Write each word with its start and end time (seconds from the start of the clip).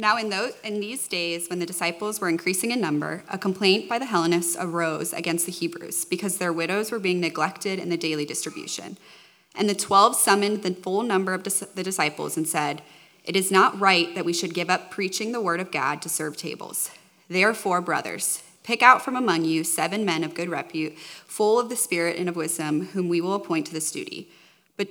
Now, 0.00 0.16
in, 0.16 0.30
those, 0.30 0.54
in 0.64 0.80
these 0.80 1.06
days, 1.06 1.50
when 1.50 1.58
the 1.58 1.66
disciples 1.66 2.22
were 2.22 2.30
increasing 2.30 2.70
in 2.70 2.80
number, 2.80 3.22
a 3.28 3.36
complaint 3.36 3.86
by 3.86 3.98
the 3.98 4.06
Hellenists 4.06 4.56
arose 4.58 5.12
against 5.12 5.44
the 5.44 5.52
Hebrews 5.52 6.06
because 6.06 6.38
their 6.38 6.54
widows 6.54 6.90
were 6.90 6.98
being 6.98 7.20
neglected 7.20 7.78
in 7.78 7.90
the 7.90 7.98
daily 7.98 8.24
distribution. 8.24 8.96
And 9.54 9.68
the 9.68 9.74
twelve 9.74 10.16
summoned 10.16 10.62
the 10.62 10.72
full 10.72 11.02
number 11.02 11.34
of 11.34 11.44
the 11.44 11.82
disciples 11.82 12.38
and 12.38 12.48
said, 12.48 12.80
It 13.24 13.36
is 13.36 13.50
not 13.50 13.78
right 13.78 14.14
that 14.14 14.24
we 14.24 14.32
should 14.32 14.54
give 14.54 14.70
up 14.70 14.90
preaching 14.90 15.32
the 15.32 15.40
word 15.40 15.60
of 15.60 15.70
God 15.70 16.00
to 16.00 16.08
serve 16.08 16.34
tables. 16.34 16.90
Therefore, 17.28 17.82
brothers, 17.82 18.42
pick 18.62 18.80
out 18.80 19.02
from 19.02 19.16
among 19.16 19.44
you 19.44 19.64
seven 19.64 20.06
men 20.06 20.24
of 20.24 20.32
good 20.32 20.48
repute, 20.48 20.98
full 21.26 21.60
of 21.60 21.68
the 21.68 21.76
Spirit 21.76 22.16
and 22.16 22.26
of 22.26 22.36
wisdom, 22.36 22.86
whom 22.86 23.10
we 23.10 23.20
will 23.20 23.34
appoint 23.34 23.66
to 23.66 23.74
this 23.74 23.92
duty. 23.92 24.30
But, 24.78 24.88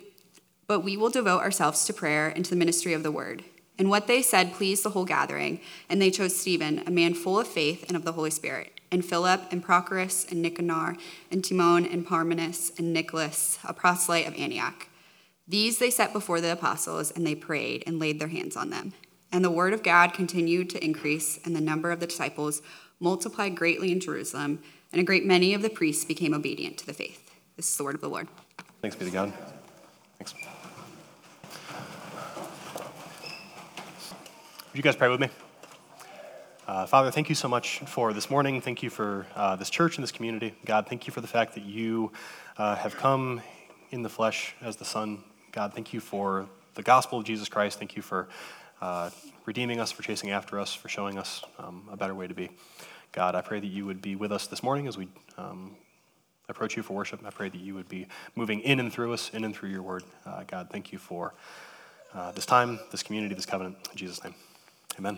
but 0.68 0.82
we 0.82 0.98
will 0.98 1.10
devote 1.10 1.41
ourselves 1.41 1.84
to 1.86 1.94
prayer 1.94 2.28
and 2.28 2.46
to 2.46 2.52
the 2.52 2.55
ministry 2.55 2.94
of 2.94 3.02
the 3.02 3.12
word. 3.12 3.44
And 3.80 3.89
what 3.89 4.07
they 4.07 4.21
said 4.21 4.54
pleased 4.54 4.84
the 4.84 4.89
whole 4.89 5.05
gathering, 5.05 5.62
and 5.89 6.02
they 6.02 6.12
chose 6.12 6.36
Stephen, 6.36 6.84
a 6.86 6.91
man 6.91 7.13
full 7.13 7.40
of 7.40 7.48
faith 7.48 7.86
and 7.88 7.95
of 7.95 8.03
the 8.03 8.12
Holy 8.12 8.30
Spirit, 8.30 8.80
and 8.91 9.05
Philip, 9.05 9.41
and 9.52 9.63
Prochorus, 9.63 10.30
and 10.30 10.41
Nicanor, 10.41 10.98
and 11.31 11.44
Timon, 11.44 11.86
and 11.86 12.05
Parmenas, 12.05 12.73
and 12.77 12.91
Nicholas, 12.91 13.58
a 13.63 13.73
proselyte 13.73 14.27
of 14.27 14.36
Antioch. 14.36 14.88
These 15.48 15.80
they 15.80 15.89
set 15.89 16.12
before 16.12 16.41
the 16.41 16.52
apostles, 16.52 17.09
and 17.09 17.26
they 17.26 17.36
prayed 17.36 17.84
and 17.88 18.00
laid 18.00 18.20
their 18.20 18.27
hands 18.27 18.58
on 18.58 18.70
them. 18.70 18.94
And 19.31 19.45
the 19.45 19.52
word 19.52 19.73
of 19.73 19.81
God 19.81 20.14
continued 20.14 20.70
to 20.72 20.84
increase, 20.84 21.39
and 21.45 21.55
the 21.55 21.61
number 21.61 21.89
of 21.89 22.02
the 22.02 22.08
disciples 22.08 22.61
multiplied 23.00 23.55
greatly 23.55 23.94
in 23.94 24.02
Jerusalem, 24.02 24.61
and 24.91 25.00
a 25.00 25.05
great 25.05 25.25
many 25.25 25.53
of 25.53 25.61
the 25.61 25.70
priests 25.70 26.03
became 26.03 26.34
obedient 26.34 26.77
to 26.80 26.86
the 26.86 26.94
faith. 26.94 27.31
This 27.55 27.70
is 27.70 27.77
the 27.77 27.86
word 27.86 27.95
of 27.95 28.02
the 28.02 28.09
Lord. 28.09 28.27
Thanks 28.81 28.98
be 28.98 29.05
to 29.05 29.11
God. 29.11 29.34
Thanks. 30.17 30.34
Would 34.72 34.78
you 34.78 34.84
guys 34.84 34.96
pray 34.96 35.09
with 35.09 35.20
me? 35.20 35.30
Uh, 36.68 36.86
Father, 36.86 37.09
thank 37.09 37.28
you 37.28 37.34
so 37.34 37.48
much 37.48 37.80
for 37.88 38.14
this 38.14 38.30
morning. 38.30 38.62
Thank 38.62 38.84
you 38.84 38.92
for 38.92 39.26
uh, 39.36 39.56
this 39.56 39.72
church 39.72 39.98
and 39.98 40.03
this 40.03 40.11
community. 40.11 40.53
God, 40.64 40.86
thank 40.86 41.08
you 41.08 41.11
for 41.11 41.22
the 41.22 41.28
fact 41.28 41.56
that 41.56 41.64
you 41.64 42.11
uh, 42.56 42.76
have 42.76 42.95
come 42.95 43.42
in 43.89 44.03
the 44.03 44.09
flesh 44.09 44.53
as 44.61 44.76
the 44.76 44.86
Son. 44.86 45.23
God, 45.52 45.73
thank 45.73 45.92
you 45.92 46.00
for 46.00 46.48
the 46.76 46.84
gospel 46.84 47.17
of 47.17 47.26
Jesus 47.26 47.50
Christ. 47.50 47.80
Thank 47.80 47.95
you 47.95 48.03
for 48.03 48.28
uh, 48.80 49.09
redeeming 49.48 49.80
us, 49.80 49.92
for 49.92 50.03
chasing 50.03 50.30
after 50.30 50.59
us, 50.59 50.72
for 50.72 50.88
showing 50.88 51.17
us 51.17 51.44
um, 51.58 51.89
a 51.92 51.98
better 51.98 52.14
way 52.14 52.28
to 52.28 52.36
be. 52.36 52.52
God, 53.11 53.33
I 53.33 53.42
pray 53.42 53.59
that 53.59 53.66
you 53.66 53.88
would 53.88 54.04
be 54.04 54.16
with 54.16 54.31
us 54.31 54.45
this 54.45 54.61
morning 54.61 54.88
as 54.88 55.00
we 55.00 55.08
um, 55.39 55.76
approach 56.48 56.78
you 56.78 56.83
for 56.83 56.94
worship. 56.94 57.22
I 57.26 57.31
pray 57.31 57.50
that 57.50 57.59
you 57.59 57.73
would 57.73 57.89
be 57.89 58.06
moving 58.36 58.59
in 58.59 58.80
and 58.80 58.94
through 58.94 59.14
us, 59.14 59.31
in 59.33 59.45
and 59.45 59.56
through 59.56 59.70
your 59.70 59.81
word. 59.81 60.04
Uh, 60.28 60.44
God, 60.45 60.70
thank 60.72 60.92
you 60.92 61.00
for 61.00 61.33
uh, 62.14 62.31
this 62.33 62.45
time, 62.45 62.80
this 62.92 63.02
community, 63.02 63.33
this 63.33 63.48
covenant. 63.48 63.76
In 63.89 63.98
Jesus' 63.98 64.23
name. 64.23 64.36
Amen. 65.00 65.17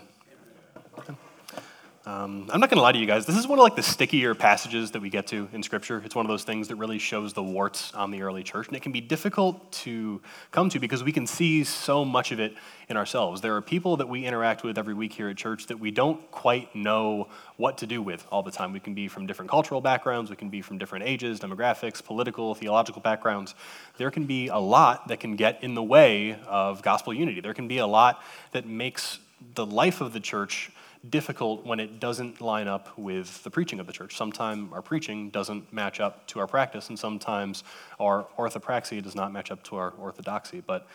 Um, 2.04 2.48
I'm 2.52 2.60
not 2.60 2.70
going 2.70 2.78
to 2.78 2.82
lie 2.82 2.92
to 2.92 2.98
you 2.98 3.06
guys. 3.06 3.26
This 3.26 3.36
is 3.36 3.48
one 3.48 3.58
of 3.58 3.64
like 3.64 3.74
the 3.74 3.82
stickier 3.82 4.32
passages 4.32 4.92
that 4.92 5.02
we 5.02 5.10
get 5.10 5.26
to 5.28 5.48
in 5.52 5.60
Scripture. 5.64 6.00
It's 6.04 6.14
one 6.14 6.24
of 6.24 6.30
those 6.30 6.44
things 6.44 6.68
that 6.68 6.76
really 6.76 7.00
shows 7.00 7.32
the 7.32 7.42
warts 7.42 7.92
on 7.92 8.12
the 8.12 8.22
early 8.22 8.44
church, 8.44 8.68
and 8.68 8.76
it 8.76 8.82
can 8.82 8.92
be 8.92 9.00
difficult 9.00 9.72
to 9.72 10.20
come 10.52 10.68
to 10.68 10.78
because 10.78 11.02
we 11.02 11.10
can 11.10 11.26
see 11.26 11.64
so 11.64 12.04
much 12.04 12.30
of 12.30 12.38
it 12.38 12.54
in 12.88 12.96
ourselves. 12.96 13.40
There 13.40 13.56
are 13.56 13.60
people 13.60 13.96
that 13.96 14.08
we 14.08 14.24
interact 14.24 14.62
with 14.62 14.78
every 14.78 14.94
week 14.94 15.12
here 15.12 15.28
at 15.28 15.36
church 15.36 15.66
that 15.66 15.80
we 15.80 15.90
don't 15.90 16.30
quite 16.30 16.72
know 16.76 17.26
what 17.56 17.78
to 17.78 17.86
do 17.88 18.00
with 18.02 18.24
all 18.30 18.44
the 18.44 18.52
time. 18.52 18.72
We 18.72 18.80
can 18.80 18.94
be 18.94 19.08
from 19.08 19.26
different 19.26 19.50
cultural 19.50 19.80
backgrounds, 19.80 20.30
we 20.30 20.36
can 20.36 20.48
be 20.48 20.62
from 20.62 20.78
different 20.78 21.06
ages, 21.06 21.40
demographics, 21.40 22.04
political, 22.04 22.54
theological 22.54 23.02
backgrounds. 23.02 23.56
There 23.96 24.12
can 24.12 24.26
be 24.26 24.46
a 24.46 24.58
lot 24.58 25.08
that 25.08 25.18
can 25.18 25.34
get 25.34 25.62
in 25.64 25.74
the 25.74 25.82
way 25.82 26.38
of 26.46 26.82
gospel 26.82 27.12
unity. 27.12 27.40
There 27.40 27.54
can 27.54 27.66
be 27.66 27.78
a 27.78 27.86
lot 27.86 28.22
that 28.52 28.64
makes 28.64 29.18
the 29.54 29.66
life 29.66 30.00
of 30.00 30.12
the 30.12 30.20
church 30.20 30.70
difficult 31.08 31.66
when 31.66 31.80
it 31.80 31.98
doesn't 31.98 32.40
line 32.40 32.68
up 32.68 32.96
with 32.96 33.42
the 33.42 33.50
preaching 33.50 33.80
of 33.80 33.86
the 33.86 33.92
church. 33.92 34.16
Sometimes 34.16 34.72
our 34.72 34.82
preaching 34.82 35.30
doesn't 35.30 35.72
match 35.72 36.00
up 36.00 36.26
to 36.28 36.38
our 36.38 36.46
practice, 36.46 36.88
and 36.88 36.98
sometimes 36.98 37.64
our 37.98 38.26
orthopraxy 38.38 39.02
does 39.02 39.14
not 39.14 39.32
match 39.32 39.50
up 39.50 39.62
to 39.64 39.76
our 39.76 39.90
orthodoxy. 39.98 40.62
But 40.64 40.86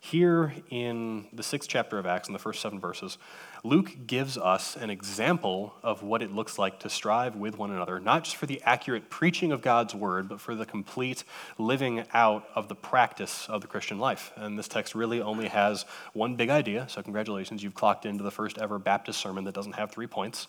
here 0.00 0.52
in 0.70 1.28
the 1.32 1.44
sixth 1.44 1.68
chapter 1.68 1.96
of 1.98 2.06
Acts, 2.06 2.28
in 2.28 2.32
the 2.32 2.40
first 2.40 2.60
seven 2.60 2.80
verses, 2.80 3.18
Luke 3.64 4.08
gives 4.08 4.36
us 4.36 4.74
an 4.74 4.90
example 4.90 5.72
of 5.84 6.02
what 6.02 6.20
it 6.20 6.32
looks 6.32 6.58
like 6.58 6.80
to 6.80 6.90
strive 6.90 7.36
with 7.36 7.56
one 7.56 7.70
another, 7.70 8.00
not 8.00 8.24
just 8.24 8.34
for 8.34 8.46
the 8.46 8.60
accurate 8.64 9.08
preaching 9.08 9.52
of 9.52 9.62
God's 9.62 9.94
word, 9.94 10.28
but 10.28 10.40
for 10.40 10.56
the 10.56 10.66
complete 10.66 11.22
living 11.58 12.02
out 12.12 12.48
of 12.56 12.66
the 12.66 12.74
practice 12.74 13.48
of 13.48 13.60
the 13.60 13.68
Christian 13.68 14.00
life. 14.00 14.32
And 14.34 14.58
this 14.58 14.66
text 14.66 14.96
really 14.96 15.20
only 15.20 15.46
has 15.46 15.84
one 16.12 16.34
big 16.34 16.50
idea, 16.50 16.86
so 16.88 17.04
congratulations, 17.04 17.62
you've 17.62 17.76
clocked 17.76 18.04
into 18.04 18.24
the 18.24 18.32
first 18.32 18.58
ever 18.58 18.80
Baptist 18.80 19.20
sermon 19.20 19.44
that 19.44 19.54
doesn't 19.54 19.76
have 19.76 19.92
three 19.92 20.08
points. 20.08 20.48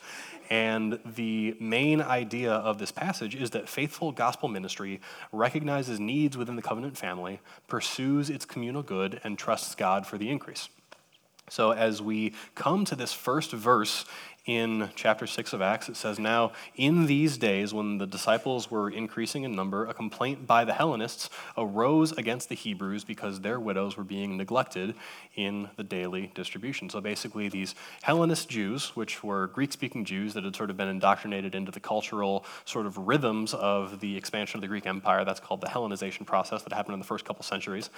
And 0.49 0.99
the 1.05 1.55
main 1.59 2.01
idea 2.01 2.53
of 2.53 2.79
this 2.79 2.91
passage 2.91 3.35
is 3.35 3.51
that 3.51 3.69
faithful 3.69 4.11
gospel 4.11 4.49
ministry 4.49 5.01
recognizes 5.31 5.99
needs 5.99 6.35
within 6.35 6.55
the 6.55 6.63
covenant 6.63 6.97
family, 6.97 7.41
pursues 7.67 8.31
its 8.31 8.43
communal 8.43 8.81
good, 8.81 9.21
and 9.23 9.37
trusts 9.37 9.75
God 9.75 10.07
for 10.07 10.17
the 10.17 10.31
increase. 10.31 10.67
So, 11.53 11.69
as 11.69 12.01
we 12.01 12.33
come 12.55 12.83
to 12.85 12.95
this 12.95 13.13
first 13.13 13.51
verse 13.51 14.05
in 14.45 14.89
chapter 14.95 15.25
6 15.25 15.53
of 15.53 15.61
Acts, 15.61 15.87
it 15.87 15.95
says, 15.95 16.19
Now, 16.19 16.51
in 16.75 17.05
these 17.05 17.37
days, 17.37 17.73
when 17.73 17.97
the 17.97 18.05
disciples 18.05 18.69
were 18.69 18.89
increasing 18.89 19.43
in 19.43 19.55
number, 19.55 19.85
a 19.85 19.93
complaint 19.93 20.45
by 20.45 20.65
the 20.65 20.73
Hellenists 20.73 21.29
arose 21.57 22.11
against 22.11 22.49
the 22.49 22.55
Hebrews 22.55 23.05
because 23.05 23.39
their 23.39 23.57
widows 23.57 23.95
were 23.95 24.03
being 24.03 24.35
neglected 24.35 24.95
in 25.35 25.69
the 25.77 25.83
daily 25.83 26.29
distribution. 26.35 26.89
So 26.89 26.99
basically, 26.99 27.47
these 27.47 27.73
Hellenist 28.01 28.49
Jews, 28.49 28.93
which 28.97 29.23
were 29.23 29.47
Greek 29.47 29.71
speaking 29.71 30.03
Jews 30.03 30.33
that 30.33 30.43
had 30.43 30.57
sort 30.57 30.69
of 30.69 30.75
been 30.75 30.89
indoctrinated 30.89 31.55
into 31.55 31.71
the 31.71 31.79
cultural 31.79 32.43
sort 32.65 32.85
of 32.85 32.97
rhythms 32.97 33.53
of 33.53 34.01
the 34.01 34.17
expansion 34.17 34.57
of 34.57 34.61
the 34.61 34.67
Greek 34.67 34.85
Empire, 34.85 35.23
that's 35.23 35.39
called 35.39 35.61
the 35.61 35.67
Hellenization 35.67 36.25
process 36.25 36.63
that 36.63 36.73
happened 36.73 36.95
in 36.95 36.99
the 36.99 37.05
first 37.05 37.23
couple 37.23 37.43
centuries. 37.43 37.89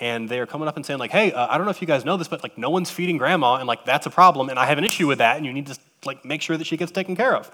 And 0.00 0.30
they 0.30 0.40
are 0.40 0.46
coming 0.46 0.66
up 0.66 0.76
and 0.76 0.86
saying, 0.86 0.98
like, 0.98 1.10
hey, 1.10 1.30
uh, 1.32 1.46
I 1.50 1.58
don't 1.58 1.66
know 1.66 1.72
if 1.72 1.82
you 1.82 1.86
guys 1.86 2.06
know 2.06 2.16
this, 2.16 2.28
but 2.28 2.42
like, 2.42 2.56
no 2.56 2.70
one's 2.70 2.90
feeding 2.90 3.18
grandma, 3.18 3.56
and 3.56 3.66
like, 3.66 3.84
that's 3.84 4.06
a 4.06 4.10
problem, 4.10 4.48
and 4.48 4.58
I 4.58 4.64
have 4.64 4.78
an 4.78 4.84
issue 4.84 5.06
with 5.06 5.18
that, 5.18 5.36
and 5.36 5.44
you 5.44 5.52
need 5.52 5.66
to 5.66 5.78
like 6.04 6.24
make 6.24 6.42
sure 6.42 6.56
that 6.56 6.66
she 6.66 6.76
gets 6.76 6.92
taken 6.92 7.16
care 7.16 7.34
of. 7.34 7.50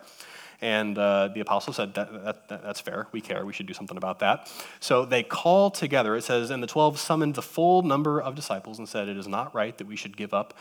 And 0.60 0.96
uh, 0.96 1.28
the 1.28 1.40
apostle 1.40 1.72
said, 1.72 1.94
that, 1.94 2.12
that, 2.24 2.48
that, 2.48 2.62
That's 2.62 2.80
fair. 2.80 3.08
We 3.12 3.20
care. 3.20 3.44
We 3.44 3.52
should 3.52 3.66
do 3.66 3.74
something 3.74 3.96
about 3.96 4.20
that. 4.20 4.50
So 4.80 5.04
they 5.04 5.22
call 5.22 5.70
together. 5.70 6.16
It 6.16 6.22
says, 6.22 6.50
And 6.50 6.62
the 6.62 6.66
12 6.66 6.98
summoned 6.98 7.34
the 7.34 7.42
full 7.42 7.82
number 7.82 8.20
of 8.20 8.34
disciples 8.34 8.78
and 8.78 8.88
said, 8.88 9.08
It 9.08 9.18
is 9.18 9.28
not 9.28 9.54
right 9.54 9.76
that 9.76 9.86
we 9.86 9.96
should 9.96 10.16
give 10.16 10.32
up 10.32 10.54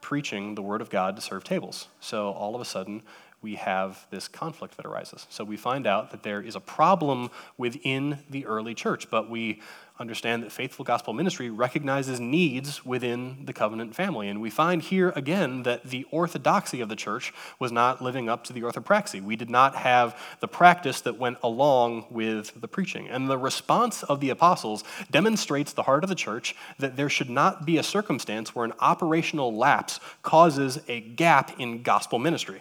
preaching 0.00 0.54
the 0.54 0.62
word 0.62 0.80
of 0.80 0.90
God 0.90 1.16
to 1.16 1.22
serve 1.22 1.44
tables. 1.44 1.88
So 2.00 2.30
all 2.32 2.54
of 2.54 2.60
a 2.60 2.64
sudden, 2.64 3.02
we 3.42 3.56
have 3.56 4.06
this 4.10 4.28
conflict 4.28 4.76
that 4.76 4.86
arises. 4.86 5.26
So 5.28 5.44
we 5.44 5.56
find 5.56 5.86
out 5.86 6.12
that 6.12 6.22
there 6.22 6.40
is 6.40 6.54
a 6.54 6.60
problem 6.60 7.30
within 7.58 8.20
the 8.30 8.46
early 8.46 8.74
church, 8.74 9.10
but 9.10 9.28
we 9.28 9.60
understand 9.98 10.42
that 10.42 10.50
faithful 10.50 10.84
gospel 10.84 11.12
ministry 11.12 11.50
recognizes 11.50 12.18
needs 12.18 12.84
within 12.84 13.44
the 13.44 13.52
covenant 13.52 13.94
family. 13.94 14.28
And 14.28 14.40
we 14.40 14.50
find 14.50 14.82
here 14.82 15.12
again 15.14 15.62
that 15.62 15.84
the 15.84 16.06
orthodoxy 16.10 16.80
of 16.80 16.88
the 16.88 16.96
church 16.96 17.32
was 17.58 17.72
not 17.72 18.02
living 18.02 18.28
up 18.28 18.44
to 18.44 18.52
the 18.52 18.62
orthopraxy. 18.62 19.22
We 19.22 19.36
did 19.36 19.50
not 19.50 19.76
have 19.76 20.18
the 20.40 20.48
practice 20.48 21.00
that 21.02 21.18
went 21.18 21.38
along 21.42 22.06
with 22.10 22.60
the 22.60 22.68
preaching. 22.68 23.08
And 23.08 23.28
the 23.28 23.38
response 23.38 24.02
of 24.02 24.20
the 24.20 24.30
apostles 24.30 24.82
demonstrates 25.10 25.72
the 25.72 25.84
heart 25.84 26.04
of 26.04 26.08
the 26.08 26.16
church 26.16 26.54
that 26.78 26.96
there 26.96 27.08
should 27.08 27.30
not 27.30 27.64
be 27.64 27.78
a 27.78 27.82
circumstance 27.82 28.54
where 28.54 28.64
an 28.64 28.74
operational 28.80 29.54
lapse 29.54 30.00
causes 30.22 30.80
a 30.88 31.00
gap 31.00 31.58
in 31.60 31.82
gospel 31.82 32.18
ministry. 32.18 32.60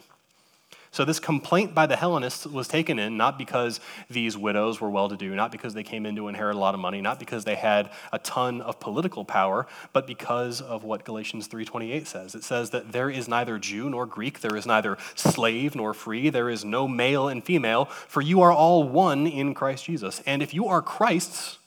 So, 0.94 1.06
this 1.06 1.22
complaint 1.22 1.74
by 1.74 1.86
the 1.86 1.96
Hellenists 1.96 2.46
was 2.46 2.68
taken 2.68 3.00
in 3.00 3.16
not 3.16 3.38
because 3.38 3.80
these 4.10 4.38
widows 4.38 4.82
were 4.82 4.90
well 4.90 5.08
to 5.08 5.16
do, 5.16 5.34
not 5.36 5.50
because 5.50 5.74
they 5.74 5.84
came 5.84 6.06
in 6.06 6.18
to 6.18 6.28
inherit 6.28 6.58
a 6.58 6.60
lot 6.60 6.74
of 6.74 6.82
money, 6.82 7.00
not 7.00 7.18
because 7.18 7.46
they 7.46 7.56
had 7.56 7.90
a 8.12 8.20
ton 8.20 8.60
of 8.60 8.78
political 8.82 9.24
power, 9.24 9.68
but 9.94 10.06
because 10.06 10.60
of 10.60 10.84
what 10.84 11.06
Galatians 11.06 11.48
3:28 11.48 12.08
says. 12.08 12.36
It 12.36 12.44
says 12.44 12.72
that 12.72 12.92
there 12.92 13.10
is 13.10 13.30
neither 13.30 13.58
Jew 13.58 13.90
nor 13.90 14.06
Greek, 14.06 14.42
there 14.42 14.58
is 14.58 14.66
neither 14.66 14.98
slave 15.16 15.76
nor 15.76 15.94
free, 15.94 16.30
there 16.30 16.50
is 16.50 16.66
no 16.66 16.90
male 16.90 17.30
and 17.30 17.42
female, 17.42 17.86
for 17.86 18.20
you 18.20 18.42
are 18.42 18.52
all 18.52 18.84
one 18.84 19.28
in 19.28 19.54
Christ 19.54 19.86
Jesus. 19.86 20.22
And 20.26 20.44
if 20.44 20.54
you 20.54 20.68
are 20.68 20.82
Christ's, 20.82 21.58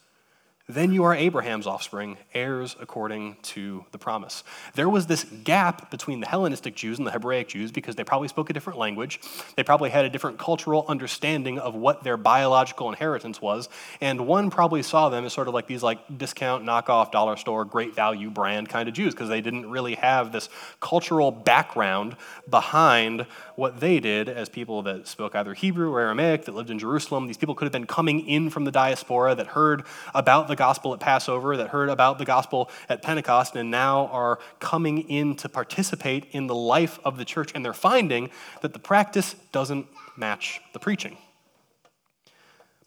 then 0.66 0.92
you 0.92 1.04
are 1.04 1.14
Abraham's 1.14 1.66
offspring, 1.66 2.16
heirs 2.32 2.74
according 2.80 3.36
to 3.42 3.84
the 3.92 3.98
promise. 3.98 4.44
There 4.74 4.88
was 4.88 5.06
this 5.06 5.24
gap 5.24 5.90
between 5.90 6.20
the 6.20 6.26
Hellenistic 6.26 6.74
Jews 6.74 6.96
and 6.96 7.06
the 7.06 7.10
Hebraic 7.10 7.48
Jews 7.48 7.70
because 7.70 7.96
they 7.96 8.04
probably 8.04 8.28
spoke 8.28 8.48
a 8.48 8.54
different 8.54 8.78
language. 8.78 9.20
They 9.56 9.62
probably 9.62 9.90
had 9.90 10.06
a 10.06 10.08
different 10.08 10.38
cultural 10.38 10.86
understanding 10.88 11.58
of 11.58 11.74
what 11.74 12.02
their 12.02 12.16
biological 12.16 12.88
inheritance 12.88 13.42
was. 13.42 13.68
And 14.00 14.26
one 14.26 14.48
probably 14.48 14.82
saw 14.82 15.10
them 15.10 15.26
as 15.26 15.34
sort 15.34 15.48
of 15.48 15.54
like 15.54 15.66
these 15.66 15.82
like 15.82 15.98
discount, 16.16 16.64
knockoff, 16.64 17.12
dollar 17.12 17.36
store, 17.36 17.66
great 17.66 17.94
value 17.94 18.30
brand 18.30 18.70
kind 18.70 18.88
of 18.88 18.94
Jews 18.94 19.12
because 19.12 19.28
they 19.28 19.42
didn't 19.42 19.68
really 19.68 19.96
have 19.96 20.32
this 20.32 20.48
cultural 20.80 21.30
background 21.30 22.16
behind 22.48 23.26
what 23.56 23.80
they 23.80 24.00
did 24.00 24.28
as 24.28 24.48
people 24.48 24.82
that 24.82 25.06
spoke 25.06 25.34
either 25.34 25.54
Hebrew 25.54 25.92
or 25.92 26.00
Aramaic, 26.00 26.44
that 26.44 26.54
lived 26.54 26.70
in 26.70 26.78
Jerusalem. 26.78 27.26
These 27.26 27.36
people 27.36 27.54
could 27.54 27.64
have 27.64 27.72
been 27.72 27.86
coming 27.86 28.26
in 28.26 28.50
from 28.50 28.64
the 28.64 28.70
diaspora 28.70 29.34
that 29.34 29.48
heard 29.48 29.84
about 30.14 30.48
the 30.48 30.56
gospel 30.56 30.92
at 30.92 31.00
Passover, 31.00 31.56
that 31.56 31.68
heard 31.68 31.88
about 31.88 32.18
the 32.18 32.24
gospel 32.24 32.70
at 32.88 33.02
Pentecost, 33.02 33.56
and 33.56 33.70
now 33.70 34.06
are 34.08 34.38
coming 34.58 35.08
in 35.08 35.36
to 35.36 35.48
participate 35.48 36.26
in 36.32 36.46
the 36.46 36.54
life 36.54 36.98
of 37.04 37.16
the 37.16 37.24
church, 37.24 37.52
and 37.54 37.64
they're 37.64 37.72
finding 37.72 38.30
that 38.62 38.72
the 38.72 38.78
practice 38.78 39.36
doesn't 39.52 39.86
match 40.16 40.60
the 40.72 40.78
preaching. 40.78 41.16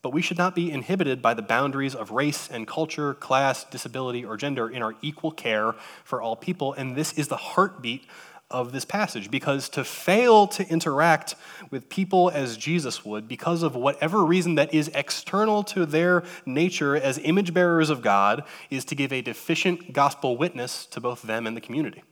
But 0.01 0.13
we 0.13 0.21
should 0.21 0.37
not 0.37 0.55
be 0.55 0.71
inhibited 0.71 1.21
by 1.21 1.33
the 1.33 1.41
boundaries 1.41 1.95
of 1.95 2.11
race 2.11 2.49
and 2.49 2.67
culture, 2.67 3.13
class, 3.13 3.63
disability, 3.65 4.23
or 4.23 4.37
gender 4.37 4.69
in 4.69 4.81
our 4.81 4.95
equal 5.01 5.31
care 5.31 5.73
for 6.03 6.21
all 6.21 6.35
people. 6.35 6.73
And 6.73 6.95
this 6.95 7.13
is 7.13 7.27
the 7.27 7.35
heartbeat 7.35 8.05
of 8.49 8.71
this 8.71 8.85
passage 8.85 9.29
because 9.29 9.67
to 9.69 9.83
fail 9.83 10.47
to 10.47 10.67
interact 10.69 11.35
with 11.69 11.89
people 11.89 12.29
as 12.29 12.55
Jesus 12.55 13.03
would, 13.03 13.27
because 13.27 13.61
of 13.63 13.75
whatever 13.75 14.23
reason 14.23 14.55
that 14.55 14.73
is 14.73 14.89
external 14.93 15.63
to 15.63 15.85
their 15.85 16.23
nature 16.45 16.95
as 16.95 17.17
image 17.19 17.53
bearers 17.53 17.89
of 17.89 18.01
God, 18.01 18.43
is 18.69 18.85
to 18.85 18.95
give 18.95 19.11
a 19.11 19.21
deficient 19.21 19.91
gospel 19.91 20.37
witness 20.37 20.85
to 20.87 21.01
both 21.01 21.21
them 21.21 21.45
and 21.45 21.57
the 21.57 21.61
community. 21.61 22.03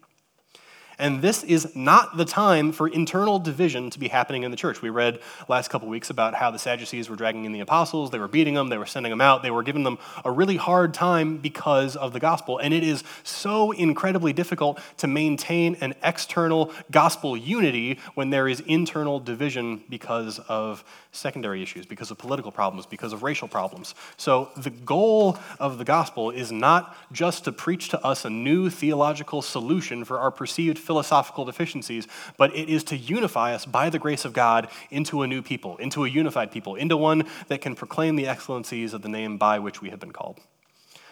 And 0.98 1.22
this 1.22 1.44
is 1.44 1.76
not 1.76 2.18
the 2.18 2.26
time 2.26 2.72
for 2.72 2.88
internal 2.88 3.40
division 3.40 3.90
to 3.90 4.00
be 4.00 4.08
happening 4.08 4.44
in 4.44 4.52
the 4.52 4.58
church. 4.58 4.82
We 4.82 4.90
read 4.90 5.20
last 5.48 5.70
couple 5.70 5.88
weeks 5.88 6.10
about 6.10 6.36
how 6.36 6.52
the 6.52 6.60
Sadducees 6.60 7.10
were 7.10 7.16
dragging 7.16 7.46
in 7.46 7.52
the 7.52 7.60
apostles, 7.60 8.12
they 8.12 8.20
were 8.20 8.28
beating 8.28 8.54
them, 8.54 8.70
they 8.70 8.78
were 8.78 8.86
sending 8.86 9.10
them 9.10 9.22
out, 9.22 9.44
they 9.44 9.52
were 9.52 9.64
giving 9.64 9.84
them 9.84 9.98
a 10.24 10.32
really 10.32 10.58
hard 10.58 10.94
time 10.94 11.38
because 11.38 11.96
of 11.96 12.14
the 12.14 12.20
gospel. 12.20 12.58
And 12.60 12.74
it 12.74 12.84
is 12.84 13.04
so 13.24 13.72
incredibly 13.72 14.34
difficult 14.34 14.80
to 14.98 15.08
maintain 15.08 15.76
an 15.82 15.96
external 16.04 16.72
gospel 16.92 17.36
unity 17.36 18.00
when 18.14 18.30
there 18.30 18.48
is 18.48 18.62
internal 18.62 19.20
division 19.20 19.84
because 19.90 20.40
of 20.48 20.84
secondary 21.16 21.62
issues, 21.62 21.86
because 21.86 22.12
of 22.12 22.18
political 22.18 22.52
problems, 22.52 22.86
because 22.86 23.14
of 23.14 23.24
racial 23.24 23.48
problems. 23.48 23.96
So 24.18 24.50
the 24.58 24.70
goal 24.70 25.38
of 25.60 25.78
the 25.78 25.86
gospel 25.86 26.32
is 26.32 26.52
not 26.52 26.96
just 27.12 27.46
to 27.46 27.52
preach 27.52 27.90
to 27.90 28.06
us 28.06 28.26
a 28.26 28.30
new 28.30 28.70
theological 28.70 29.42
solution 29.42 30.06
for 30.06 30.20
our 30.20 30.32
perceived 30.32 30.78
philosophical 30.78 31.46
deficiencies, 31.46 32.08
but 32.38 32.56
it 32.56 32.70
is 32.70 32.84
to 32.86 32.98
unify 32.98 33.54
us 33.54 33.66
by 33.66 33.90
the 33.90 34.00
grace 34.00 34.26
of 34.26 34.34
God 34.34 34.70
into 34.92 35.22
a 35.22 35.28
new 35.28 35.42
people, 35.42 35.78
into 35.78 36.06
a 36.06 36.10
unified 36.10 36.52
people, 36.52 36.76
into 36.76 36.98
one 36.98 37.28
that 37.48 37.62
can 37.62 37.76
proclaim 37.76 38.16
the 38.16 38.28
excellencies 38.28 38.94
of 38.94 39.02
the 39.02 39.10
name 39.10 39.38
by 39.38 39.60
which 39.60 39.82
we 39.82 39.90
have 39.90 40.00
been 40.00 40.12
called. 40.12 40.40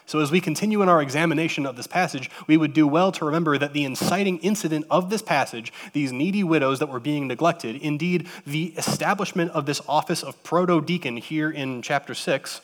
So, 0.06 0.20
as 0.20 0.32
we 0.32 0.42
continue 0.42 0.82
in 0.82 0.90
our 0.90 1.02
examination 1.02 1.66
of 1.66 1.78
this 1.78 1.88
passage, 1.88 2.30
we 2.46 2.58
would 2.58 2.74
do 2.74 2.88
well 2.88 3.12
to 3.14 3.26
remember 3.26 3.58
that 3.58 3.74
the 3.74 3.86
inciting 3.86 4.38
incident 4.40 4.86
of 4.90 5.10
this 5.10 5.22
passage, 5.22 5.72
these 5.94 6.12
needy 6.12 6.44
widows 6.44 6.80
that 6.80 6.90
were 6.90 7.00
being 7.00 7.28
neglected, 7.28 7.78
indeed, 7.78 8.28
the 8.46 8.74
establishment 8.78 9.52
of 9.52 9.66
this 9.66 9.82
office 9.88 10.22
of 10.22 10.42
proto 10.44 10.82
deacon 10.82 11.18
here 11.18 11.50
in 11.50 11.82
chapter 11.82 12.14
6, 12.14 12.62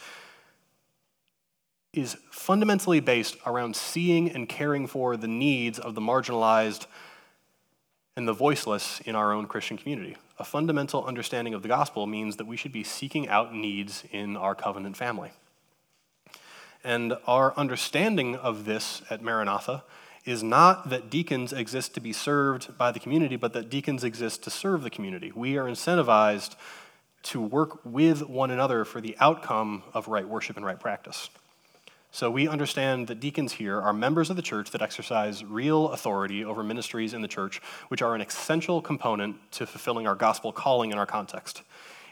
is 1.93 2.17
fundamentally 2.29 2.99
based 2.99 3.37
around 3.45 3.75
seeing 3.75 4.29
and 4.29 4.47
caring 4.47 4.85
for 4.85 5.17
the 5.17 5.27
needs 5.27 5.79
of 5.79 5.95
the 5.95 6.01
marginalized 6.01 6.85
and 8.15 8.27
the 8.27 8.33
voiceless 8.33 8.99
in 9.05 9.15
our 9.15 9.31
own 9.31 9.47
Christian 9.47 9.77
community. 9.77 10.17
A 10.37 10.43
fundamental 10.43 11.05
understanding 11.05 11.53
of 11.53 11.61
the 11.61 11.67
gospel 11.67 12.05
means 12.05 12.35
that 12.35 12.45
we 12.45 12.57
should 12.57 12.71
be 12.71 12.83
seeking 12.83 13.27
out 13.27 13.53
needs 13.53 14.03
in 14.11 14.35
our 14.37 14.55
covenant 14.55 14.97
family. 14.97 15.31
And 16.83 17.17
our 17.27 17.53
understanding 17.57 18.35
of 18.35 18.65
this 18.65 19.01
at 19.09 19.21
Maranatha 19.21 19.83
is 20.25 20.43
not 20.43 20.89
that 20.89 21.09
deacons 21.09 21.51
exist 21.51 21.93
to 21.95 21.99
be 21.99 22.13
served 22.13 22.77
by 22.77 22.91
the 22.91 22.99
community, 22.99 23.35
but 23.35 23.53
that 23.53 23.69
deacons 23.69 24.03
exist 24.03 24.43
to 24.43 24.49
serve 24.49 24.83
the 24.83 24.89
community. 24.89 25.31
We 25.33 25.57
are 25.57 25.65
incentivized 25.65 26.55
to 27.23 27.41
work 27.41 27.83
with 27.83 28.27
one 28.29 28.51
another 28.51 28.85
for 28.85 29.01
the 29.01 29.15
outcome 29.19 29.83
of 29.93 30.07
right 30.07 30.27
worship 30.27 30.55
and 30.55 30.65
right 30.65 30.79
practice. 30.79 31.29
So 32.11 32.31
we 32.31 32.47
understand 32.47 33.07
that 33.07 33.19
deacons 33.19 33.53
here 33.53 33.79
are 33.79 33.93
members 33.93 34.29
of 34.29 34.35
the 34.35 34.41
church 34.41 34.71
that 34.71 34.81
exercise 34.81 35.43
real 35.43 35.89
authority 35.89 36.43
over 36.43 36.63
ministries 36.63 37.13
in 37.13 37.21
the 37.21 37.27
church, 37.27 37.61
which 37.89 38.01
are 38.01 38.15
an 38.15 38.21
essential 38.21 38.81
component 38.81 39.35
to 39.53 39.67
fulfilling 39.67 40.07
our 40.07 40.15
gospel 40.15 40.51
calling 40.51 40.91
in 40.91 40.97
our 40.97 41.05
context. 41.05 41.61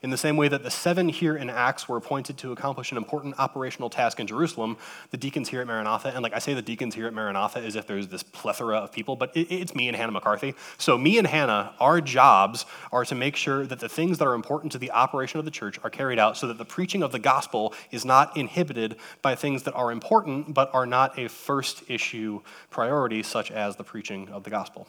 In 0.04 0.10
the 0.10 0.18
same 0.18 0.38
way 0.38 0.48
that 0.48 0.64
the 0.64 0.72
seven 0.72 1.10
here 1.10 1.36
in 1.36 1.50
Acts 1.50 1.90
were 1.90 1.98
appointed 1.98 2.38
to 2.40 2.52
accomplish 2.52 2.92
an 2.92 2.98
important 2.98 3.40
operational 3.40 3.90
task 3.90 4.20
in 4.20 4.28
Jerusalem, 4.28 4.78
the 5.12 5.18
deacons 5.18 5.50
here 5.50 5.62
at 5.62 5.68
Maranatha, 5.68 6.10
and 6.14 6.22
like 6.22 6.34
I 6.34 6.40
say 6.40 6.54
the 6.54 6.62
deacons 6.62 6.96
here 6.96 7.08
at 7.08 7.14
Maranatha 7.14 7.60
as 7.60 7.76
if 7.76 7.88
there's 7.88 8.08
this 8.08 8.24
plethora 8.24 8.78
of 8.78 8.92
people, 8.92 9.16
but 9.16 9.36
it, 9.36 9.52
it's 9.52 9.74
me 9.74 9.88
and 9.88 9.98
Hannah 9.98 10.12
McCarthy. 10.12 10.54
So, 10.78 10.98
me 10.98 11.18
and 11.18 11.28
Hannah, 11.28 11.74
our 11.80 12.02
jobs 12.02 12.66
are 12.92 13.06
to 13.06 13.16
make 13.16 13.36
sure 13.36 13.66
that 13.66 13.80
the 13.80 13.90
things 13.90 14.18
that 14.20 14.28
are 14.28 14.36
important 14.36 14.72
to 14.74 14.78
the 14.78 14.92
operation 14.92 15.40
of 15.40 15.46
the 15.46 15.52
church 15.52 15.80
are 15.84 15.90
carried 15.90 16.20
out 16.20 16.38
so 16.38 16.48
that 16.48 16.58
the 16.58 16.66
preaching 16.66 17.02
of 17.02 17.12
the 17.12 17.20
gospel 17.20 17.74
is 17.92 18.06
not 18.06 18.36
inhibited 18.38 18.98
by 19.22 19.36
things 19.36 19.64
that 19.64 19.74
are 19.74 19.92
important 19.92 20.54
but 20.54 20.70
are 20.74 20.86
not 20.86 21.18
a 21.18 21.28
first 21.28 21.84
issue 21.90 22.42
priority, 22.70 23.24
such 23.24 23.52
as 23.52 23.76
the 23.76 23.84
preaching 23.84 24.30
of 24.30 24.44
the 24.44 24.50
gospel. 24.50 24.88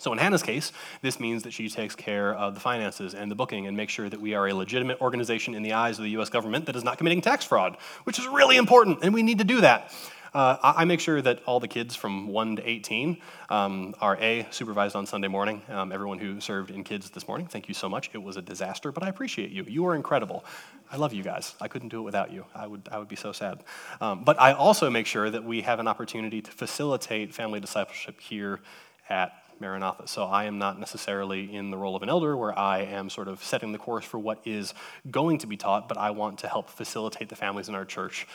So, 0.00 0.12
in 0.12 0.18
Hannah's 0.18 0.42
case, 0.42 0.72
this 1.02 1.20
means 1.20 1.42
that 1.42 1.52
she 1.52 1.68
takes 1.68 1.94
care 1.94 2.34
of 2.34 2.54
the 2.54 2.60
finances 2.60 3.14
and 3.14 3.30
the 3.30 3.34
booking 3.34 3.66
and 3.66 3.76
makes 3.76 3.92
sure 3.92 4.08
that 4.08 4.20
we 4.20 4.34
are 4.34 4.48
a 4.48 4.54
legitimate 4.54 5.00
organization 5.00 5.54
in 5.54 5.62
the 5.62 5.74
eyes 5.74 5.98
of 5.98 6.04
the 6.04 6.10
US 6.10 6.30
government 6.30 6.66
that 6.66 6.76
is 6.76 6.82
not 6.82 6.96
committing 6.96 7.20
tax 7.20 7.44
fraud, 7.44 7.76
which 8.04 8.18
is 8.18 8.26
really 8.26 8.56
important, 8.56 9.00
and 9.02 9.12
we 9.12 9.22
need 9.22 9.38
to 9.38 9.44
do 9.44 9.60
that. 9.60 9.92
Uh, 10.32 10.56
I 10.62 10.84
make 10.84 11.00
sure 11.00 11.20
that 11.20 11.42
all 11.44 11.58
the 11.58 11.68
kids 11.68 11.96
from 11.96 12.28
1 12.28 12.56
to 12.56 12.68
18 12.68 13.18
um, 13.48 13.94
are 14.00 14.16
A, 14.20 14.46
supervised 14.50 14.94
on 14.94 15.04
Sunday 15.04 15.28
morning. 15.28 15.60
Um, 15.68 15.90
everyone 15.90 16.18
who 16.18 16.40
served 16.40 16.70
in 16.70 16.84
kids 16.84 17.10
this 17.10 17.26
morning, 17.26 17.46
thank 17.46 17.66
you 17.68 17.74
so 17.74 17.88
much. 17.88 18.10
It 18.12 18.22
was 18.22 18.36
a 18.36 18.42
disaster, 18.42 18.92
but 18.92 19.02
I 19.02 19.08
appreciate 19.08 19.50
you. 19.50 19.64
You 19.64 19.86
are 19.86 19.96
incredible. 19.96 20.44
I 20.90 20.96
love 20.96 21.12
you 21.12 21.24
guys. 21.24 21.54
I 21.60 21.68
couldn't 21.68 21.88
do 21.88 21.98
it 21.98 22.04
without 22.04 22.32
you. 22.32 22.44
I 22.54 22.66
would, 22.66 22.88
I 22.92 22.98
would 22.98 23.08
be 23.08 23.16
so 23.16 23.32
sad. 23.32 23.64
Um, 24.00 24.22
but 24.22 24.40
I 24.40 24.52
also 24.52 24.88
make 24.88 25.06
sure 25.06 25.28
that 25.28 25.44
we 25.44 25.62
have 25.62 25.80
an 25.80 25.88
opportunity 25.88 26.40
to 26.42 26.50
facilitate 26.50 27.34
family 27.34 27.58
discipleship 27.58 28.20
here 28.20 28.60
at 29.08 29.32
Maranatha. 29.60 30.08
So 30.08 30.24
I 30.24 30.44
am 30.44 30.58
not 30.58 30.78
necessarily 30.78 31.54
in 31.54 31.70
the 31.70 31.76
role 31.76 31.94
of 31.94 32.02
an 32.02 32.08
elder 32.08 32.36
where 32.36 32.58
I 32.58 32.80
am 32.80 33.10
sort 33.10 33.28
of 33.28 33.42
setting 33.44 33.72
the 33.72 33.78
course 33.78 34.04
for 34.04 34.18
what 34.18 34.40
is 34.44 34.74
going 35.10 35.38
to 35.38 35.46
be 35.46 35.56
taught, 35.56 35.88
but 35.88 35.96
I 35.96 36.10
want 36.10 36.38
to 36.40 36.48
help 36.48 36.70
facilitate 36.70 37.28
the 37.28 37.36
families 37.36 37.68
in 37.68 37.74
our 37.74 37.84
church 37.84 38.26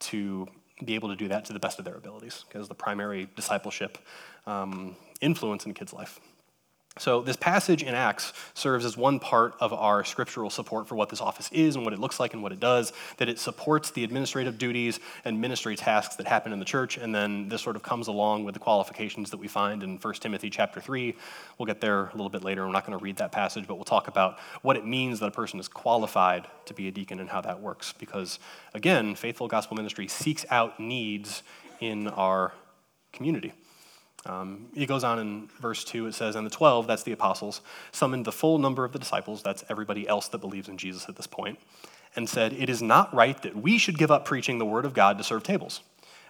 to 0.00 0.48
be 0.84 0.94
able 0.94 1.10
to 1.10 1.16
do 1.16 1.28
that 1.28 1.44
to 1.44 1.52
the 1.52 1.58
best 1.58 1.78
of 1.78 1.84
their 1.84 1.96
abilities, 1.96 2.44
because 2.48 2.68
the 2.68 2.74
primary 2.74 3.28
discipleship 3.36 3.98
um, 4.46 4.96
influence 5.20 5.66
in 5.66 5.74
kids' 5.74 5.92
life. 5.92 6.18
So, 7.00 7.22
this 7.22 7.36
passage 7.36 7.82
in 7.82 7.94
Acts 7.94 8.34
serves 8.52 8.84
as 8.84 8.94
one 8.94 9.20
part 9.20 9.54
of 9.58 9.72
our 9.72 10.04
scriptural 10.04 10.50
support 10.50 10.86
for 10.86 10.96
what 10.96 11.08
this 11.08 11.22
office 11.22 11.48
is 11.50 11.74
and 11.74 11.82
what 11.82 11.94
it 11.94 11.98
looks 11.98 12.20
like 12.20 12.34
and 12.34 12.42
what 12.42 12.52
it 12.52 12.60
does, 12.60 12.92
that 13.16 13.26
it 13.26 13.38
supports 13.38 13.90
the 13.90 14.04
administrative 14.04 14.58
duties 14.58 15.00
and 15.24 15.40
ministry 15.40 15.76
tasks 15.76 16.16
that 16.16 16.26
happen 16.26 16.52
in 16.52 16.58
the 16.58 16.64
church, 16.66 16.98
and 16.98 17.14
then 17.14 17.48
this 17.48 17.62
sort 17.62 17.74
of 17.74 17.82
comes 17.82 18.08
along 18.08 18.44
with 18.44 18.52
the 18.52 18.60
qualifications 18.60 19.30
that 19.30 19.38
we 19.38 19.48
find 19.48 19.82
in 19.82 19.96
1 19.96 20.14
Timothy 20.16 20.50
chapter 20.50 20.78
3. 20.78 21.16
We'll 21.56 21.64
get 21.64 21.80
there 21.80 22.08
a 22.08 22.12
little 22.12 22.28
bit 22.28 22.44
later. 22.44 22.66
We're 22.66 22.72
not 22.72 22.84
going 22.84 22.98
to 22.98 23.02
read 23.02 23.16
that 23.16 23.32
passage, 23.32 23.66
but 23.66 23.76
we'll 23.76 23.84
talk 23.84 24.06
about 24.06 24.38
what 24.60 24.76
it 24.76 24.84
means 24.84 25.20
that 25.20 25.26
a 25.26 25.30
person 25.30 25.58
is 25.58 25.68
qualified 25.68 26.48
to 26.66 26.74
be 26.74 26.86
a 26.86 26.90
deacon 26.90 27.18
and 27.18 27.30
how 27.30 27.40
that 27.40 27.62
works. 27.62 27.94
Because, 27.98 28.38
again, 28.74 29.14
faithful 29.14 29.48
gospel 29.48 29.74
ministry 29.74 30.06
seeks 30.06 30.44
out 30.50 30.78
needs 30.78 31.42
in 31.80 32.08
our 32.08 32.52
community. 33.10 33.54
Um, 34.26 34.66
he 34.74 34.86
goes 34.86 35.02
on 35.02 35.18
in 35.18 35.48
verse 35.60 35.82
2, 35.84 36.06
it 36.06 36.14
says, 36.14 36.36
And 36.36 36.46
the 36.46 36.50
12, 36.50 36.86
that's 36.86 37.02
the 37.02 37.12
apostles, 37.12 37.62
summoned 37.92 38.24
the 38.24 38.32
full 38.32 38.58
number 38.58 38.84
of 38.84 38.92
the 38.92 38.98
disciples, 38.98 39.42
that's 39.42 39.64
everybody 39.68 40.06
else 40.06 40.28
that 40.28 40.38
believes 40.38 40.68
in 40.68 40.76
Jesus 40.76 41.08
at 41.08 41.16
this 41.16 41.26
point, 41.26 41.58
and 42.16 42.28
said, 42.28 42.52
It 42.52 42.68
is 42.68 42.82
not 42.82 43.12
right 43.14 43.40
that 43.42 43.56
we 43.56 43.78
should 43.78 43.96
give 43.96 44.10
up 44.10 44.24
preaching 44.24 44.58
the 44.58 44.66
word 44.66 44.84
of 44.84 44.92
God 44.92 45.16
to 45.18 45.24
serve 45.24 45.42
tables. 45.42 45.80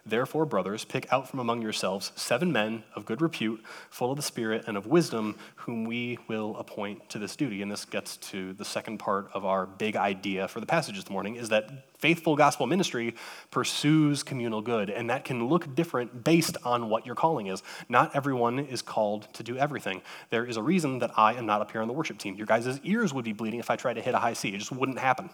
Therefore, 0.05 0.47
brothers, 0.47 0.85
pick 0.85 1.13
out 1.13 1.29
from 1.29 1.41
among 1.41 1.63
yourselves 1.63 2.13
seven 2.17 2.53
men 2.53 2.85
of 2.95 3.05
good 3.05 3.21
repute, 3.21 3.63
full 3.91 4.11
of 4.11 4.17
the 4.17 4.23
Spirit 4.23 4.65
and 4.67 4.77
of 4.77 4.87
wisdom, 4.87 5.37
whom 5.57 5.85
we 5.85 6.19
will 6.29 6.57
appoint 6.57 7.09
to 7.11 7.19
this 7.19 7.37
duty. 7.37 7.63
And 7.63 7.71
this 7.71 7.85
gets 7.85 8.17
to 8.19 8.53
the 8.55 8.65
second 8.65 8.99
part 8.99 9.31
of 9.35 9.45
our 9.45 9.67
big 9.67 9.97
idea 9.97 10.49
for 10.49 10.61
the 10.61 10.67
passage 10.67 10.97
this 10.97 11.11
morning 11.11 11.37
is 11.37 11.49
that 11.51 11.71
faithful 11.99 12.35
gospel 12.35 12.67
ministry 12.67 13.15
pursues 13.51 14.23
communal 14.23 14.63
good, 14.63 14.89
and 14.89 15.11
that 15.11 15.25
can 15.25 15.49
look 15.49 15.75
different 15.75 16.25
based 16.25 16.57
on 16.65 16.89
what 16.89 17.05
your 17.05 17.15
calling 17.15 17.49
is. 17.49 17.63
Not 17.89 18.17
everyone 18.17 18.59
is 18.59 18.81
called 18.81 19.33
to 19.35 19.43
do 19.43 19.59
everything. 19.59 20.01
There 20.31 20.47
is 20.47 20.57
a 20.57 20.63
reason 20.63 20.99
that 21.01 21.11
I 21.19 21.35
am 21.35 21.45
not 21.45 21.61
up 21.61 21.71
here 21.71 21.83
on 21.83 21.89
the 21.89 21.95
worship 21.95 22.19
team. 22.19 22.37
Your 22.37 22.47
guys' 22.47 22.81
ears 22.85 23.13
would 23.13 23.25
be 23.25 23.33
bleeding 23.33 23.61
if 23.61 23.71
I 23.71 23.77
tried 23.77 23.95
to 23.95 24.01
hit 24.01 24.15
a 24.15 24.19
high 24.19 24.33
C. 24.33 24.49
It 24.49 24.59
just 24.59 24.73
wouldn't 24.73 24.99
happen. 24.99 25.29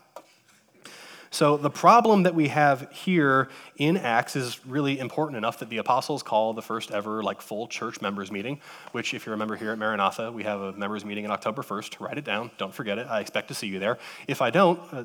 So, 1.31 1.57
the 1.57 1.71
problem 1.71 2.23
that 2.25 2.35
we 2.35 2.49
have 2.49 2.91
here 2.93 3.49
in 3.77 3.97
Acts 3.97 4.37
is 4.37 4.65
really 4.67 4.99
important 4.99 5.37
enough 5.37 5.59
that 5.59 5.69
the 5.69 5.79
apostles 5.79 6.23
call 6.23 6.53
the 6.53 6.63
first 6.63 6.91
ever 6.91 7.23
like 7.23 7.41
full 7.41 7.67
church 7.67 8.01
members 8.01 8.31
meeting, 8.31 8.61
which, 8.93 9.15
if 9.15 9.27
you 9.27 9.33
remember 9.33 9.57
here 9.57 9.73
at 9.73 9.79
Maranatha, 9.79 10.31
we 10.33 10.45
have 10.45 10.61
a 10.61 10.73
members 10.73 11.05
meeting 11.05 11.25
on 11.25 11.31
October 11.31 11.63
1st. 11.63 12.01
Write 12.01 12.19
it 12.19 12.25
down. 12.25 12.51
Don't 12.59 12.75
forget 12.75 12.99
it. 12.99 13.07
I 13.09 13.21
expect 13.21 13.49
to 13.49 13.55
see 13.55 13.67
you 13.67 13.79
there. 13.79 13.99
If 14.29 14.41
I 14.43 14.51
don't, 14.51 14.81
uh, 14.93 15.05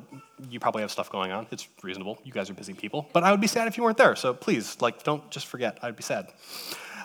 you 0.50 0.60
probably 0.60 0.82
have 0.82 0.90
stuff 0.90 1.10
going 1.10 1.32
on. 1.32 1.46
It's 1.50 1.68
reasonable. 1.82 2.18
You 2.24 2.32
guys 2.32 2.50
are 2.50 2.54
busy 2.54 2.74
people. 2.74 3.08
But 3.12 3.24
I 3.24 3.30
would 3.30 3.40
be 3.40 3.46
sad 3.46 3.68
if 3.68 3.76
you 3.76 3.82
weren't 3.82 3.98
there. 3.98 4.16
So, 4.16 4.34
please, 4.34 4.80
like, 4.80 5.02
don't 5.02 5.28
just 5.30 5.46
forget. 5.46 5.78
I'd 5.82 5.96
be 5.96 6.02
sad. 6.02 6.28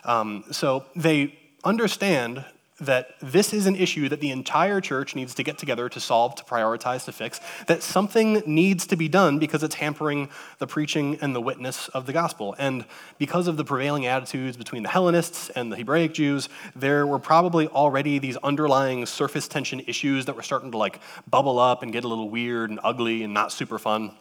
Um, 0.03 0.45
so, 0.51 0.85
they 0.95 1.37
understand 1.63 2.45
that 2.79 3.15
this 3.19 3.53
is 3.53 3.65
an 3.65 3.75
issue 3.75 4.07
that 4.09 4.21
the 4.21 4.29
entire 4.29 4.79
church 4.79 5.15
needs 5.15 5.33
to 5.35 5.43
get 5.43 5.57
together 5.57 5.89
to 5.89 5.99
solve, 5.99 6.35
to 6.35 6.43
prioritize, 6.43 7.05
to 7.05 7.11
fix, 7.11 7.39
that 7.67 7.81
something 7.81 8.43
needs 8.45 8.85
to 8.87 8.95
be 8.95 9.07
done 9.07 9.39
because 9.39 9.63
it's 9.63 9.75
hampering 9.75 10.29
the 10.59 10.67
preaching 10.67 11.17
and 11.21 11.35
the 11.35 11.41
witness 11.41 11.87
of 11.89 12.05
the 12.05 12.13
gospel. 12.13 12.55
And 12.59 12.85
because 13.17 13.47
of 13.47 13.57
the 13.57 13.63
prevailing 13.63 14.05
attitudes 14.05 14.57
between 14.57 14.83
the 14.83 14.89
Hellenists 14.89 15.49
and 15.51 15.71
the 15.71 15.75
Hebraic 15.75 16.13
Jews, 16.13 16.49
there 16.75 17.07
were 17.07 17.19
probably 17.19 17.67
already 17.67 18.19
these 18.19 18.37
underlying 18.37 19.05
surface 19.05 19.47
tension 19.47 19.79
issues 19.81 20.25
that 20.25 20.35
were 20.35 20.43
starting 20.43 20.71
to 20.71 20.77
like 20.77 20.99
bubble 21.29 21.59
up 21.59 21.81
and 21.81 21.91
get 21.91 22.03
a 22.03 22.07
little 22.07 22.29
weird 22.29 22.69
and 22.69 22.79
ugly 22.83 23.23
and 23.23 23.33
not 23.33 23.51
super 23.51 23.79
fun. 23.79 24.11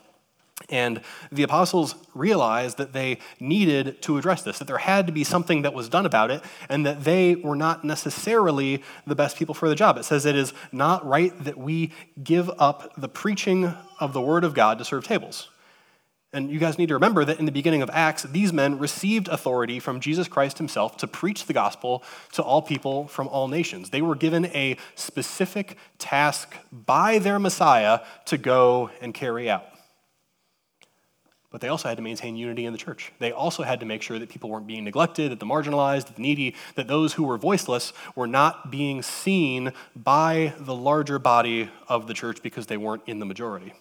And 0.69 1.03
the 1.31 1.43
apostles 1.43 1.95
realized 2.15 2.79
that 2.79 2.93
they 2.93 3.19
needed 3.39 4.01
to 4.03 4.17
address 4.19 4.43
this, 4.43 4.59
that 4.59 4.67
there 4.67 4.79
had 4.79 5.07
to 5.07 5.13
be 5.13 5.23
something 5.23 5.63
that 5.63 5.75
was 5.75 5.89
done 5.89 6.07
about 6.07 6.31
it, 6.31 6.43
and 6.69 6.85
that 6.87 7.05
they 7.05 7.37
were 7.37 7.55
not 7.55 7.85
necessarily 7.85 8.83
the 9.07 9.15
best 9.15 9.37
people 9.37 9.55
for 9.55 9.69
the 9.69 9.75
job. 9.75 9.97
It 9.97 10.05
says 10.05 10.25
it 10.25 10.35
is 10.35 10.53
not 10.73 11.07
right 11.07 11.33
that 11.45 11.59
we 11.59 11.93
give 12.23 12.51
up 12.59 12.93
the 12.97 13.09
preaching 13.09 13.75
of 14.01 14.13
the 14.13 14.21
word 14.21 14.45
of 14.45 14.55
God 14.55 14.79
to 14.79 14.85
serve 14.85 15.05
tables. 15.05 15.49
And 16.33 16.51
you 16.51 16.59
guys 16.59 16.79
need 16.79 16.89
to 16.89 16.95
remember 16.95 17.25
that 17.25 17.39
in 17.39 17.47
the 17.47 17.53
beginning 17.53 17.83
of 17.83 17.91
Acts, 17.93 18.25
these 18.25 18.53
men 18.53 18.79
received 18.79 19.29
authority 19.29 19.79
from 19.79 20.01
Jesus 20.01 20.27
Christ 20.27 20.59
himself 20.59 20.97
to 20.99 21.07
preach 21.07 21.47
the 21.47 21.53
gospel 21.53 22.03
to 22.33 22.43
all 22.43 22.61
people 22.61 23.07
from 23.07 23.29
all 23.29 23.47
nations. 23.47 23.91
They 23.91 24.03
were 24.03 24.17
given 24.17 24.47
a 24.47 24.77
specific 24.97 25.77
task 25.99 26.57
by 26.73 27.19
their 27.19 27.39
Messiah 27.39 28.01
to 28.27 28.37
go 28.37 28.91
and 29.01 29.15
carry 29.15 29.49
out 29.49 29.75
but 31.50 31.61
they 31.61 31.69
also 31.69 31.88
had 31.88 31.97
to 31.97 32.03
maintain 32.03 32.37
unity 32.37 32.67
in 32.67 32.73
the 32.73 32.79
church. 32.79 33.12
They 33.19 33.33
also 33.33 33.62
had 33.62 33.81
to 33.81 33.87
make 33.87 34.03
sure 34.03 34.19
that 34.19 34.29
people 34.29 34.50
weren't 34.50 34.67
being 34.67 34.85
neglected, 34.85 35.31
that 35.33 35.41
the 35.41 35.47
marginalized, 35.47 36.15
the 36.15 36.21
needy, 36.21 36.55
that 36.75 36.88
those 36.88 37.15
who 37.15 37.25
were 37.25 37.38
voiceless 37.38 37.93
were 38.15 38.26
not 38.26 38.71
being 38.71 39.03
seen 39.03 39.73
by 39.95 40.55
the 40.59 40.75
larger 40.75 41.19
body 41.19 41.71
of 41.88 42.07
the 42.07 42.15
church 42.15 42.43
because 42.43 42.67
they 42.67 42.76
weren't 42.76 43.03
in 43.07 43.19
the 43.19 43.26
majority. 43.26 43.73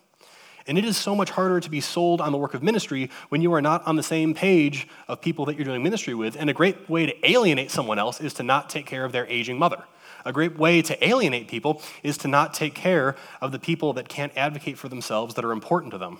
And 0.67 0.77
it 0.77 0.85
is 0.85 0.97
so 0.97 1.15
much 1.15 1.29
harder 1.29 1.59
to 1.59 1.69
be 1.69 1.79
sold 1.79 2.21
on 2.21 2.31
the 2.31 2.37
work 2.39 2.55
of 2.55 2.63
ministry 2.63 3.11
when 3.29 3.41
you 3.41 3.53
are 3.53 3.61
not 3.61 3.85
on 3.85 3.97
the 3.97 4.03
same 4.03 4.33
page 4.33 4.87
of 5.07 5.21
people 5.21 5.45
that 5.45 5.55
you're 5.55 5.65
doing 5.65 5.83
ministry 5.83 6.15
with. 6.15 6.35
And 6.35 6.49
a 6.49 6.53
great 6.53 6.89
way 6.89 7.05
to 7.05 7.29
alienate 7.29 7.69
someone 7.69 7.99
else 7.99 8.19
is 8.19 8.33
to 8.35 8.43
not 8.43 8.69
take 8.69 8.87
care 8.87 9.05
of 9.05 9.11
their 9.11 9.27
aging 9.27 9.59
mother. 9.59 9.83
A 10.25 10.33
great 10.33 10.57
way 10.57 10.81
to 10.81 11.07
alienate 11.07 11.47
people 11.47 11.83
is 12.01 12.17
to 12.19 12.27
not 12.27 12.55
take 12.55 12.73
care 12.73 13.15
of 13.41 13.51
the 13.51 13.59
people 13.59 13.93
that 13.93 14.09
can't 14.09 14.35
advocate 14.35 14.79
for 14.79 14.89
themselves 14.89 15.35
that 15.35 15.45
are 15.45 15.51
important 15.51 15.91
to 15.91 15.99
them. 15.99 16.17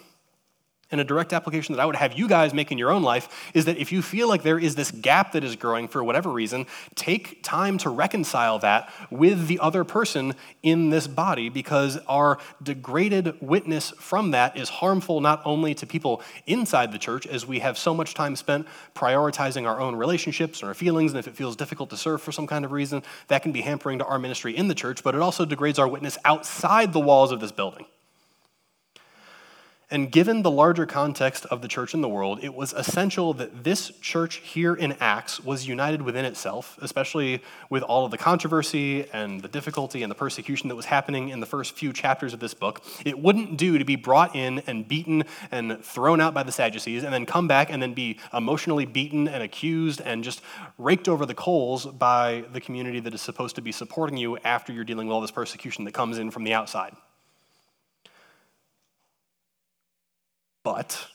And 0.96 1.02
a 1.02 1.04
direct 1.04 1.34
application 1.34 1.76
that 1.76 1.82
I 1.82 1.86
would 1.86 1.98
have 1.98 2.18
you 2.18 2.26
guys 2.26 2.54
make 2.54 2.72
in 2.72 2.78
your 2.78 2.90
own 2.90 3.04
life 3.04 3.52
is 3.54 3.66
that 3.66 3.78
if 3.78 3.92
you 3.92 4.02
feel 4.02 4.30
like 4.30 4.44
there 4.44 4.58
is 4.58 4.76
this 4.76 4.92
gap 4.92 5.34
that 5.34 5.44
is 5.44 5.58
growing 5.58 5.90
for 5.90 6.02
whatever 6.02 6.30
reason, 6.30 6.68
take 6.96 7.44
time 7.44 7.78
to 7.80 7.90
reconcile 7.90 8.60
that 8.60 8.90
with 9.12 9.48
the 9.48 9.60
other 9.60 9.84
person 9.84 10.36
in 10.64 10.92
this 10.92 11.06
body 11.06 11.50
because 11.50 11.98
our 12.08 12.38
degraded 12.64 13.42
witness 13.42 13.90
from 14.00 14.32
that 14.32 14.56
is 14.56 14.70
harmful 14.70 15.20
not 15.20 15.42
only 15.44 15.76
to 15.76 15.86
people 15.86 16.22
inside 16.48 16.94
the 16.94 16.98
church, 16.98 17.28
as 17.28 17.46
we 17.46 17.60
have 17.60 17.78
so 17.78 17.94
much 17.94 18.14
time 18.14 18.38
spent 18.38 18.66
prioritizing 18.96 19.68
our 19.68 19.82
own 19.82 19.98
relationships 19.98 20.62
and 20.62 20.70
our 20.70 20.74
feelings, 20.74 21.12
and 21.12 21.20
if 21.20 21.28
it 21.28 21.36
feels 21.36 21.58
difficult 21.58 21.90
to 21.90 21.98
serve 21.98 22.22
for 22.22 22.32
some 22.32 22.48
kind 22.48 22.64
of 22.64 22.72
reason, 22.72 23.04
that 23.28 23.44
can 23.44 23.52
be 23.52 23.60
hampering 23.60 24.00
to 24.00 24.06
our 24.06 24.18
ministry 24.18 24.56
in 24.56 24.70
the 24.70 24.76
church, 24.76 25.04
but 25.04 25.14
it 25.14 25.20
also 25.20 25.44
degrades 25.44 25.78
our 25.78 25.90
witness 25.90 26.18
outside 26.24 26.94
the 26.94 27.02
walls 27.02 27.34
of 27.34 27.42
this 27.42 27.52
building. 27.52 27.86
And 29.96 30.12
given 30.12 30.42
the 30.42 30.52
larger 30.52 30.86
context 30.86 31.46
of 31.46 31.62
the 31.62 31.70
church 31.70 31.94
in 31.94 32.02
the 32.02 32.10
world, 32.10 32.40
it 32.44 32.54
was 32.54 32.74
essential 32.74 33.34
that 33.36 33.64
this 33.64 33.94
church 34.02 34.42
here 34.44 34.74
in 34.74 34.92
Acts 35.00 35.40
was 35.40 35.70
united 35.70 36.02
within 36.02 36.26
itself, 36.26 36.78
especially 36.82 37.42
with 37.70 37.82
all 37.82 38.04
of 38.04 38.12
the 38.12 38.18
controversy 38.18 39.08
and 39.14 39.40
the 39.40 39.48
difficulty 39.48 40.04
and 40.04 40.12
the 40.12 40.16
persecution 40.16 40.68
that 40.68 40.76
was 40.76 40.84
happening 40.84 41.30
in 41.30 41.40
the 41.40 41.46
first 41.46 41.78
few 41.78 41.94
chapters 41.94 42.34
of 42.34 42.42
this 42.42 42.54
book. 42.54 42.84
It 43.06 43.18
wouldn't 43.18 43.56
do 43.56 43.78
to 43.78 43.86
be 43.86 43.96
brought 43.96 44.36
in 44.36 44.62
and 44.68 44.86
beaten 44.86 45.24
and 45.50 45.82
thrown 45.82 46.20
out 46.20 46.34
by 46.34 46.44
the 46.44 46.52
Sadducees 46.52 47.06
and 47.06 47.14
then 47.14 47.26
come 47.26 47.48
back 47.48 47.70
and 47.70 47.82
then 47.82 47.94
be 47.94 48.20
emotionally 48.34 48.86
beaten 48.86 49.30
and 49.30 49.42
accused 49.42 50.02
and 50.02 50.26
just 50.26 50.42
raked 50.78 51.08
over 51.08 51.26
the 51.26 51.36
coals 51.36 51.86
by 51.86 52.44
the 52.52 52.60
community 52.60 53.00
that 53.00 53.14
is 53.14 53.22
supposed 53.22 53.56
to 53.56 53.62
be 53.62 53.72
supporting 53.72 54.18
you 54.18 54.38
after 54.40 54.74
you're 54.74 54.84
dealing 54.84 55.08
with 55.08 55.14
all 55.14 55.22
this 55.22 55.32
persecution 55.32 55.86
that 55.86 55.94
comes 55.94 56.18
in 56.18 56.32
from 56.32 56.44
the 56.44 56.54
outside. 56.54 56.94
But 60.66 61.08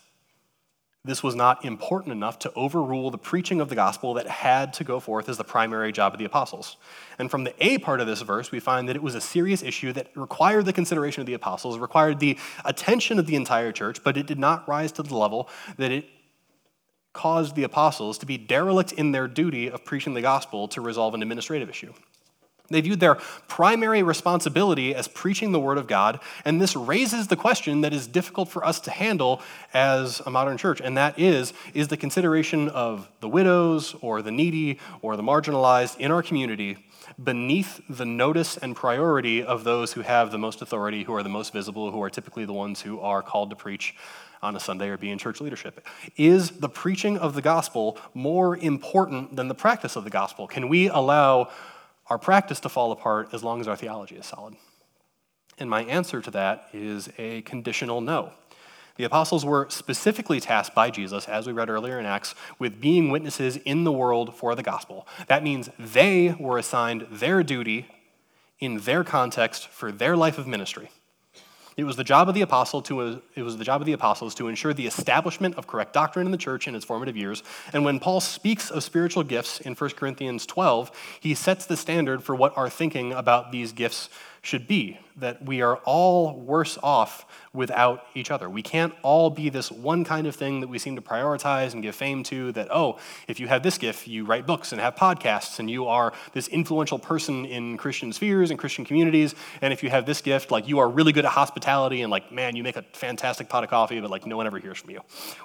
this 1.05 1.25
was 1.25 1.35
not 1.35 1.65
important 1.65 2.13
enough 2.13 2.39
to 2.41 2.53
overrule 2.55 3.11
the 3.11 3.19
preaching 3.19 3.61
of 3.61 3.69
the 3.69 3.75
gospel 3.75 4.15
that 4.15 4.29
had 4.29 4.73
to 4.75 4.85
go 4.85 5.01
forth 5.01 5.29
as 5.29 5.39
the 5.39 5.45
primary 5.45 5.91
job 5.91 6.13
of 6.13 6.21
the 6.21 6.25
apostles. 6.25 6.77
And 7.19 7.29
from 7.29 7.43
the 7.43 7.53
A 7.59 7.79
part 7.79 8.01
of 8.01 8.07
this 8.07 8.23
verse, 8.23 8.53
we 8.53 8.61
find 8.61 8.89
that 8.89 8.95
it 8.95 9.03
was 9.03 9.17
a 9.17 9.21
serious 9.21 9.65
issue 9.65 9.93
that 9.95 10.13
required 10.15 10.67
the 10.67 10.73
consideration 10.73 11.21
of 11.21 11.27
the 11.27 11.35
apostles, 11.35 11.79
required 11.79 12.21
the 12.21 12.39
attention 12.65 13.19
of 13.19 13.27
the 13.27 13.35
entire 13.35 13.73
church, 13.73 14.05
but 14.05 14.17
it 14.17 14.29
did 14.29 14.39
not 14.39 14.69
rise 14.69 14.93
to 14.93 15.03
the 15.03 15.17
level 15.17 15.49
that 15.79 15.91
it 15.91 16.09
caused 17.13 17.57
the 17.57 17.65
apostles 17.65 18.19
to 18.19 18.27
be 18.27 18.39
derelict 18.39 18.93
in 18.93 19.11
their 19.11 19.27
duty 19.27 19.69
of 19.69 19.85
preaching 19.85 20.15
the 20.15 20.23
gospel 20.23 20.69
to 20.69 20.81
resolve 20.81 21.13
an 21.15 21.23
administrative 21.23 21.69
issue. 21.69 21.93
They 22.71 22.81
viewed 22.81 23.01
their 23.01 23.17
primary 23.49 24.03
responsibility 24.03 24.95
as 24.95 25.09
preaching 25.09 25.53
the 25.53 25.61
Word 25.61 25.77
of 25.77 25.87
God, 25.87 26.21
and 26.45 26.61
this 26.61 26.77
raises 26.77 27.27
the 27.27 27.37
question 27.37 27.81
that 27.81 27.93
is 27.93 28.07
difficult 28.07 28.49
for 28.49 28.65
us 28.65 28.79
to 28.81 28.91
handle 28.91 29.43
as 29.75 30.21
a 30.25 30.31
modern 30.31 30.57
church, 30.57 30.81
and 30.81 30.97
that 30.97 31.19
is 31.19 31.53
is 31.75 31.89
the 31.89 31.97
consideration 31.97 32.69
of 32.69 33.09
the 33.21 33.29
widows 33.29 33.95
or 34.01 34.23
the 34.23 34.31
needy 34.31 34.79
or 35.03 35.17
the 35.17 35.23
marginalized 35.23 35.99
in 35.99 36.11
our 36.11 36.23
community 36.23 36.77
beneath 37.23 37.81
the 37.89 38.05
notice 38.05 38.57
and 38.57 38.77
priority 38.77 39.43
of 39.43 39.65
those 39.65 39.93
who 39.93 40.03
have 40.03 40.31
the 40.31 40.39
most 40.39 40.63
authority, 40.63 41.03
who 41.03 41.15
are 41.15 41.23
the 41.23 41.29
most 41.29 41.53
visible, 41.53 41.91
who 41.91 42.03
are 42.03 42.11
typically 42.11 42.45
the 42.45 42.53
ones 42.53 42.81
who 42.81 43.01
are 43.01 43.23
called 43.23 43.51
to 43.51 43.57
preach 43.57 43.95
on 44.43 44.57
a 44.57 44.61
Sunday 44.61 44.89
or 44.89 44.97
be 44.97 45.11
in 45.11 45.19
church 45.19 45.41
leadership? 45.41 45.87
Is 46.17 46.51
the 46.51 46.69
preaching 46.69 47.19
of 47.19 47.35
the 47.35 47.43
gospel 47.43 47.99
more 48.15 48.57
important 48.57 49.37
than 49.37 49.49
the 49.49 49.55
practice 49.55 49.97
of 49.97 50.05
the 50.05 50.11
gospel? 50.11 50.47
Can 50.47 50.69
we 50.69 50.89
allow 50.89 51.51
our 52.11 52.19
practice 52.19 52.61
to 52.61 52.69
fall 52.69 52.93
apart 52.93 53.31
as 53.33 53.43
long 53.43 53.61
as 53.61 53.69
our 53.69 53.77
theology 53.77 54.17
is 54.17 54.27
solid? 54.27 54.57
And 55.59 55.71
my 55.71 55.85
answer 55.85 56.21
to 56.21 56.31
that 56.33 56.69
is 56.73 57.09
a 57.17 57.43
conditional 57.43 58.01
no. 58.01 58.33
The 58.97 59.05
apostles 59.05 59.47
were 59.47 59.67
specifically 59.71 60.41
tasked 60.41 60.75
by 60.75 60.91
Jesus, 60.91 61.27
as 61.27 61.47
we 61.47 61.55
read 61.55 61.71
earlier 61.71 61.99
in 61.99 62.05
Acts, 62.05 62.35
with 62.59 62.81
being 62.81 63.11
witnesses 63.11 63.57
in 63.57 63.85
the 63.85 63.93
world 63.93 64.35
for 64.35 64.55
the 64.55 64.63
gospel. 64.63 65.07
That 65.27 65.43
means 65.43 65.71
they 65.79 66.37
were 66.39 66.59
assigned 66.59 67.07
their 67.11 67.43
duty 67.43 67.87
in 68.59 68.81
their 68.81 69.05
context 69.05 69.69
for 69.69 69.91
their 69.91 70.17
life 70.17 70.37
of 70.37 70.47
ministry. 70.47 70.91
It 71.81 71.85
was 71.85 71.97
the 71.97 72.05
job 72.05 72.29
of 72.29 72.35
the 72.35 72.43
apostle 72.43 72.83
to 72.83 73.23
it 73.35 73.43
was 73.43 73.57
the 73.57 73.65
job 73.65 73.81
of 73.81 73.87
the 73.87 73.95
apostles 73.95 74.35
to 74.35 74.49
ensure 74.49 74.75
the 74.75 74.87
establishment 74.87 75.55
of 75.55 75.67
correct 75.67 75.95
doctrine 75.95 76.27
in 76.27 76.31
the 76.31 76.37
church 76.37 76.69
in 76.69 76.75
its 76.75 76.85
formative 76.85 77.17
years. 77.17 77.43
And 77.73 77.87
when 77.87 77.99
Paul 77.99 78.21
speaks 78.21 78.71
of 78.71 78.85
spiritual 78.85 79.23
gifts 79.23 79.61
in 79.61 79.75
1 79.75 79.91
Corinthians 79.93 80.45
12, 80.45 80.91
he 81.21 81.33
sets 81.33 81.65
the 81.65 81.79
standard 81.79 82.23
for 82.23 82.35
what 82.35 82.55
our 82.55 82.69
thinking 82.69 83.15
about 83.15 83.51
these 83.51 83.73
gifts 83.73 84.11
should 84.43 84.67
be 84.67 84.99
that 85.17 85.45
we 85.45 85.61
are 85.61 85.77
all 85.85 86.35
worse 86.35 86.79
off 86.83 87.27
without 87.53 88.07
each 88.15 88.31
other. 88.31 88.49
We 88.49 88.63
can't 88.63 88.95
all 89.03 89.29
be 89.29 89.51
this 89.51 89.71
one 89.71 90.03
kind 90.05 90.27
of 90.27 90.35
thing 90.35 90.61
that 90.61 90.69
we 90.69 90.79
seem 90.79 90.97
to 90.97 91.03
prioritize 91.03 91.75
and 91.75 91.83
give 91.83 91.95
fame 91.95 92.23
to 92.25 92.53
that, 92.53 92.69
oh, 92.71 92.99
if 93.29 93.39
you 93.39 93.49
have 93.49 93.63
this 93.63 93.77
gift, 93.77 94.07
you 94.07 94.25
write 94.25 94.47
books 94.47 94.73
and 94.73 94.81
have 94.81 94.95
podcasts 94.95 95.59
and 95.59 95.71
you 95.71 95.87
are 95.87 96.13
this 96.33 96.49
influential 96.49 96.99
person 96.99 97.45
in 97.45 97.77
Christian 97.77 98.13
spheres 98.13 98.51
and 98.51 98.59
Christian 98.59 98.85
communities. 98.85 99.35
And 99.61 99.73
if 99.73 99.83
you 99.83 99.91
have 99.91 100.07
this 100.07 100.23
gift, 100.23 100.51
like 100.51 100.67
you 100.67 100.79
are 100.79 100.89
really 100.89 101.13
good 101.13 101.27
at 101.27 101.33
hospitality 101.33 102.01
and 102.01 102.11
like, 102.11 102.33
man, 102.33 102.57
you 102.57 102.63
make 102.63 102.77
a 102.77 102.85
fantastic 102.93 103.49
pot 103.49 103.63
of 103.63 103.69
coffee, 103.69 104.01
but 104.01 104.11
like 104.11 104.27
no 104.27 104.37
one 104.39 104.47
ever 104.47 104.59
hears 104.59 104.79
from 104.79 104.91
you. 104.91 105.01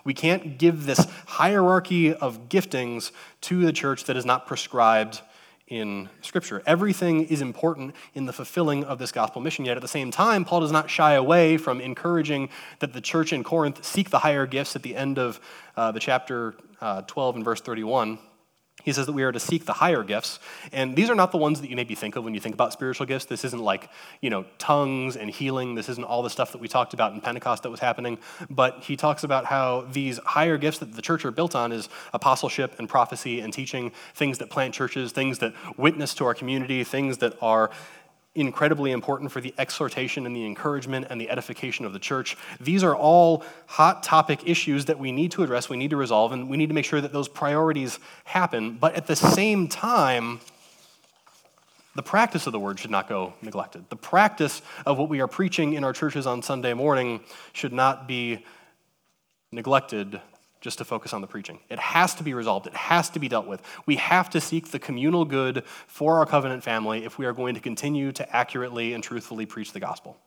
We 0.06 0.14
can't 0.14 0.58
give 0.58 0.86
this 0.86 1.06
hierarchy 1.28 2.14
of 2.14 2.48
giftings 2.48 3.12
to 3.42 3.66
the 3.66 3.74
church 3.74 4.06
that 4.06 4.16
is 4.16 4.26
not 4.26 4.48
prescribed 4.48 5.22
in 5.68 6.10
Scripture. 6.22 6.62
Everything 6.66 7.26
is 7.26 7.42
important 7.42 7.96
in 8.14 8.26
the 8.26 8.34
fulfilling 8.34 8.84
of 8.84 9.00
this 9.00 9.12
gospel 9.12 9.42
mission, 9.42 9.66
yet 9.66 9.78
at 9.78 9.82
the 9.82 9.88
same 9.88 10.12
time, 10.12 10.46
Paul 10.46 10.60
does 10.60 10.72
not 10.72 10.90
shy 10.90 11.14
away 11.14 11.58
from 11.58 11.82
encouraging 11.82 12.50
that 12.80 12.94
the 12.94 13.02
church 13.02 13.34
in 13.34 13.44
Corinth 13.44 13.84
seek 13.84 14.10
the 14.12 14.20
higher 14.20 14.46
gifts 14.46 14.76
at 14.76 14.84
the 14.84 14.96
end 14.96 15.18
of 15.18 15.40
uh, 15.76 15.92
the 15.92 16.00
chapter 16.00 16.54
uh, 16.82 17.02
12 17.02 17.38
and 17.38 17.46
verse 17.46 17.62
31. 17.62 18.20
He 18.84 18.94
says 18.94 19.08
that 19.08 19.14
we 19.14 19.24
are 19.24 19.32
to 19.32 19.40
seek 19.40 19.66
the 19.66 19.74
higher 19.74 20.04
gifts. 20.04 20.40
And 20.72 20.96
these 20.96 21.10
are 21.10 21.16
not 21.16 21.32
the 21.32 21.38
ones 21.38 21.60
that 21.62 21.70
you 21.70 21.76
maybe 21.76 21.96
think 21.96 22.16
of 22.16 22.24
when 22.24 22.36
you 22.36 22.40
think 22.40 22.54
about 22.54 22.72
spiritual 22.72 23.08
gifts. 23.08 23.26
This 23.26 23.44
isn't 23.44 23.62
like, 23.62 23.90
you 24.22 24.30
know, 24.30 24.46
tongues 24.60 25.16
and 25.18 25.30
healing. 25.30 25.74
This 25.74 25.90
isn't 25.90 26.04
all 26.04 26.22
the 26.22 26.30
stuff 26.30 26.52
that 26.52 26.60
we 26.60 26.68
talked 26.68 26.94
about 26.94 27.14
in 27.14 27.22
Pentecost 27.22 27.64
that 27.64 27.72
was 27.72 27.80
happening. 27.80 28.20
But 28.50 28.84
he 28.84 28.96
talks 28.96 29.24
about 29.24 29.46
how 29.46 29.88
these 29.92 30.20
higher 30.20 30.58
gifts 30.58 30.80
that 30.80 30.94
the 30.94 31.02
church 31.02 31.26
are 31.26 31.32
built 31.32 31.56
on 31.56 31.72
is 31.72 31.90
apostleship 32.14 32.76
and 32.78 32.88
prophecy 32.88 33.40
and 33.40 33.52
teaching, 33.52 33.92
things 34.14 34.38
that 34.38 34.52
plant 34.52 34.74
churches, 34.74 35.12
things 35.12 35.40
that 35.40 35.54
witness 35.78 36.14
to 36.16 36.26
our 36.26 36.36
community, 36.36 36.84
things 36.84 37.18
that 37.20 37.36
are 37.42 37.72
incredibly 38.36 38.92
important 38.92 39.32
for 39.32 39.40
the 39.40 39.54
exhortation 39.58 40.26
and 40.26 40.36
the 40.36 40.46
encouragement 40.46 41.08
and 41.10 41.20
the 41.20 41.30
edification 41.30 41.86
of 41.86 41.94
the 41.94 42.00
church. 42.00 42.36
These 42.60 42.84
are 42.84 42.96
all 42.96 43.44
hot 43.66 44.04
topic 44.04 44.42
issues 44.46 44.86
that 44.86 45.00
we 45.00 45.12
need 45.12 45.32
to 45.32 45.44
address, 45.44 45.70
we 45.70 45.78
need 45.78 45.92
to 45.92 45.98
resolve, 45.98 46.34
and 46.34 46.50
we 46.50 46.58
need 46.58 46.68
to 46.68 46.76
make 46.76 46.86
sure 46.86 47.00
that 47.00 47.14
those 47.14 47.30
priorities 47.30 47.98
happen. 48.26 48.78
But 48.78 48.96
at 48.96 49.08
the 49.08 49.16
same 49.16 49.68
time, 49.68 50.42
the 51.96 52.04
practice 52.04 52.46
of 52.46 52.52
the 52.52 52.60
word 52.60 52.78
should 52.78 52.92
not 52.92 53.08
go 53.08 53.34
neglected. 53.42 53.90
The 53.90 53.96
practice 53.96 54.62
of 54.86 54.98
what 54.98 55.08
we 55.08 55.22
are 55.22 55.28
preaching 55.28 55.74
in 55.74 55.86
our 55.86 55.94
churches 55.94 56.28
on 56.28 56.42
Sunday 56.42 56.74
morning 56.74 57.22
should 57.54 57.72
not 57.72 58.06
be 58.06 58.44
neglected 59.54 60.20
just 60.66 60.80
to 60.80 60.84
focus 60.84 61.14
on 61.14 61.22
the 61.22 61.28
preaching. 61.28 61.60
It 61.70 61.78
has 61.78 62.16
to 62.16 62.24
be 62.24 62.34
resolved, 62.34 62.66
it 62.66 62.74
has 62.74 63.12
to 63.12 63.20
be 63.20 63.30
dealt 63.30 63.46
with. 63.46 63.62
We 63.86 63.98
have 63.98 64.32
to 64.32 64.42
seek 64.42 64.72
the 64.72 64.80
communal 64.80 65.24
good 65.24 65.64
for 65.86 66.18
our 66.18 66.26
covenant 66.26 66.64
family 66.64 67.06
if 67.06 67.20
we 67.20 67.28
are 67.28 67.34
going 67.34 67.54
to 67.54 67.62
continue 67.62 68.12
to 68.14 68.36
accurately 68.36 68.94
and 68.94 69.04
truthfully 69.04 69.46
preach 69.46 69.74
the 69.74 69.80
gospel. 69.80 70.18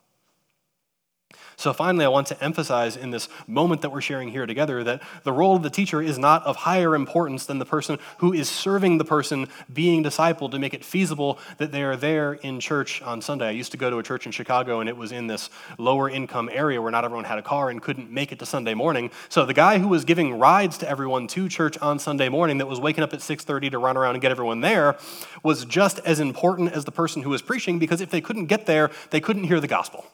So, 1.59 1.73
finally, 1.73 2.05
I 2.05 2.09
want 2.09 2.29
to 2.29 2.41
emphasize 2.41 2.97
in 2.97 3.11
this 3.11 3.29
moment 3.49 3.83
that 3.83 3.91
we're 3.91 4.01
sharing 4.01 4.29
here 4.29 4.47
together 4.47 4.85
that 4.85 5.03
the 5.25 5.33
role 5.33 5.57
of 5.57 5.65
the 5.65 5.71
teacher 5.71 6.01
is 6.01 6.17
not 6.17 6.47
of 6.47 6.55
higher 6.55 6.95
importance 6.95 7.47
than 7.47 7.59
the 7.59 7.65
person 7.65 7.99
who 8.19 8.33
is 8.33 8.49
serving 8.49 8.99
the 8.99 9.05
person 9.05 9.49
being 9.73 10.05
discipled 10.05 10.53
to 10.53 10.61
make 10.61 10.73
it 10.73 10.85
feasible 10.85 11.37
that 11.57 11.73
they 11.73 11.83
are 11.83 11.97
there 11.97 12.35
in 12.35 12.61
church 12.61 13.03
on 13.03 13.21
Sunday. 13.21 13.49
I 13.49 13.51
used 13.51 13.73
to 13.73 13.77
go 13.77 13.91
to 13.91 13.99
a 13.99 14.05
church 14.05 14.25
in 14.25 14.31
Chicago, 14.31 14.79
and 14.79 14.89
it 14.89 14.97
was 14.97 15.11
in 15.11 15.27
this 15.27 15.51
lower 15.79 16.09
income 16.09 16.49
area 16.53 16.81
where 16.81 16.93
not 16.93 17.05
everyone 17.05 17.25
had 17.25 17.39
a 17.39 17.43
car 17.43 17.71
and 17.71 17.83
couldn't 17.83 18.09
make 18.09 18.31
it 18.31 18.39
to 18.39 18.47
Sunday 18.47 18.75
morning. 18.75 19.11
So, 19.29 19.45
the 19.45 19.53
guy 19.53 19.81
who 19.81 19.89
was 19.89 20.05
giving 20.05 20.39
rides 20.39 20.79
to 20.79 20.89
everyone 20.89 21.27
to 21.27 21.49
church 21.49 21.77
on 21.79 21.99
Sunday 21.99 22.29
morning 22.29 22.59
that 22.59 22.67
was 22.67 22.79
waking 22.79 23.03
up 23.03 23.13
at 23.13 23.21
6:30 23.21 23.71
to 23.71 23.79
run 23.79 23.97
around 23.97 24.15
and 24.15 24.23
get 24.23 24.31
everyone 24.31 24.61
there 24.61 24.97
was 25.43 25.65
just 25.65 25.99
as 26.05 26.21
important 26.21 26.71
as 26.71 26.85
the 26.85 26.93
person 26.93 27.23
who 27.23 27.31
was 27.31 27.43
preaching 27.43 27.81
because 27.81 28.01
if 28.01 28.11
they 28.11 28.21
couldn't 28.21 28.47
get 28.47 28.67
there, 28.67 28.93
they 29.11 29.21
couldn't 29.21 29.43
hear 29.43 29.59
the 29.59 29.67
gospel. 29.67 30.07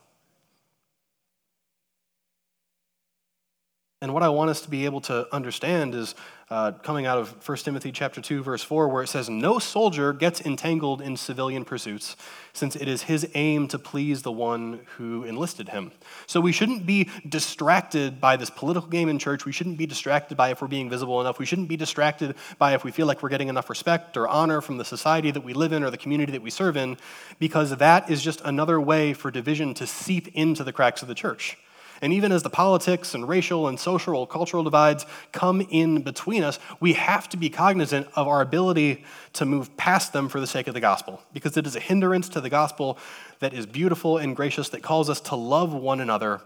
And 4.04 4.12
what 4.12 4.22
I 4.22 4.28
want 4.28 4.50
us 4.50 4.60
to 4.60 4.68
be 4.68 4.84
able 4.84 5.00
to 5.00 5.26
understand 5.34 5.94
is 5.94 6.14
uh, 6.50 6.72
coming 6.72 7.06
out 7.06 7.16
of 7.16 7.48
1 7.48 7.56
Timothy 7.56 7.90
chapter 7.90 8.20
2 8.20 8.42
verse 8.42 8.62
4 8.62 8.88
where 8.88 9.02
it 9.02 9.06
says 9.06 9.30
no 9.30 9.58
soldier 9.58 10.12
gets 10.12 10.42
entangled 10.42 11.00
in 11.00 11.16
civilian 11.16 11.64
pursuits 11.64 12.14
since 12.52 12.76
it 12.76 12.86
is 12.86 13.04
his 13.04 13.26
aim 13.32 13.66
to 13.68 13.78
please 13.78 14.20
the 14.20 14.30
one 14.30 14.80
who 14.98 15.24
enlisted 15.24 15.70
him. 15.70 15.90
So 16.26 16.38
we 16.38 16.52
shouldn't 16.52 16.84
be 16.84 17.08
distracted 17.26 18.20
by 18.20 18.36
this 18.36 18.50
political 18.50 18.90
game 18.90 19.08
in 19.08 19.18
church. 19.18 19.46
We 19.46 19.52
shouldn't 19.52 19.78
be 19.78 19.86
distracted 19.86 20.36
by 20.36 20.50
if 20.50 20.60
we're 20.60 20.68
being 20.68 20.90
visible 20.90 21.18
enough. 21.22 21.38
We 21.38 21.46
shouldn't 21.46 21.68
be 21.68 21.78
distracted 21.78 22.34
by 22.58 22.74
if 22.74 22.84
we 22.84 22.90
feel 22.90 23.06
like 23.06 23.22
we're 23.22 23.30
getting 23.30 23.48
enough 23.48 23.70
respect 23.70 24.18
or 24.18 24.28
honor 24.28 24.60
from 24.60 24.76
the 24.76 24.84
society 24.84 25.30
that 25.30 25.44
we 25.44 25.54
live 25.54 25.72
in 25.72 25.82
or 25.82 25.88
the 25.88 25.96
community 25.96 26.32
that 26.32 26.42
we 26.42 26.50
serve 26.50 26.76
in 26.76 26.98
because 27.38 27.74
that 27.78 28.10
is 28.10 28.22
just 28.22 28.42
another 28.42 28.78
way 28.78 29.14
for 29.14 29.30
division 29.30 29.72
to 29.72 29.86
seep 29.86 30.28
into 30.34 30.62
the 30.62 30.74
cracks 30.74 31.00
of 31.00 31.08
the 31.08 31.14
church. 31.14 31.56
And 32.02 32.12
even 32.12 32.32
as 32.32 32.42
the 32.42 32.50
politics 32.50 33.14
and 33.14 33.28
racial 33.28 33.68
and 33.68 33.78
social, 33.78 34.20
and 34.20 34.28
cultural 34.28 34.64
divides 34.64 35.06
come 35.32 35.60
in 35.70 36.02
between 36.02 36.42
us, 36.42 36.58
we 36.80 36.94
have 36.94 37.28
to 37.30 37.36
be 37.36 37.50
cognizant 37.50 38.08
of 38.14 38.26
our 38.28 38.40
ability 38.40 39.04
to 39.34 39.46
move 39.46 39.76
past 39.76 40.12
them 40.12 40.28
for 40.28 40.40
the 40.40 40.46
sake 40.46 40.66
of 40.66 40.74
the 40.74 40.80
gospel, 40.80 41.22
because 41.32 41.56
it 41.56 41.66
is 41.66 41.76
a 41.76 41.80
hindrance 41.80 42.28
to 42.30 42.40
the 42.40 42.50
gospel 42.50 42.98
that 43.40 43.54
is 43.54 43.66
beautiful 43.66 44.18
and 44.18 44.34
gracious, 44.36 44.68
that 44.70 44.82
calls 44.82 45.08
us 45.08 45.20
to 45.22 45.36
love 45.36 45.72
one 45.72 46.00
another 46.00 46.40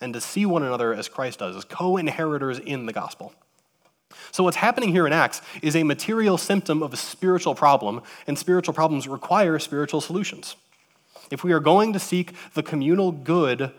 and 0.00 0.14
to 0.14 0.20
see 0.20 0.44
one 0.44 0.62
another 0.62 0.92
as 0.92 1.08
Christ 1.08 1.38
does, 1.38 1.56
as 1.56 1.64
co 1.64 1.96
inheritors 1.96 2.58
in 2.58 2.86
the 2.86 2.92
gospel. 2.92 3.32
So, 4.30 4.44
what's 4.44 4.56
happening 4.56 4.90
here 4.90 5.06
in 5.06 5.12
Acts 5.12 5.40
is 5.62 5.76
a 5.76 5.82
material 5.82 6.38
symptom 6.38 6.82
of 6.82 6.92
a 6.92 6.96
spiritual 6.96 7.54
problem, 7.54 8.02
and 8.26 8.38
spiritual 8.38 8.74
problems 8.74 9.08
require 9.08 9.58
spiritual 9.58 10.00
solutions. 10.00 10.56
If 11.30 11.44
we 11.44 11.52
are 11.52 11.60
going 11.60 11.92
to 11.94 11.98
seek 11.98 12.32
the 12.54 12.62
communal 12.62 13.12
good 13.12 13.72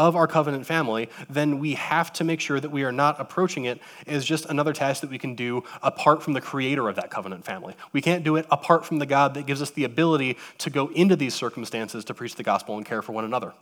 of 0.00 0.16
our 0.16 0.26
covenant 0.26 0.64
family, 0.64 1.10
then 1.28 1.58
we 1.58 1.74
have 1.74 2.10
to 2.10 2.24
make 2.24 2.40
sure 2.40 2.58
that 2.58 2.70
we 2.70 2.84
are 2.84 2.90
not 2.90 3.20
approaching 3.20 3.66
it 3.66 3.78
as 4.06 4.24
just 4.24 4.46
another 4.46 4.72
task 4.72 5.02
that 5.02 5.10
we 5.10 5.18
can 5.18 5.34
do 5.34 5.62
apart 5.82 6.22
from 6.22 6.32
the 6.32 6.40
creator 6.40 6.88
of 6.88 6.96
that 6.96 7.10
covenant 7.10 7.44
family. 7.44 7.74
We 7.92 8.00
can't 8.00 8.24
do 8.24 8.36
it 8.36 8.46
apart 8.50 8.86
from 8.86 8.98
the 8.98 9.04
God 9.04 9.34
that 9.34 9.44
gives 9.44 9.60
us 9.60 9.68
the 9.68 9.84
ability 9.84 10.38
to 10.56 10.70
go 10.70 10.88
into 10.88 11.16
these 11.16 11.34
circumstances 11.34 12.02
to 12.06 12.14
preach 12.14 12.34
the 12.34 12.42
gospel 12.42 12.78
and 12.78 12.86
care 12.86 13.02
for 13.02 13.12
one 13.12 13.26
another. 13.26 13.52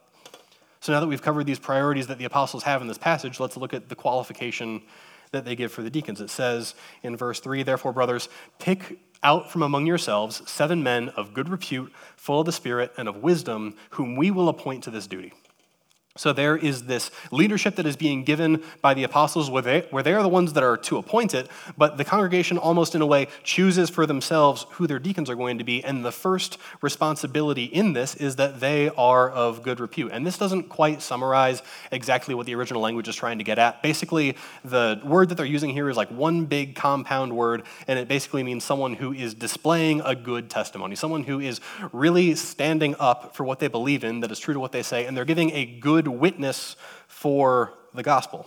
So 0.79 0.93
now 0.93 1.01
that 1.01 1.09
we've 1.09 1.21
covered 1.21 1.45
these 1.45 1.59
priorities 1.59 2.07
that 2.07 2.19
the 2.19 2.25
apostles 2.25 2.63
have 2.63 2.83
in 2.83 2.87
this 2.87 2.99
passage, 2.99 3.41
let's 3.41 3.57
look 3.57 3.75
at 3.75 3.89
the 3.89 3.97
qualification 3.97 4.83
that 5.33 5.45
they 5.45 5.57
give 5.57 5.73
for 5.73 5.83
the 5.83 5.91
deacons. 5.91 6.21
It 6.21 6.31
says 6.31 6.77
in 7.03 7.17
verse 7.17 7.41
3 7.41 7.65
Therefore, 7.65 7.93
brothers, 7.93 8.29
pick 8.61 9.01
out 9.25 9.51
from 9.51 9.63
among 9.63 9.87
yourselves 9.87 10.49
seven 10.49 10.85
men 10.85 11.09
of 11.09 11.35
good 11.35 11.49
repute, 11.49 11.93
full 12.17 12.39
of 12.39 12.47
the 12.47 12.53
Spirit 12.53 12.93
and 12.97 13.09
of 13.09 13.25
wisdom, 13.25 13.75
whom 13.91 14.15
we 14.15 14.31
will 14.31 14.49
appoint 14.49 14.85
to 14.85 14.93
this 14.93 15.09
duty. 15.09 15.33
So 16.19 16.33
there 16.33 16.57
is 16.57 16.85
this 16.85 17.11
leadership 17.31 17.77
that 17.77 17.87
is 17.87 17.97
being 17.97 18.25
given 18.25 18.63
by 18.83 18.93
the 18.93 19.05
apostles 19.05 19.51
where 19.51 19.63
they, 19.63 19.87
where 19.91 20.03
they 20.03 20.13
are 20.13 20.23
the 20.23 20.29
ones 20.29 20.53
that 20.55 20.65
are 20.65 20.77
to 20.77 20.99
appoint 20.99 21.33
it, 21.33 21.49
but 21.77 21.97
the 21.97 22.05
congregation 22.05 22.59
almost 22.59 22.95
in 22.95 23.01
a 23.01 23.07
way 23.07 23.29
chooses 23.45 23.89
for 23.89 24.05
themselves 24.05 24.67
who 24.73 24.87
their 24.89 24.99
deacons 24.99 25.31
are 25.31 25.37
going 25.37 25.59
to 25.59 25.65
be. 25.65 25.83
And 25.85 26.05
the 26.05 26.13
first 26.13 26.59
responsibility 26.83 27.65
in 27.65 27.93
this 27.93 28.17
is 28.17 28.37
that 28.37 28.59
they 28.59 28.89
are 28.91 29.31
of 29.31 29.63
good 29.63 29.79
repute. 29.79 30.11
And 30.13 30.27
this 30.27 30.37
doesn't 30.37 30.69
quite 30.69 31.03
summarize 31.03 31.63
exactly 31.93 32.35
what 32.35 32.47
the 32.47 32.57
original 32.57 32.83
language 32.83 33.07
is 33.07 33.15
trying 33.15 33.39
to 33.39 33.45
get 33.45 33.59
at. 33.59 33.81
Basically, 33.81 34.37
the 34.65 35.01
word 35.05 35.29
that 35.29 35.37
they're 35.37 35.47
using 35.47 35.71
here 35.71 35.89
is 35.89 35.97
like 35.97 36.11
one 36.11 36.47
big 36.47 36.75
compound 36.75 37.37
word, 37.37 37.63
and 37.87 37.99
it 37.99 38.09
basically 38.09 38.43
means 38.43 38.65
someone 38.65 38.95
who 38.95 39.13
is 39.13 39.35
displaying 39.35 40.01
a 40.01 40.17
good 40.17 40.51
testimony, 40.51 40.97
someone 40.97 41.23
who 41.23 41.39
is 41.39 41.61
really 41.93 42.35
standing 42.35 42.97
up 42.99 43.37
for 43.37 43.45
what 43.45 43.61
they 43.61 43.69
believe 43.69 44.03
in, 44.03 44.19
that 44.21 44.33
is 44.33 44.41
true 44.41 44.55
to 44.55 44.61
what 44.61 44.73
they 44.73 44.83
say, 44.83 45.07
and 45.07 45.17
they're 45.17 45.25
giving 45.25 45.53
a 45.53 45.65
good 45.65 46.08
witness 46.11 46.77
for 47.07 47.75
the 47.95 48.03
gospel. 48.03 48.47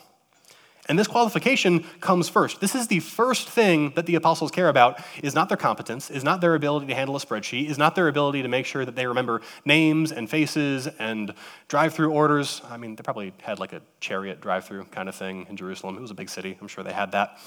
And 0.92 1.00
this 1.00 1.08
qualification 1.08 1.86
comes 2.02 2.28
first. 2.28 2.60
This 2.60 2.76
is 2.76 2.88
the 2.88 3.00
first 3.00 3.48
thing 3.48 3.94
that 3.96 4.08
the 4.08 4.16
apostles 4.16 4.52
care 4.52 4.68
about 4.68 5.00
is 5.24 5.34
not 5.34 5.48
their 5.48 5.56
competence, 5.56 6.12
is 6.12 6.22
not 6.22 6.42
their 6.42 6.54
ability 6.54 6.88
to 6.88 6.94
handle 6.94 7.16
a 7.16 7.20
spreadsheet, 7.20 7.70
is 7.70 7.78
not 7.78 7.96
their 7.96 8.10
ability 8.10 8.42
to 8.42 8.50
make 8.50 8.66
sure 8.66 8.84
that 8.84 8.98
they 8.98 9.08
remember 9.08 9.40
names 9.64 10.12
and 10.12 10.30
faces 10.30 10.88
and 11.00 11.34
drive-through 11.70 12.12
orders. 12.12 12.62
I 12.70 12.76
mean, 12.76 12.98
they 12.98 13.04
probably 13.04 13.32
had 13.42 13.58
like 13.58 13.72
a 13.72 13.82
chariot 14.02 14.42
drive-through 14.42 14.84
kind 14.92 15.08
of 15.08 15.16
thing 15.16 15.46
in 15.50 15.56
Jerusalem. 15.56 15.96
It 15.96 16.02
was 16.02 16.12
a 16.12 16.14
big 16.14 16.30
city. 16.30 16.58
I'm 16.60 16.68
sure 16.68 16.84
they 16.84 16.92
had 16.92 17.14
that. 17.14 17.40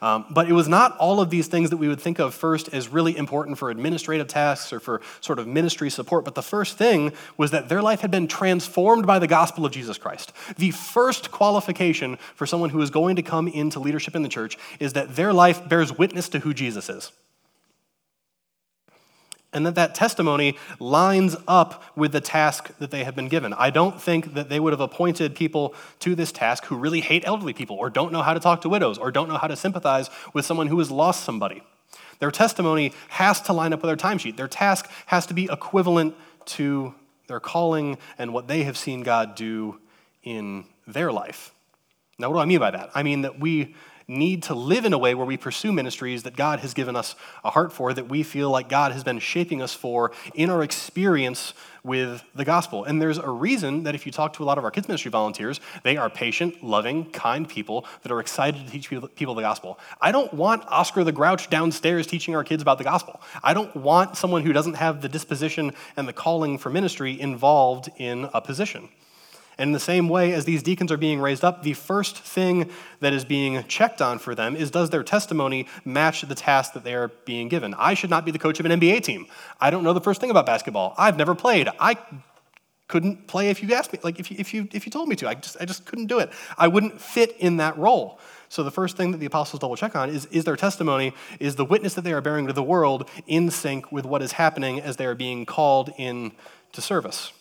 Um, 0.00 0.26
but 0.30 0.48
it 0.48 0.52
was 0.52 0.68
not 0.68 0.96
all 0.98 1.20
of 1.20 1.28
these 1.28 1.48
things 1.48 1.70
that 1.70 1.78
we 1.78 1.88
would 1.88 2.00
think 2.00 2.20
of 2.20 2.34
first 2.34 2.72
as 2.72 2.88
really 2.88 3.16
important 3.16 3.58
for 3.58 3.70
administrative 3.70 4.28
tasks 4.28 4.72
or 4.72 4.78
for 4.78 5.00
sort 5.20 5.40
of 5.40 5.48
ministry 5.48 5.90
support. 5.90 6.24
But 6.24 6.36
the 6.36 6.42
first 6.42 6.78
thing 6.78 7.12
was 7.36 7.50
that 7.50 7.68
their 7.68 7.82
life 7.82 8.00
had 8.00 8.12
been 8.12 8.28
transformed 8.28 9.08
by 9.08 9.18
the 9.18 9.26
gospel 9.26 9.66
of 9.66 9.72
Jesus 9.72 9.98
Christ. 9.98 10.32
The 10.56 10.70
first 10.70 11.32
qualification 11.32 12.16
for 12.36 12.46
someone 12.46 12.70
who 12.70 12.80
is 12.80 12.91
going 12.92 13.16
to 13.16 13.22
come 13.22 13.48
into 13.48 13.80
leadership 13.80 14.14
in 14.14 14.22
the 14.22 14.28
church 14.28 14.56
is 14.78 14.92
that 14.92 15.16
their 15.16 15.32
life 15.32 15.68
bears 15.68 15.96
witness 15.96 16.28
to 16.30 16.38
who 16.38 16.54
Jesus 16.54 16.88
is 16.88 17.10
and 19.52 19.66
that 19.66 19.74
that 19.74 19.94
testimony 19.94 20.56
lines 20.78 21.36
up 21.46 21.84
with 21.96 22.12
the 22.12 22.20
task 22.20 22.76
that 22.78 22.90
they 22.90 23.04
have 23.04 23.14
been 23.14 23.28
given. 23.28 23.52
I 23.52 23.70
don't 23.70 24.00
think 24.00 24.34
that 24.34 24.48
they 24.48 24.58
would 24.58 24.72
have 24.72 24.80
appointed 24.80 25.34
people 25.34 25.74
to 26.00 26.14
this 26.14 26.32
task 26.32 26.64
who 26.66 26.76
really 26.76 27.00
hate 27.00 27.26
elderly 27.26 27.52
people 27.52 27.76
or 27.76 27.90
don't 27.90 28.12
know 28.12 28.22
how 28.22 28.34
to 28.34 28.40
talk 28.40 28.62
to 28.62 28.68
widows 28.68 28.98
or 28.98 29.10
don't 29.10 29.28
know 29.28 29.36
how 29.36 29.48
to 29.48 29.56
sympathize 29.56 30.08
with 30.32 30.46
someone 30.46 30.68
who 30.68 30.78
has 30.78 30.90
lost 30.90 31.24
somebody. 31.24 31.62
Their 32.18 32.30
testimony 32.30 32.92
has 33.08 33.40
to 33.42 33.52
line 33.52 33.72
up 33.72 33.82
with 33.82 33.88
their 33.88 33.96
timesheet. 33.96 34.36
Their 34.36 34.48
task 34.48 34.88
has 35.06 35.26
to 35.26 35.34
be 35.34 35.48
equivalent 35.50 36.14
to 36.46 36.94
their 37.26 37.40
calling 37.40 37.98
and 38.18 38.32
what 38.32 38.48
they 38.48 38.62
have 38.62 38.76
seen 38.76 39.02
God 39.02 39.34
do 39.34 39.78
in 40.22 40.64
their 40.86 41.12
life. 41.12 41.51
Now, 42.22 42.30
what 42.30 42.36
do 42.36 42.42
I 42.42 42.44
mean 42.44 42.60
by 42.60 42.70
that? 42.70 42.90
I 42.94 43.02
mean 43.02 43.22
that 43.22 43.40
we 43.40 43.74
need 44.06 44.44
to 44.44 44.54
live 44.54 44.84
in 44.84 44.92
a 44.92 44.98
way 44.98 45.12
where 45.14 45.26
we 45.26 45.36
pursue 45.36 45.72
ministries 45.72 46.22
that 46.22 46.36
God 46.36 46.60
has 46.60 46.72
given 46.72 46.94
us 46.94 47.16
a 47.42 47.50
heart 47.50 47.72
for, 47.72 47.92
that 47.92 48.08
we 48.08 48.22
feel 48.22 48.48
like 48.48 48.68
God 48.68 48.92
has 48.92 49.02
been 49.02 49.18
shaping 49.18 49.60
us 49.60 49.74
for 49.74 50.12
in 50.32 50.48
our 50.48 50.62
experience 50.62 51.52
with 51.82 52.22
the 52.36 52.44
gospel. 52.44 52.84
And 52.84 53.02
there's 53.02 53.18
a 53.18 53.28
reason 53.28 53.82
that 53.82 53.96
if 53.96 54.06
you 54.06 54.12
talk 54.12 54.34
to 54.34 54.44
a 54.44 54.46
lot 54.46 54.56
of 54.56 54.62
our 54.62 54.70
kids' 54.70 54.86
ministry 54.86 55.10
volunteers, 55.10 55.60
they 55.82 55.96
are 55.96 56.08
patient, 56.08 56.62
loving, 56.62 57.10
kind 57.10 57.48
people 57.48 57.86
that 58.02 58.12
are 58.12 58.20
excited 58.20 58.64
to 58.64 58.70
teach 58.70 58.88
people 58.88 59.34
the 59.34 59.42
gospel. 59.42 59.80
I 60.00 60.12
don't 60.12 60.32
want 60.32 60.62
Oscar 60.68 61.02
the 61.02 61.10
Grouch 61.10 61.50
downstairs 61.50 62.06
teaching 62.06 62.36
our 62.36 62.44
kids 62.44 62.62
about 62.62 62.78
the 62.78 62.84
gospel. 62.84 63.20
I 63.42 63.52
don't 63.52 63.74
want 63.74 64.16
someone 64.16 64.42
who 64.42 64.52
doesn't 64.52 64.74
have 64.74 65.02
the 65.02 65.08
disposition 65.08 65.72
and 65.96 66.06
the 66.06 66.12
calling 66.12 66.56
for 66.56 66.70
ministry 66.70 67.20
involved 67.20 67.90
in 67.98 68.28
a 68.32 68.40
position. 68.40 68.88
And 69.62 69.68
in 69.68 69.72
the 69.72 69.78
same 69.78 70.08
way 70.08 70.32
as 70.32 70.44
these 70.44 70.60
deacons 70.60 70.90
are 70.90 70.96
being 70.96 71.20
raised 71.20 71.44
up, 71.44 71.62
the 71.62 71.74
first 71.74 72.18
thing 72.18 72.68
that 72.98 73.12
is 73.12 73.24
being 73.24 73.62
checked 73.68 74.02
on 74.02 74.18
for 74.18 74.34
them 74.34 74.56
is 74.56 74.72
does 74.72 74.90
their 74.90 75.04
testimony 75.04 75.68
match 75.84 76.22
the 76.22 76.34
task 76.34 76.72
that 76.72 76.82
they 76.82 76.94
are 76.94 77.12
being 77.24 77.46
given? 77.46 77.72
I 77.74 77.94
should 77.94 78.10
not 78.10 78.24
be 78.24 78.32
the 78.32 78.40
coach 78.40 78.58
of 78.58 78.66
an 78.66 78.80
NBA 78.80 79.04
team. 79.04 79.28
I 79.60 79.70
don't 79.70 79.84
know 79.84 79.92
the 79.92 80.00
first 80.00 80.20
thing 80.20 80.30
about 80.30 80.46
basketball. 80.46 80.96
I've 80.98 81.16
never 81.16 81.36
played. 81.36 81.68
I 81.78 81.96
couldn't 82.88 83.28
play 83.28 83.50
if 83.50 83.62
you 83.62 83.72
asked 83.72 83.92
me, 83.92 84.00
like 84.02 84.18
if 84.18 84.32
you, 84.32 84.36
if 84.40 84.52
you, 84.52 84.66
if 84.72 84.84
you 84.84 84.90
told 84.90 85.08
me 85.08 85.14
to. 85.14 85.28
I 85.28 85.34
just, 85.34 85.56
I 85.60 85.64
just 85.64 85.86
couldn't 85.86 86.06
do 86.06 86.18
it. 86.18 86.32
I 86.58 86.66
wouldn't 86.66 87.00
fit 87.00 87.36
in 87.38 87.58
that 87.58 87.78
role. 87.78 88.18
So 88.48 88.64
the 88.64 88.72
first 88.72 88.96
thing 88.96 89.12
that 89.12 89.18
the 89.18 89.26
apostles 89.26 89.60
double 89.60 89.76
check 89.76 89.94
on 89.94 90.10
is 90.10 90.26
is 90.26 90.42
their 90.42 90.56
testimony, 90.56 91.14
is 91.38 91.54
the 91.54 91.64
witness 91.64 91.94
that 91.94 92.02
they 92.02 92.12
are 92.12 92.20
bearing 92.20 92.48
to 92.48 92.52
the 92.52 92.64
world 92.64 93.08
in 93.28 93.48
sync 93.52 93.92
with 93.92 94.06
what 94.06 94.22
is 94.22 94.32
happening 94.32 94.80
as 94.80 94.96
they 94.96 95.06
are 95.06 95.14
being 95.14 95.46
called 95.46 95.92
in 95.98 96.32
to 96.72 96.80
service. 96.80 97.32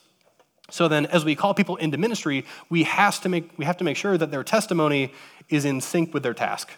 So 0.72 0.88
then, 0.88 1.06
as 1.08 1.24
we 1.24 1.36
call 1.36 1.54
people 1.54 1.76
into 1.76 1.98
ministry, 1.98 2.46
we, 2.70 2.84
has 2.84 3.20
to 3.20 3.30
make, 3.30 3.52
we 3.58 3.66
have 3.66 3.78
to 3.78 3.84
make 3.84 3.98
sure 3.98 4.18
that 4.18 4.32
their 4.32 4.44
testimony 4.44 5.14
is 5.50 5.66
in 5.66 5.82
sync 5.82 6.14
with 6.14 6.24
their 6.24 6.34
task. 6.34 6.72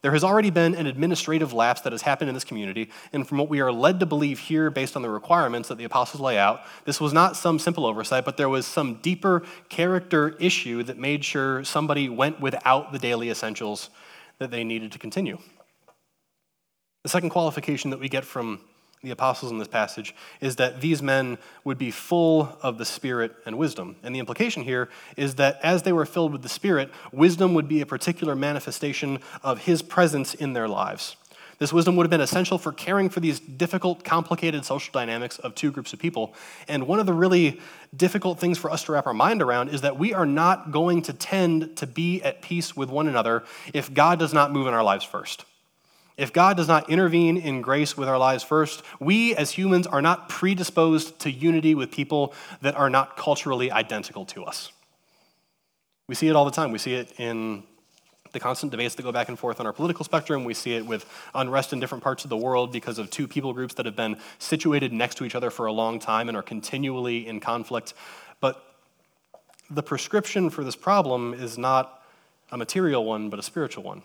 There 0.00 0.12
has 0.12 0.24
already 0.24 0.50
been 0.50 0.74
an 0.74 0.86
administrative 0.86 1.52
lapse 1.52 1.80
that 1.82 1.92
has 1.92 2.02
happened 2.02 2.28
in 2.28 2.34
this 2.34 2.44
community, 2.44 2.90
and 3.12 3.26
from 3.26 3.38
what 3.38 3.48
we 3.48 3.60
are 3.60 3.70
led 3.70 4.00
to 4.00 4.06
believe 4.06 4.38
here, 4.38 4.70
based 4.70 4.96
on 4.96 5.02
the 5.02 5.10
requirements 5.10 5.68
that 5.68 5.78
the 5.78 5.84
apostles 5.84 6.20
lay 6.20 6.38
out, 6.38 6.62
this 6.84 7.00
was 7.00 7.12
not 7.12 7.36
some 7.36 7.58
simple 7.58 7.84
oversight, 7.84 8.24
but 8.24 8.36
there 8.36 8.48
was 8.48 8.66
some 8.66 8.94
deeper 9.02 9.42
character 9.68 10.36
issue 10.40 10.82
that 10.84 10.98
made 10.98 11.24
sure 11.24 11.62
somebody 11.62 12.08
went 12.08 12.40
without 12.40 12.92
the 12.92 12.98
daily 12.98 13.28
essentials 13.28 13.90
that 14.38 14.50
they 14.50 14.64
needed 14.64 14.90
to 14.92 14.98
continue. 14.98 15.38
The 17.02 17.08
second 17.08 17.30
qualification 17.30 17.90
that 17.90 18.00
we 18.00 18.08
get 18.08 18.24
from 18.24 18.60
the 19.02 19.10
apostles 19.10 19.50
in 19.50 19.58
this 19.58 19.66
passage 19.66 20.14
is 20.40 20.56
that 20.56 20.80
these 20.80 21.02
men 21.02 21.36
would 21.64 21.76
be 21.76 21.90
full 21.90 22.56
of 22.62 22.78
the 22.78 22.84
Spirit 22.84 23.34
and 23.44 23.58
wisdom. 23.58 23.96
And 24.04 24.14
the 24.14 24.20
implication 24.20 24.62
here 24.62 24.88
is 25.16 25.34
that 25.36 25.58
as 25.60 25.82
they 25.82 25.92
were 25.92 26.06
filled 26.06 26.30
with 26.30 26.42
the 26.42 26.48
Spirit, 26.48 26.88
wisdom 27.10 27.52
would 27.54 27.66
be 27.66 27.80
a 27.80 27.86
particular 27.86 28.36
manifestation 28.36 29.18
of 29.42 29.62
His 29.62 29.82
presence 29.82 30.34
in 30.34 30.52
their 30.52 30.68
lives. 30.68 31.16
This 31.58 31.72
wisdom 31.72 31.96
would 31.96 32.04
have 32.04 32.10
been 32.10 32.20
essential 32.20 32.58
for 32.58 32.72
caring 32.72 33.08
for 33.08 33.18
these 33.18 33.40
difficult, 33.40 34.04
complicated 34.04 34.64
social 34.64 34.92
dynamics 34.92 35.38
of 35.40 35.56
two 35.56 35.72
groups 35.72 35.92
of 35.92 35.98
people. 35.98 36.34
And 36.68 36.86
one 36.86 37.00
of 37.00 37.06
the 37.06 37.12
really 37.12 37.60
difficult 37.96 38.38
things 38.38 38.56
for 38.56 38.70
us 38.70 38.84
to 38.84 38.92
wrap 38.92 39.06
our 39.08 39.14
mind 39.14 39.42
around 39.42 39.68
is 39.68 39.80
that 39.80 39.98
we 39.98 40.14
are 40.14 40.26
not 40.26 40.70
going 40.70 41.02
to 41.02 41.12
tend 41.12 41.76
to 41.76 41.88
be 41.88 42.22
at 42.22 42.40
peace 42.40 42.76
with 42.76 42.88
one 42.88 43.08
another 43.08 43.42
if 43.72 43.92
God 43.92 44.20
does 44.20 44.32
not 44.32 44.52
move 44.52 44.68
in 44.68 44.74
our 44.74 44.84
lives 44.84 45.04
first. 45.04 45.44
If 46.16 46.32
God 46.32 46.56
does 46.56 46.68
not 46.68 46.90
intervene 46.90 47.36
in 47.36 47.62
grace 47.62 47.96
with 47.96 48.08
our 48.08 48.18
lives 48.18 48.42
first, 48.44 48.82
we 49.00 49.34
as 49.34 49.52
humans 49.52 49.86
are 49.86 50.02
not 50.02 50.28
predisposed 50.28 51.18
to 51.20 51.30
unity 51.30 51.74
with 51.74 51.90
people 51.90 52.34
that 52.60 52.76
are 52.76 52.90
not 52.90 53.16
culturally 53.16 53.70
identical 53.70 54.26
to 54.26 54.44
us. 54.44 54.70
We 56.08 56.14
see 56.14 56.28
it 56.28 56.36
all 56.36 56.44
the 56.44 56.50
time. 56.50 56.72
We 56.72 56.78
see 56.78 56.94
it 56.94 57.12
in 57.18 57.62
the 58.32 58.40
constant 58.40 58.70
debates 58.70 58.94
that 58.94 59.02
go 59.02 59.12
back 59.12 59.28
and 59.28 59.38
forth 59.38 59.60
on 59.60 59.66
our 59.66 59.72
political 59.72 60.04
spectrum. 60.04 60.44
We 60.44 60.54
see 60.54 60.74
it 60.74 60.84
with 60.84 61.06
unrest 61.34 61.72
in 61.72 61.80
different 61.80 62.02
parts 62.02 62.24
of 62.24 62.30
the 62.30 62.36
world 62.36 62.72
because 62.72 62.98
of 62.98 63.10
two 63.10 63.28
people 63.28 63.52
groups 63.52 63.74
that 63.74 63.86
have 63.86 63.96
been 63.96 64.18
situated 64.38 64.92
next 64.92 65.16
to 65.16 65.24
each 65.24 65.34
other 65.34 65.50
for 65.50 65.66
a 65.66 65.72
long 65.72 65.98
time 65.98 66.28
and 66.28 66.36
are 66.36 66.42
continually 66.42 67.26
in 67.26 67.40
conflict. 67.40 67.94
But 68.40 68.62
the 69.70 69.82
prescription 69.82 70.50
for 70.50 70.64
this 70.64 70.76
problem 70.76 71.34
is 71.34 71.56
not 71.56 72.02
a 72.50 72.56
material 72.56 73.04
one, 73.04 73.30
but 73.30 73.38
a 73.38 73.42
spiritual 73.42 73.84
one. 73.84 74.02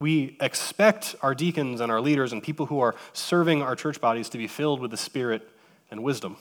We 0.00 0.36
expect 0.40 1.14
our 1.20 1.34
deacons 1.34 1.80
and 1.80 1.92
our 1.92 2.00
leaders 2.00 2.32
and 2.32 2.42
people 2.42 2.66
who 2.66 2.80
are 2.80 2.94
serving 3.12 3.62
our 3.62 3.76
church 3.76 4.00
bodies 4.00 4.30
to 4.30 4.38
be 4.38 4.46
filled 4.46 4.80
with 4.80 4.90
the 4.90 4.96
Spirit 4.96 5.46
and 5.90 6.02
wisdom. 6.02 6.36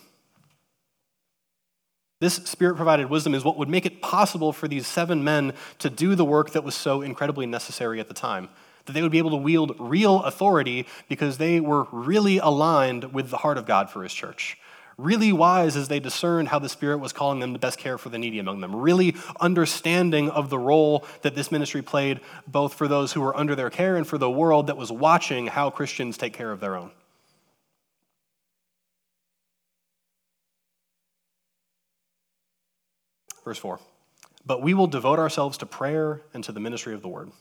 This 2.21 2.35
spirit 2.35 2.75
provided 2.75 3.09
wisdom 3.09 3.33
is 3.33 3.45
what 3.45 3.57
would 3.57 3.69
make 3.69 3.85
it 3.85 4.01
possible 4.01 4.51
for 4.51 4.67
these 4.67 4.85
seven 4.85 5.23
men 5.23 5.53
to 5.79 5.89
do 5.89 6.15
the 6.15 6.25
work 6.25 6.51
that 6.51 6.65
was 6.65 6.75
so 6.75 7.01
incredibly 7.01 7.45
necessary 7.45 7.99
at 8.01 8.09
the 8.09 8.13
time. 8.13 8.49
That 8.85 8.91
they 8.91 9.01
would 9.01 9.11
be 9.11 9.19
able 9.19 9.29
to 9.31 9.37
wield 9.37 9.75
real 9.79 10.23
authority 10.23 10.85
because 11.07 11.37
they 11.37 11.61
were 11.61 11.87
really 11.91 12.37
aligned 12.37 13.13
with 13.13 13.29
the 13.29 13.37
heart 13.37 13.57
of 13.57 13.65
God 13.65 13.89
for 13.89 14.03
his 14.03 14.13
church 14.13 14.57
really 14.99 15.31
wise 15.31 15.75
as 15.75 15.87
they 15.87 15.99
discerned 15.99 16.49
how 16.49 16.59
the 16.59 16.69
Spirit 16.69 16.97
was 16.97 17.13
calling 17.13 17.39
them 17.39 17.53
to 17.53 17.59
best 17.59 17.79
care 17.79 17.97
for 17.97 18.09
the 18.09 18.17
needy 18.17 18.39
among 18.39 18.59
them, 18.59 18.75
really 18.75 19.15
understanding 19.39 20.29
of 20.29 20.49
the 20.49 20.59
role 20.59 21.05
that 21.21 21.35
this 21.35 21.51
ministry 21.51 21.81
played 21.81 22.19
both 22.47 22.73
for 22.73 22.87
those 22.87 23.13
who 23.13 23.21
were 23.21 23.35
under 23.35 23.55
their 23.55 23.69
care 23.69 23.95
and 23.95 24.05
for 24.05 24.17
the 24.17 24.29
world 24.29 24.67
that 24.67 24.77
was 24.77 24.91
watching 24.91 25.47
how 25.47 25.69
Christians 25.69 26.17
take 26.17 26.33
care 26.33 26.51
of 26.51 26.59
their 26.59 26.75
own. 26.75 26.91
Verse 33.43 33.57
4 33.57 33.79
But 34.45 34.61
we 34.61 34.73
will 34.73 34.87
devote 34.87 35.17
ourselves 35.17 35.57
to 35.59 35.65
prayer 35.65 36.21
and 36.33 36.43
to 36.43 36.51
the 36.51 36.59
ministry 36.59 36.93
of 36.93 37.01
the 37.01 37.07
word. 37.07 37.31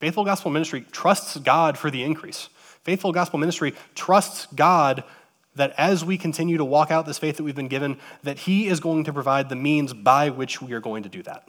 Faithful 0.00 0.24
gospel 0.24 0.50
ministry 0.50 0.84
trusts 0.90 1.36
God 1.38 1.78
for 1.78 1.90
the 1.90 2.02
increase. 2.02 2.48
Faithful 2.82 3.12
gospel 3.12 3.38
ministry 3.38 3.74
trusts 3.94 4.46
God 4.54 5.04
that 5.56 5.74
as 5.76 6.04
we 6.04 6.16
continue 6.16 6.56
to 6.56 6.64
walk 6.64 6.90
out 6.90 7.06
this 7.06 7.18
faith 7.18 7.36
that 7.36 7.42
we've 7.42 7.54
been 7.54 7.68
given, 7.68 7.98
that 8.22 8.38
He 8.38 8.68
is 8.68 8.80
going 8.80 9.04
to 9.04 9.12
provide 9.12 9.48
the 9.48 9.56
means 9.56 9.92
by 9.92 10.30
which 10.30 10.62
we 10.62 10.72
are 10.72 10.80
going 10.80 11.02
to 11.02 11.08
do 11.08 11.22
that. 11.24 11.48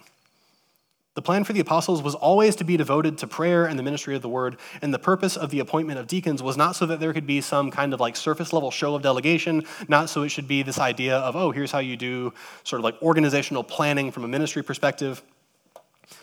The 1.17 1.21
plan 1.23 1.43
for 1.43 1.53
the 1.53 1.59
apostles 1.59 2.03
was 2.03 2.13
always 2.13 2.55
to 2.57 2.63
be 2.63 2.77
devoted 2.77 3.17
to 3.17 3.27
prayer 3.27 3.65
and 3.65 3.79
the 3.79 3.81
ministry 3.81 4.15
of 4.15 4.21
the 4.21 4.29
word, 4.29 4.57
and 4.83 4.93
the 4.93 4.99
purpose 4.99 5.35
of 5.35 5.49
the 5.49 5.59
appointment 5.59 5.97
of 5.97 6.05
deacons 6.05 6.43
was 6.43 6.57
not 6.57 6.75
so 6.75 6.85
that 6.85 6.99
there 6.99 7.11
could 7.11 7.25
be 7.25 7.41
some 7.41 7.71
kind 7.71 7.91
of 7.91 7.99
like 7.99 8.15
surface 8.15 8.53
level 8.53 8.69
show 8.69 8.93
of 8.93 9.01
delegation, 9.01 9.65
not 9.87 10.11
so 10.11 10.21
it 10.21 10.29
should 10.29 10.47
be 10.47 10.61
this 10.61 10.77
idea 10.77 11.17
of, 11.17 11.35
oh, 11.35 11.49
here's 11.49 11.71
how 11.71 11.79
you 11.79 11.97
do 11.97 12.31
sort 12.63 12.79
of 12.79 12.83
like 12.83 13.01
organizational 13.01 13.63
planning 13.63 14.11
from 14.11 14.25
a 14.25 14.27
ministry 14.27 14.63
perspective, 14.63 15.23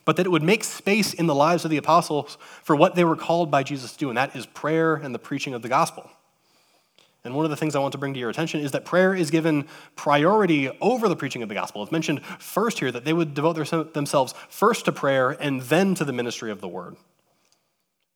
but 0.05 0.15
that 0.15 0.27
it 0.27 0.31
would 0.31 0.45
make 0.45 0.63
space 0.63 1.13
in 1.13 1.27
the 1.27 1.35
lives 1.35 1.65
of 1.65 1.73
the 1.73 1.77
apostles 1.77 2.39
for 2.63 2.77
what 2.77 2.95
they 2.95 3.05
were 3.05 3.17
called 3.17 3.51
by 3.51 3.65
Jesus 3.65 3.95
to 3.95 3.99
do, 3.99 4.11
and 4.11 4.17
that 4.17 4.37
is 4.37 4.47
prayer 4.47 4.95
and 4.95 5.13
the 5.13 5.19
preaching 5.19 5.55
of 5.55 5.63
the 5.63 5.69
gospel. 5.69 6.09
And 7.25 7.35
one 7.35 7.47
of 7.47 7.51
the 7.51 7.57
things 7.57 7.75
I 7.75 7.79
want 7.79 7.93
to 7.93 7.99
bring 7.99 8.13
to 8.13 8.21
your 8.21 8.29
attention 8.29 8.61
is 8.61 8.73
that 8.73 8.85
prayer 8.85 9.15
is 9.15 9.31
given 9.31 9.67
priority 9.97 10.71
over 10.81 11.09
the 11.09 11.17
preaching 11.17 11.43
of 11.43 11.49
the 11.49 11.55
gospel. 11.55 11.83
It's 11.83 11.91
mentioned 11.91 12.25
first 12.39 12.79
here 12.79 12.93
that 12.93 13.05
they 13.07 13.15
would 13.15 13.33
devote 13.33 13.55
their, 13.55 13.85
themselves 13.85 14.35
first 14.51 14.85
to 14.85 14.93
prayer 14.93 15.31
and 15.31 15.63
then 15.63 15.95
to 15.95 16.05
the 16.05 16.13
ministry 16.13 16.51
of 16.51 16.61
the 16.61 16.69
word. 16.69 16.97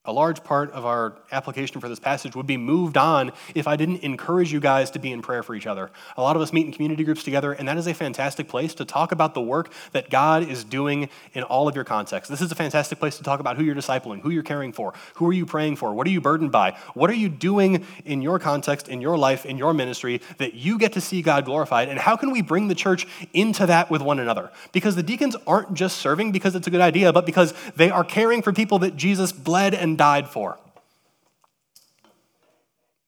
A 0.09 0.13
large 0.13 0.43
part 0.43 0.73
of 0.73 0.87
our 0.87 1.13
application 1.31 1.83
for 1.83 1.89
this 1.91 1.99
passage 1.99 2.35
would 2.35 2.47
be 2.47 2.57
moved 2.57 2.97
on 2.97 3.31
if 3.55 3.69
I 3.69 3.77
didn't 3.77 4.03
encourage 4.03 4.51
you 4.51 4.59
guys 4.59 4.91
to 4.93 4.99
be 4.99 5.13
in 5.13 5.21
prayer 5.21 5.43
for 5.43 5.55
each 5.55 5.67
other. 5.67 5.91
A 6.17 6.23
lot 6.23 6.35
of 6.35 6.41
us 6.41 6.51
meet 6.51 6.65
in 6.65 6.73
community 6.73 7.05
groups 7.05 7.23
together, 7.23 7.53
and 7.53 7.69
that 7.69 7.77
is 7.77 7.87
a 7.87 7.93
fantastic 7.93 8.49
place 8.49 8.73
to 8.77 8.87
talk 8.87 9.13
about 9.13 9.35
the 9.35 9.43
work 9.43 9.71
that 9.93 10.09
God 10.09 10.49
is 10.49 10.65
doing 10.65 11.11
in 11.35 11.43
all 11.43 11.69
of 11.69 11.75
your 11.75 11.85
contexts. 11.85 12.31
This 12.31 12.41
is 12.41 12.51
a 12.51 12.55
fantastic 12.55 12.99
place 12.99 13.19
to 13.19 13.23
talk 13.23 13.39
about 13.39 13.59
who 13.59 13.65
you're 13.65 13.75
discipling, 13.75 14.23
who 14.23 14.31
you're 14.31 14.43
caring 14.43 14.73
for, 14.73 14.95
who 15.17 15.29
are 15.29 15.33
you 15.35 15.45
praying 15.45 15.77
for, 15.77 15.93
what 15.93 16.07
are 16.07 16.11
you 16.11 16.23
burdened 16.23 16.53
by, 16.53 16.75
what 16.95 17.11
are 17.11 17.15
you 17.15 17.29
doing 17.29 17.85
in 18.07 18.23
your 18.23 18.39
context, 18.39 18.89
in 18.89 19.03
your 19.03 19.19
life, 19.19 19.45
in 19.45 19.59
your 19.59 19.75
ministry 19.75 20.23
that 20.39 20.55
you 20.55 20.79
get 20.79 20.95
to 20.95 21.03
see 21.03 21.21
God 21.21 21.45
glorified, 21.45 21.91
and 21.91 21.99
how 21.99 22.17
can 22.17 22.31
we 22.31 22.41
bring 22.41 22.69
the 22.69 22.75
church 22.75 23.07
into 23.35 23.67
that 23.67 23.91
with 23.91 24.01
one 24.01 24.19
another? 24.19 24.51
Because 24.73 24.97
the 24.97 25.03
deacons 25.03 25.37
aren't 25.47 25.75
just 25.75 25.99
serving 25.99 26.33
because 26.33 26.55
it's 26.55 26.67
a 26.67 26.71
good 26.71 26.81
idea, 26.81 27.13
but 27.13 27.27
because 27.27 27.53
they 27.77 27.91
are 27.91 28.05
caring 28.05 28.41
for 28.41 28.55
people 28.55 28.79
that 28.79 28.97
Jesus 28.97 29.33
bled 29.33 29.75
and 29.75 29.98
died 29.99 30.29
for. 30.29 30.59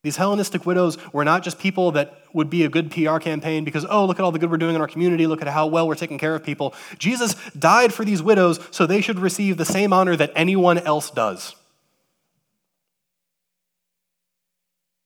These 0.03 0.17
Hellenistic 0.17 0.65
widows 0.65 0.97
were 1.13 1.25
not 1.25 1.43
just 1.43 1.59
people 1.59 1.93
that 1.93 2.19
would 2.33 2.49
be 2.49 2.65
a 2.65 2.71
good 2.71 2.91
PR 2.91 3.19
campaign 3.19 3.65
because, 3.65 3.85
oh, 3.85 4.07
look 4.07 4.19
at 4.19 4.25
all 4.25 4.33
the 4.33 4.39
good 4.39 4.51
we're 4.51 4.57
doing 4.57 4.75
in 4.75 4.81
our 4.81 4.87
community, 4.87 5.27
look 5.27 5.43
at 5.43 5.49
how 5.49 5.67
well 5.67 5.87
we're 5.87 5.95
taking 5.95 6.17
care 6.17 6.35
of 6.35 6.43
people. 6.43 6.75
Jesus 6.99 7.35
died 7.53 7.93
for 7.93 8.05
these 8.05 8.23
widows 8.23 8.61
so 8.71 8.87
they 8.87 9.03
should 9.03 9.19
receive 9.19 9.59
the 9.59 9.65
same 9.65 9.93
honor 9.93 10.17
that 10.17 10.33
anyone 10.35 10.79
else 10.79 11.11
does. 11.11 11.55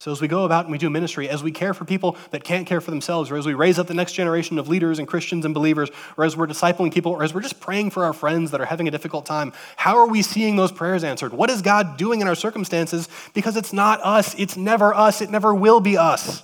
So, 0.04 0.12
as 0.12 0.20
we 0.20 0.28
go 0.28 0.44
about 0.44 0.66
and 0.66 0.70
we 0.70 0.76
do 0.76 0.90
ministry, 0.90 1.30
as 1.30 1.42
we 1.42 1.50
care 1.50 1.72
for 1.72 1.86
people 1.86 2.18
that 2.30 2.44
can't 2.44 2.66
care 2.66 2.82
for 2.82 2.90
themselves, 2.90 3.30
or 3.30 3.38
as 3.38 3.46
we 3.46 3.54
raise 3.54 3.78
up 3.78 3.86
the 3.86 3.94
next 3.94 4.12
generation 4.12 4.58
of 4.58 4.68
leaders 4.68 4.98
and 4.98 5.08
Christians 5.08 5.46
and 5.46 5.54
believers, 5.54 5.88
or 6.18 6.26
as 6.26 6.36
we're 6.36 6.46
discipling 6.46 6.92
people, 6.92 7.12
or 7.12 7.22
as 7.24 7.32
we're 7.32 7.40
just 7.40 7.58
praying 7.58 7.88
for 7.88 8.04
our 8.04 8.12
friends 8.12 8.50
that 8.50 8.60
are 8.60 8.66
having 8.66 8.86
a 8.86 8.90
difficult 8.90 9.24
time, 9.24 9.54
how 9.76 9.96
are 9.96 10.06
we 10.06 10.20
seeing 10.20 10.56
those 10.56 10.70
prayers 10.70 11.04
answered? 11.04 11.32
What 11.32 11.48
is 11.48 11.62
God 11.62 11.96
doing 11.96 12.20
in 12.20 12.28
our 12.28 12.34
circumstances? 12.34 13.08
Because 13.32 13.56
it's 13.56 13.72
not 13.72 13.98
us, 14.02 14.34
it's 14.38 14.58
never 14.58 14.92
us, 14.92 15.22
it 15.22 15.30
never 15.30 15.54
will 15.54 15.80
be 15.80 15.96
us. 15.96 16.42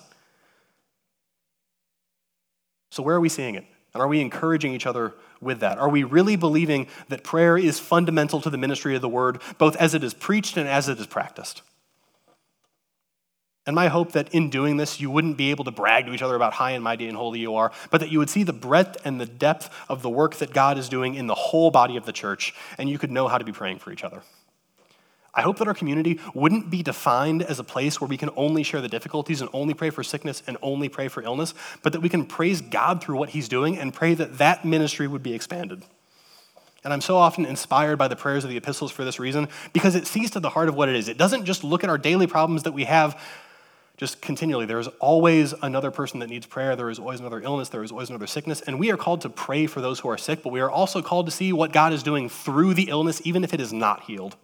So, 2.92 3.02
where 3.02 3.16
are 3.16 3.20
we 3.20 3.28
seeing 3.28 3.56
it? 3.56 3.66
And 3.92 4.02
are 4.02 4.08
we 4.08 4.22
encouraging 4.22 4.72
each 4.72 4.86
other 4.86 5.12
with 5.38 5.60
that? 5.60 5.76
Are 5.76 5.90
we 5.90 6.02
really 6.02 6.36
believing 6.36 6.86
that 7.10 7.24
prayer 7.24 7.58
is 7.58 7.78
fundamental 7.78 8.40
to 8.40 8.48
the 8.48 8.56
ministry 8.56 8.96
of 8.96 9.02
the 9.02 9.08
word, 9.10 9.42
both 9.58 9.76
as 9.76 9.92
it 9.92 10.02
is 10.02 10.14
preached 10.14 10.56
and 10.56 10.66
as 10.66 10.88
it 10.88 10.98
is 10.98 11.06
practiced? 11.06 11.60
And 13.66 13.76
my 13.76 13.88
hope 13.88 14.12
that 14.12 14.34
in 14.34 14.48
doing 14.50 14.78
this, 14.78 15.00
you 15.00 15.10
wouldn't 15.10 15.36
be 15.36 15.50
able 15.50 15.64
to 15.64 15.70
brag 15.70 16.06
to 16.06 16.14
each 16.14 16.22
other 16.22 16.34
about 16.34 16.54
how 16.54 16.64
high 16.64 16.70
and 16.72 16.82
mighty 16.82 17.06
and 17.06 17.16
holy 17.16 17.40
you 17.40 17.54
are, 17.56 17.72
but 17.90 18.00
that 18.00 18.10
you 18.10 18.18
would 18.18 18.30
see 18.30 18.42
the 18.42 18.52
breadth 18.52 18.96
and 19.04 19.20
the 19.20 19.26
depth 19.26 19.70
of 19.88 20.02
the 20.02 20.10
work 20.10 20.36
that 20.36 20.52
God 20.52 20.78
is 20.78 20.88
doing 20.88 21.14
in 21.14 21.26
the 21.26 21.34
whole 21.34 21.70
body 21.70 21.96
of 21.96 22.06
the 22.06 22.12
church, 22.12 22.54
and 22.78 22.88
you 22.88 22.98
could 22.98 23.10
know 23.10 23.28
how 23.28 23.38
to 23.38 23.44
be 23.44 23.52
praying 23.52 23.78
for 23.78 23.92
each 23.92 24.02
other. 24.02 24.22
I 25.32 25.42
hope 25.42 25.58
that 25.58 25.68
our 25.68 25.74
community 25.74 26.18
wouldn't 26.34 26.70
be 26.70 26.82
defined 26.82 27.42
as 27.42 27.60
a 27.60 27.64
place 27.64 28.00
where 28.00 28.08
we 28.08 28.16
can 28.16 28.30
only 28.34 28.62
share 28.62 28.80
the 28.80 28.88
difficulties 28.88 29.40
and 29.40 29.48
only 29.52 29.74
pray 29.74 29.90
for 29.90 30.02
sickness 30.02 30.42
and 30.46 30.56
only 30.62 30.88
pray 30.88 31.08
for 31.08 31.22
illness, 31.22 31.54
but 31.82 31.92
that 31.92 32.00
we 32.00 32.08
can 32.08 32.26
praise 32.26 32.60
God 32.60 33.02
through 33.02 33.18
what 33.18 33.30
He's 33.30 33.48
doing 33.48 33.78
and 33.78 33.94
pray 33.94 34.14
that 34.14 34.38
that 34.38 34.64
ministry 34.64 35.06
would 35.06 35.22
be 35.22 35.34
expanded. 35.34 35.82
And 36.82 36.92
I'm 36.92 37.02
so 37.02 37.16
often 37.16 37.44
inspired 37.44 37.96
by 37.96 38.08
the 38.08 38.16
prayers 38.16 38.42
of 38.42 38.50
the 38.50 38.56
epistles 38.56 38.90
for 38.90 39.04
this 39.04 39.20
reason, 39.20 39.48
because 39.72 39.94
it 39.94 40.06
sees 40.06 40.30
to 40.32 40.40
the 40.40 40.50
heart 40.50 40.68
of 40.68 40.74
what 40.74 40.88
it 40.88 40.96
is. 40.96 41.08
It 41.08 41.18
doesn't 41.18 41.44
just 41.44 41.62
look 41.62 41.84
at 41.84 41.90
our 41.90 41.98
daily 41.98 42.26
problems 42.26 42.64
that 42.64 42.72
we 42.72 42.84
have 42.84 43.20
just 44.00 44.22
continually. 44.22 44.64
There 44.64 44.78
is 44.78 44.88
always 44.98 45.52
another 45.60 45.90
person 45.90 46.20
that 46.20 46.30
needs 46.30 46.46
prayer. 46.46 46.74
There 46.74 46.88
is 46.88 46.98
always 46.98 47.20
another 47.20 47.42
illness. 47.42 47.68
There 47.68 47.84
is 47.84 47.92
always 47.92 48.08
another 48.08 48.26
sickness. 48.26 48.62
And 48.62 48.78
we 48.78 48.90
are 48.90 48.96
called 48.96 49.20
to 49.20 49.28
pray 49.28 49.66
for 49.66 49.82
those 49.82 50.00
who 50.00 50.08
are 50.08 50.16
sick, 50.16 50.42
but 50.42 50.54
we 50.54 50.60
are 50.60 50.70
also 50.70 51.02
called 51.02 51.26
to 51.26 51.32
see 51.32 51.52
what 51.52 51.70
God 51.70 51.92
is 51.92 52.02
doing 52.02 52.30
through 52.30 52.72
the 52.72 52.88
illness, 52.88 53.20
even 53.24 53.44
if 53.44 53.52
it 53.52 53.60
is 53.60 53.74
not 53.74 54.04
healed. 54.04 54.36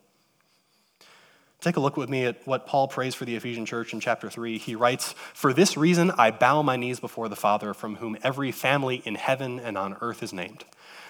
Take 1.62 1.78
a 1.78 1.80
look 1.80 1.96
with 1.96 2.10
me 2.10 2.26
at 2.26 2.46
what 2.46 2.66
Paul 2.66 2.86
prays 2.86 3.14
for 3.14 3.24
the 3.24 3.34
Ephesian 3.34 3.64
church 3.64 3.94
in 3.94 4.00
chapter 4.00 4.28
3. 4.28 4.58
He 4.58 4.74
writes, 4.74 5.14
For 5.32 5.54
this 5.54 5.74
reason 5.74 6.10
I 6.18 6.32
bow 6.32 6.60
my 6.60 6.76
knees 6.76 7.00
before 7.00 7.30
the 7.30 7.34
Father, 7.34 7.72
from 7.72 7.96
whom 7.96 8.18
every 8.22 8.52
family 8.52 9.00
in 9.06 9.14
heaven 9.14 9.58
and 9.58 9.78
on 9.78 9.96
earth 10.02 10.22
is 10.22 10.34
named 10.34 10.66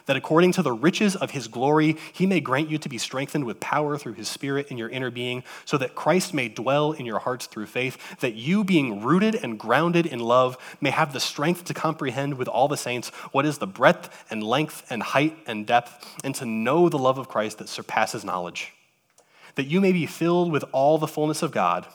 that 0.06 0.16
according 0.16 0.52
to 0.52 0.62
the 0.62 0.72
riches 0.72 1.14
of 1.14 1.32
his 1.32 1.48
glory, 1.48 1.96
he 2.12 2.26
may 2.26 2.40
grant 2.40 2.70
you 2.70 2.78
to 2.78 2.88
be 2.88 2.98
strengthened 2.98 3.44
with 3.44 3.60
power 3.60 3.98
through 3.98 4.14
his 4.14 4.28
Spirit 4.28 4.68
in 4.68 4.78
your 4.78 4.88
inner 4.88 5.10
being, 5.10 5.44
so 5.64 5.76
that 5.78 5.94
Christ 5.94 6.32
may 6.32 6.48
dwell 6.48 6.92
in 6.92 7.06
your 7.06 7.18
hearts 7.18 7.46
through 7.46 7.66
faith, 7.66 8.18
that 8.20 8.34
you, 8.34 8.64
being 8.64 9.02
rooted 9.02 9.34
and 9.34 9.58
grounded 9.58 10.06
in 10.06 10.20
love, 10.20 10.56
may 10.80 10.90
have 10.90 11.12
the 11.12 11.20
strength 11.20 11.64
to 11.64 11.74
comprehend 11.74 12.34
with 12.34 12.48
all 12.48 12.68
the 12.68 12.76
saints 12.76 13.08
what 13.32 13.46
is 13.46 13.58
the 13.58 13.66
breadth 13.66 14.24
and 14.30 14.42
length 14.42 14.86
and 14.90 15.02
height 15.02 15.36
and 15.46 15.66
depth, 15.66 16.16
and 16.24 16.34
to 16.36 16.46
know 16.46 16.88
the 16.88 16.98
love 16.98 17.18
of 17.18 17.28
Christ 17.28 17.58
that 17.58 17.68
surpasses 17.68 18.24
knowledge, 18.24 18.72
that 19.56 19.66
you 19.66 19.80
may 19.80 19.92
be 19.92 20.06
filled 20.06 20.52
with 20.52 20.64
all 20.72 20.98
the 20.98 21.06
fullness 21.06 21.42
of 21.42 21.50
God. 21.50 21.86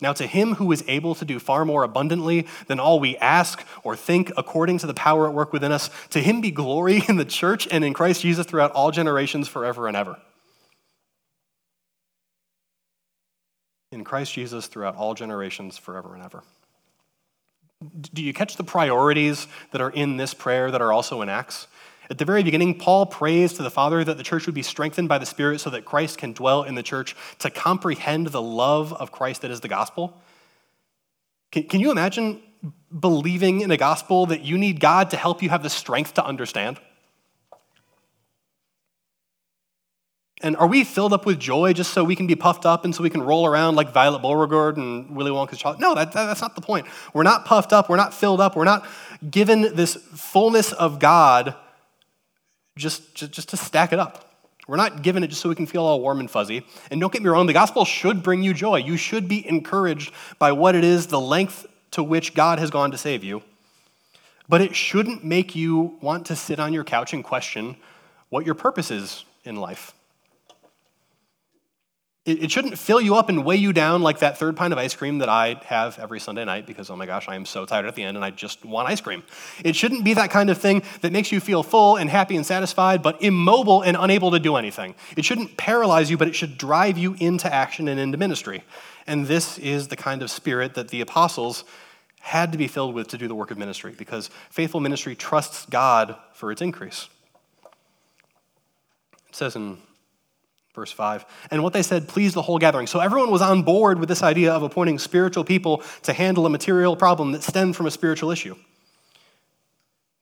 Now, 0.00 0.14
to 0.14 0.26
him 0.26 0.54
who 0.54 0.72
is 0.72 0.82
able 0.88 1.14
to 1.16 1.24
do 1.24 1.38
far 1.38 1.64
more 1.64 1.82
abundantly 1.82 2.46
than 2.68 2.80
all 2.80 3.00
we 3.00 3.16
ask 3.18 3.64
or 3.84 3.96
think, 3.96 4.32
according 4.36 4.78
to 4.78 4.86
the 4.86 4.94
power 4.94 5.28
at 5.28 5.34
work 5.34 5.52
within 5.52 5.72
us, 5.72 5.90
to 6.10 6.20
him 6.20 6.40
be 6.40 6.50
glory 6.50 7.02
in 7.08 7.16
the 7.16 7.24
church 7.24 7.68
and 7.70 7.84
in 7.84 7.92
Christ 7.92 8.22
Jesus 8.22 8.46
throughout 8.46 8.72
all 8.72 8.90
generations, 8.90 9.46
forever 9.46 9.88
and 9.88 9.96
ever. 9.96 10.16
In 13.92 14.04
Christ 14.04 14.32
Jesus 14.32 14.68
throughout 14.68 14.96
all 14.96 15.14
generations, 15.14 15.76
forever 15.76 16.14
and 16.14 16.22
ever. 16.22 16.42
Do 18.12 18.22
you 18.22 18.32
catch 18.32 18.56
the 18.56 18.64
priorities 18.64 19.48
that 19.72 19.80
are 19.80 19.90
in 19.90 20.16
this 20.16 20.32
prayer 20.32 20.70
that 20.70 20.80
are 20.80 20.92
also 20.92 21.22
in 21.22 21.28
Acts? 21.28 21.66
At 22.10 22.18
the 22.18 22.24
very 22.24 22.42
beginning, 22.42 22.76
Paul 22.76 23.06
prays 23.06 23.52
to 23.52 23.62
the 23.62 23.70
Father 23.70 24.02
that 24.02 24.16
the 24.16 24.24
church 24.24 24.46
would 24.46 24.54
be 24.54 24.64
strengthened 24.64 25.08
by 25.08 25.18
the 25.18 25.26
Spirit 25.26 25.60
so 25.60 25.70
that 25.70 25.84
Christ 25.84 26.18
can 26.18 26.32
dwell 26.32 26.64
in 26.64 26.74
the 26.74 26.82
church 26.82 27.14
to 27.38 27.50
comprehend 27.50 28.26
the 28.26 28.42
love 28.42 28.92
of 28.92 29.12
Christ 29.12 29.42
that 29.42 29.52
is 29.52 29.60
the 29.60 29.68
gospel. 29.68 30.20
Can, 31.52 31.64
can 31.64 31.78
you 31.78 31.92
imagine 31.92 32.42
believing 32.98 33.60
in 33.60 33.70
a 33.70 33.76
gospel 33.76 34.26
that 34.26 34.42
you 34.42 34.58
need 34.58 34.80
God 34.80 35.10
to 35.10 35.16
help 35.16 35.40
you 35.40 35.50
have 35.50 35.62
the 35.62 35.70
strength 35.70 36.14
to 36.14 36.24
understand? 36.24 36.80
And 40.42 40.56
are 40.56 40.66
we 40.66 40.82
filled 40.82 41.12
up 41.12 41.26
with 41.26 41.38
joy 41.38 41.74
just 41.74 41.92
so 41.92 42.02
we 42.02 42.16
can 42.16 42.26
be 42.26 42.34
puffed 42.34 42.66
up 42.66 42.84
and 42.84 42.92
so 42.92 43.04
we 43.04 43.10
can 43.10 43.22
roll 43.22 43.46
around 43.46 43.76
like 43.76 43.92
Violet 43.92 44.20
Beauregarde 44.20 44.78
and 44.78 45.14
Willy 45.14 45.30
Wonka's 45.30 45.58
chocolate? 45.58 45.80
No, 45.80 45.94
that, 45.94 46.12
that, 46.12 46.26
that's 46.26 46.40
not 46.40 46.56
the 46.56 46.62
point. 46.62 46.86
We're 47.14 47.22
not 47.22 47.44
puffed 47.44 47.72
up. 47.72 47.88
We're 47.88 47.96
not 47.96 48.14
filled 48.14 48.40
up. 48.40 48.56
We're 48.56 48.64
not 48.64 48.84
given 49.30 49.76
this 49.76 49.94
fullness 49.94 50.72
of 50.72 50.98
God 50.98 51.54
just, 52.80 53.14
just, 53.14 53.32
just 53.32 53.48
to 53.50 53.56
stack 53.56 53.92
it 53.92 53.98
up. 53.98 54.26
We're 54.66 54.76
not 54.76 55.02
given 55.02 55.24
it 55.24 55.28
just 55.28 55.40
so 55.40 55.48
we 55.48 55.54
can 55.54 55.66
feel 55.66 55.82
all 55.82 56.00
warm 56.00 56.20
and 56.20 56.30
fuzzy. 56.30 56.64
And 56.90 57.00
don't 57.00 57.12
get 57.12 57.22
me 57.22 57.28
wrong, 57.28 57.46
the 57.46 57.52
gospel 57.52 57.84
should 57.84 58.22
bring 58.22 58.42
you 58.42 58.54
joy. 58.54 58.76
You 58.76 58.96
should 58.96 59.28
be 59.28 59.46
encouraged 59.48 60.12
by 60.38 60.52
what 60.52 60.74
it 60.74 60.84
is, 60.84 61.08
the 61.08 61.20
length 61.20 61.66
to 61.92 62.02
which 62.02 62.34
God 62.34 62.58
has 62.58 62.70
gone 62.70 62.90
to 62.92 62.98
save 62.98 63.24
you. 63.24 63.42
But 64.48 64.60
it 64.60 64.74
shouldn't 64.74 65.24
make 65.24 65.54
you 65.54 65.98
want 66.00 66.26
to 66.26 66.36
sit 66.36 66.58
on 66.60 66.72
your 66.72 66.84
couch 66.84 67.12
and 67.12 67.22
question 67.22 67.76
what 68.28 68.46
your 68.46 68.54
purpose 68.54 68.90
is 68.90 69.24
in 69.44 69.56
life. 69.56 69.92
It, 72.26 72.44
it 72.44 72.50
shouldn't 72.50 72.78
fill 72.78 73.00
you 73.00 73.16
up 73.16 73.30
and 73.30 73.44
weigh 73.44 73.56
you 73.56 73.72
down 73.72 74.02
like 74.02 74.18
that 74.18 74.36
third 74.36 74.54
pint 74.54 74.74
of 74.74 74.78
ice 74.78 74.94
cream 74.94 75.18
that 75.18 75.30
I 75.30 75.60
have 75.64 75.98
every 75.98 76.20
Sunday 76.20 76.44
night 76.44 76.66
because, 76.66 76.90
oh 76.90 76.96
my 76.96 77.06
gosh, 77.06 77.28
I 77.28 77.34
am 77.34 77.46
so 77.46 77.64
tired 77.64 77.86
at 77.86 77.94
the 77.94 78.02
end 78.02 78.16
and 78.16 78.24
I 78.24 78.30
just 78.30 78.62
want 78.64 78.88
ice 78.88 79.00
cream. 79.00 79.22
It 79.64 79.74
shouldn't 79.74 80.04
be 80.04 80.12
that 80.14 80.30
kind 80.30 80.50
of 80.50 80.58
thing 80.58 80.82
that 81.00 81.12
makes 81.12 81.32
you 81.32 81.40
feel 81.40 81.62
full 81.62 81.96
and 81.96 82.10
happy 82.10 82.36
and 82.36 82.44
satisfied, 82.44 83.02
but 83.02 83.22
immobile 83.22 83.80
and 83.80 83.96
unable 83.98 84.32
to 84.32 84.38
do 84.38 84.56
anything. 84.56 84.94
It 85.16 85.24
shouldn't 85.24 85.56
paralyze 85.56 86.10
you, 86.10 86.18
but 86.18 86.28
it 86.28 86.34
should 86.34 86.58
drive 86.58 86.98
you 86.98 87.16
into 87.18 87.52
action 87.52 87.88
and 87.88 87.98
into 87.98 88.18
ministry. 88.18 88.64
And 89.06 89.26
this 89.26 89.56
is 89.58 89.88
the 89.88 89.96
kind 89.96 90.22
of 90.22 90.30
spirit 90.30 90.74
that 90.74 90.88
the 90.88 91.00
apostles 91.00 91.64
had 92.20 92.52
to 92.52 92.58
be 92.58 92.68
filled 92.68 92.94
with 92.94 93.08
to 93.08 93.18
do 93.18 93.28
the 93.28 93.34
work 93.34 93.50
of 93.50 93.56
ministry 93.56 93.94
because 93.96 94.28
faithful 94.50 94.78
ministry 94.78 95.16
trusts 95.16 95.64
God 95.70 96.16
for 96.34 96.52
its 96.52 96.60
increase. 96.60 97.08
It 99.30 99.36
says 99.36 99.56
in 99.56 99.78
verse 100.80 100.90
5. 100.90 101.26
And 101.50 101.62
what 101.62 101.74
they 101.74 101.82
said 101.82 102.08
pleased 102.08 102.34
the 102.34 102.40
whole 102.40 102.58
gathering. 102.58 102.86
So 102.86 103.00
everyone 103.00 103.30
was 103.30 103.42
on 103.42 103.62
board 103.62 104.00
with 104.00 104.08
this 104.08 104.22
idea 104.22 104.54
of 104.54 104.62
appointing 104.62 104.98
spiritual 104.98 105.44
people 105.44 105.82
to 106.04 106.14
handle 106.14 106.46
a 106.46 106.50
material 106.50 106.96
problem 106.96 107.32
that 107.32 107.42
stemmed 107.42 107.76
from 107.76 107.84
a 107.84 107.90
spiritual 107.90 108.30
issue. 108.30 108.56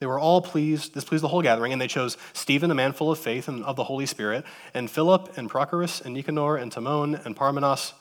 They 0.01 0.07
were 0.07 0.19
all 0.19 0.43
pleased, 0.43 0.95
this 0.95 1.05
pleased 1.05 1.23
the 1.23 1.29
whole 1.29 1.43
gathering, 1.43 1.73
and 1.73 1.81
they 1.81 1.87
chose 1.87 2.17
Stephen, 2.33 2.73
a 2.73 2.75
man 2.75 2.93
full 2.93 3.13
of 3.13 3.21
faith 3.21 3.47
and 3.47 3.65
of 3.65 3.77
the 3.77 3.85
Holy 3.85 4.07
Spirit, 4.07 4.45
and 4.75 4.91
Philip, 4.91 5.37
and 5.37 5.49
Prochorus, 5.49 6.05
and 6.05 6.13
Nicanor, 6.13 6.57
and 6.57 6.73
Timon, 6.73 7.15
and 7.15 7.37
Parmenas, 7.37 7.93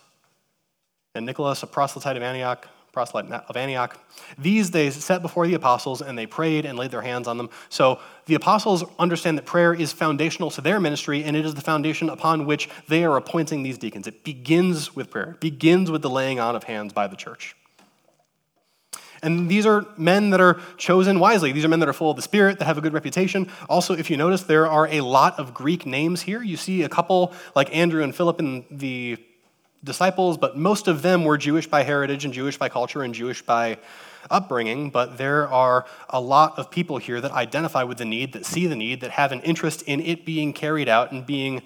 and 1.13 1.27
Nicholas, 1.27 1.61
a 1.61 1.67
proselyte 1.67 2.17
of 2.17 2.23
Antioch, 2.23 2.67
proselyte 2.97 3.31
of 3.47 3.55
Antioch. 3.55 3.95
These 4.39 4.71
they 4.71 4.89
set 4.89 5.21
before 5.21 5.45
the 5.45 5.53
apostles, 5.53 6.01
and 6.01 6.17
they 6.17 6.25
prayed 6.25 6.65
and 6.65 6.79
laid 6.79 6.89
their 6.89 7.03
hands 7.03 7.27
on 7.27 7.37
them. 7.37 7.51
So 7.69 7.99
the 8.25 8.33
apostles 8.33 8.83
understand 8.97 9.37
that 9.37 9.45
prayer 9.45 9.71
is 9.71 9.93
foundational 9.93 10.49
to 10.51 10.61
their 10.61 10.79
ministry, 10.79 11.23
and 11.23 11.37
it 11.37 11.45
is 11.45 11.53
the 11.53 11.61
foundation 11.61 12.09
upon 12.09 12.47
which 12.47 12.67
they 12.87 13.03
are 13.03 13.15
appointing 13.15 13.61
these 13.61 13.77
deacons. 13.77 14.07
It 14.07 14.23
begins 14.23 14.95
with 14.95 15.11
prayer, 15.11 15.31
it 15.31 15.39
begins 15.39 15.91
with 15.91 16.01
the 16.01 16.09
laying 16.09 16.39
on 16.39 16.55
of 16.55 16.63
hands 16.63 16.91
by 16.91 17.05
the 17.05 17.15
church. 17.15 17.55
And 19.21 19.47
these 19.47 19.65
are 19.67 19.85
men 19.97 20.31
that 20.31 20.41
are 20.41 20.59
chosen 20.77 21.19
wisely. 21.19 21.51
These 21.51 21.65
are 21.65 21.67
men 21.67 21.79
that 21.79 21.89
are 21.89 21.93
full 21.93 22.11
of 22.11 22.15
the 22.15 22.21
Spirit, 22.21 22.59
that 22.59 22.65
have 22.65 22.77
a 22.77 22.81
good 22.81 22.93
reputation. 22.93 23.49
Also, 23.69 23.93
if 23.93 24.09
you 24.09 24.17
notice, 24.17 24.43
there 24.43 24.67
are 24.67 24.87
a 24.87 25.01
lot 25.01 25.39
of 25.39 25.53
Greek 25.53 25.85
names 25.85 26.21
here. 26.21 26.41
You 26.41 26.57
see 26.57 26.83
a 26.83 26.89
couple 26.89 27.33
like 27.55 27.75
Andrew 27.75 28.03
and 28.03 28.15
Philip 28.15 28.39
in 28.39 28.65
the 28.69 29.17
disciples, 29.83 30.37
but 30.37 30.57
most 30.57 30.87
of 30.87 31.01
them 31.01 31.23
were 31.23 31.37
Jewish 31.37 31.67
by 31.67 31.83
heritage 31.83 32.25
and 32.25 32.33
Jewish 32.33 32.57
by 32.57 32.69
culture 32.69 33.03
and 33.03 33.13
Jewish 33.13 33.41
by 33.41 33.77
upbringing. 34.29 34.89
But 34.89 35.17
there 35.17 35.47
are 35.47 35.85
a 36.09 36.19
lot 36.19 36.57
of 36.57 36.71
people 36.71 36.97
here 36.97 37.21
that 37.21 37.31
identify 37.31 37.83
with 37.83 37.97
the 37.97 38.05
need, 38.05 38.33
that 38.33 38.45
see 38.45 38.67
the 38.67 38.75
need, 38.75 39.01
that 39.01 39.11
have 39.11 39.31
an 39.31 39.41
interest 39.41 39.83
in 39.83 39.99
it 40.01 40.25
being 40.25 40.53
carried 40.53 40.89
out 40.89 41.11
and 41.11 41.25
being 41.25 41.61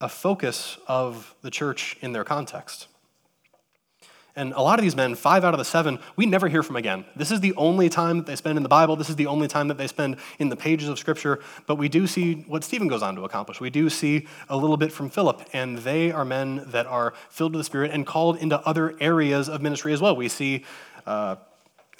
a 0.00 0.08
focus 0.08 0.78
of 0.86 1.34
the 1.42 1.50
church 1.50 1.96
in 2.00 2.12
their 2.12 2.24
context. 2.24 2.86
And 4.38 4.52
a 4.52 4.62
lot 4.62 4.78
of 4.78 4.84
these 4.84 4.94
men, 4.94 5.16
five 5.16 5.44
out 5.44 5.52
of 5.52 5.58
the 5.58 5.64
seven, 5.64 5.98
we 6.14 6.24
never 6.24 6.46
hear 6.46 6.62
from 6.62 6.76
again. 6.76 7.04
This 7.16 7.32
is 7.32 7.40
the 7.40 7.52
only 7.56 7.88
time 7.88 8.18
that 8.18 8.26
they 8.26 8.36
spend 8.36 8.56
in 8.56 8.62
the 8.62 8.68
Bible. 8.68 8.94
This 8.94 9.10
is 9.10 9.16
the 9.16 9.26
only 9.26 9.48
time 9.48 9.66
that 9.66 9.78
they 9.78 9.88
spend 9.88 10.16
in 10.38 10.48
the 10.48 10.54
pages 10.54 10.88
of 10.88 10.96
Scripture. 10.96 11.40
But 11.66 11.74
we 11.74 11.88
do 11.88 12.06
see 12.06 12.44
what 12.46 12.62
Stephen 12.62 12.86
goes 12.86 13.02
on 13.02 13.16
to 13.16 13.24
accomplish. 13.24 13.60
We 13.60 13.68
do 13.68 13.90
see 13.90 14.28
a 14.48 14.56
little 14.56 14.76
bit 14.76 14.92
from 14.92 15.10
Philip, 15.10 15.42
and 15.52 15.78
they 15.78 16.12
are 16.12 16.24
men 16.24 16.62
that 16.68 16.86
are 16.86 17.14
filled 17.30 17.52
with 17.52 17.60
the 17.60 17.64
Spirit 17.64 17.90
and 17.90 18.06
called 18.06 18.36
into 18.36 18.60
other 18.60 18.94
areas 19.00 19.48
of 19.48 19.60
ministry 19.60 19.92
as 19.92 20.00
well. 20.00 20.14
We 20.14 20.28
see 20.28 20.64
uh, 21.04 21.34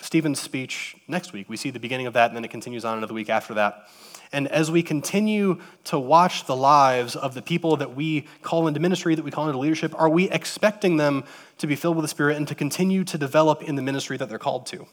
Stephen's 0.01 0.41
speech 0.41 0.97
next 1.09 1.33
week. 1.33 1.49
We 1.49 1.57
see 1.57 1.71
the 1.71 1.81
beginning 1.81 2.07
of 2.07 2.15
that, 2.15 2.31
and 2.31 2.37
then 2.37 2.45
it 2.45 2.51
continues 2.51 2.85
on 2.85 2.95
into 2.95 3.07
the 3.07 3.15
week 3.15 3.29
after 3.29 3.55
that. 3.55 3.89
And 4.33 4.47
as 4.49 4.71
we 4.71 4.83
continue 4.83 5.61
to 5.85 5.99
watch 5.99 6.45
the 6.45 6.57
lives 6.57 7.17
of 7.17 7.35
the 7.35 7.43
people 7.43 7.77
that 7.77 7.95
we 7.95 8.27
call 8.43 8.69
into 8.69 8.79
ministry, 8.79 9.15
that 9.15 9.25
we 9.25 9.31
call 9.31 9.49
into 9.49 9.59
leadership, 9.59 9.95
are 9.99 10.09
we 10.09 10.31
expecting 10.31 10.99
them 10.99 11.25
to 11.59 11.67
be 11.67 11.77
filled 11.77 11.97
with 11.97 12.05
the 12.05 12.09
Spirit 12.09 12.37
and 12.37 12.47
to 12.49 12.55
continue 12.55 13.05
to 13.05 13.19
develop 13.19 13.63
in 13.63 13.75
the 13.75 13.83
ministry 13.83 14.17
that 14.17 14.29
they're 14.29 14.39
called 14.39 14.67
to? 14.67 14.87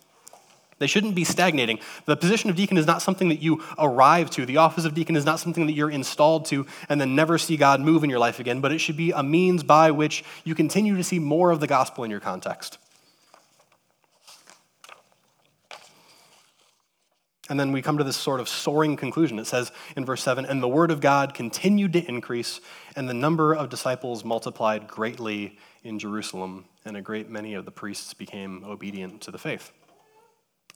They 0.78 0.88
shouldn't 0.88 1.16
be 1.16 1.24
stagnating. 1.24 1.80
The 2.06 2.18
position 2.18 2.50
of 2.50 2.58
deacon 2.58 2.78
is 2.78 2.86
not 2.86 3.02
something 3.02 3.30
that 3.30 3.42
you 3.42 3.64
arrive 3.78 4.30
to. 4.32 4.46
The 4.46 4.58
office 4.58 4.84
of 4.84 4.94
deacon 4.94 5.16
is 5.16 5.24
not 5.24 5.40
something 5.40 5.68
that 5.68 5.74
you're 5.74 5.90
installed 5.90 6.46
to 6.48 6.66
and 6.90 7.00
then 7.00 7.16
never 7.16 7.38
see 7.38 7.56
God 7.56 7.80
move 7.80 8.04
in 8.04 8.10
your 8.10 8.20
life 8.20 8.40
again, 8.40 8.60
but 8.60 8.74
it 8.74 8.80
should 8.80 8.98
be 8.98 9.12
a 9.12 9.24
means 9.24 9.64
by 9.64 9.92
which 9.92 10.26
you 10.44 10.54
continue 10.54 10.98
to 10.98 11.04
see 11.04 11.20
more 11.20 11.52
of 11.52 11.62
the 11.62 11.68
gospel 11.68 12.04
in 12.04 12.12
your 12.12 12.20
context. 12.20 12.78
And 17.50 17.60
then 17.60 17.72
we 17.72 17.82
come 17.82 18.00
to 18.00 18.04
this 18.04 18.18
sort 18.18 18.40
of 18.40 18.50
soaring 18.50 18.96
conclusion. 18.96 19.38
It 19.38 19.46
says 19.46 19.72
in 19.96 20.04
verse 20.04 20.24
7 20.24 20.46
And 20.46 20.64
the 20.64 20.68
word 20.68 20.90
of 20.90 21.00
God 21.00 21.34
continued 21.34 21.94
to 21.94 22.04
increase, 22.08 22.60
and 22.96 23.08
the 23.08 23.14
number 23.14 23.54
of 23.54 23.70
disciples 23.70 24.26
multiplied 24.26 24.88
greatly 24.88 25.58
in 25.84 26.00
Jerusalem, 26.00 26.66
and 26.86 26.98
a 26.98 27.02
great 27.02 27.30
many 27.30 27.54
of 27.54 27.66
the 27.66 27.72
priests 27.72 28.14
became 28.14 28.64
obedient 28.64 29.22
to 29.22 29.32
the 29.32 29.38
faith. 29.38 29.72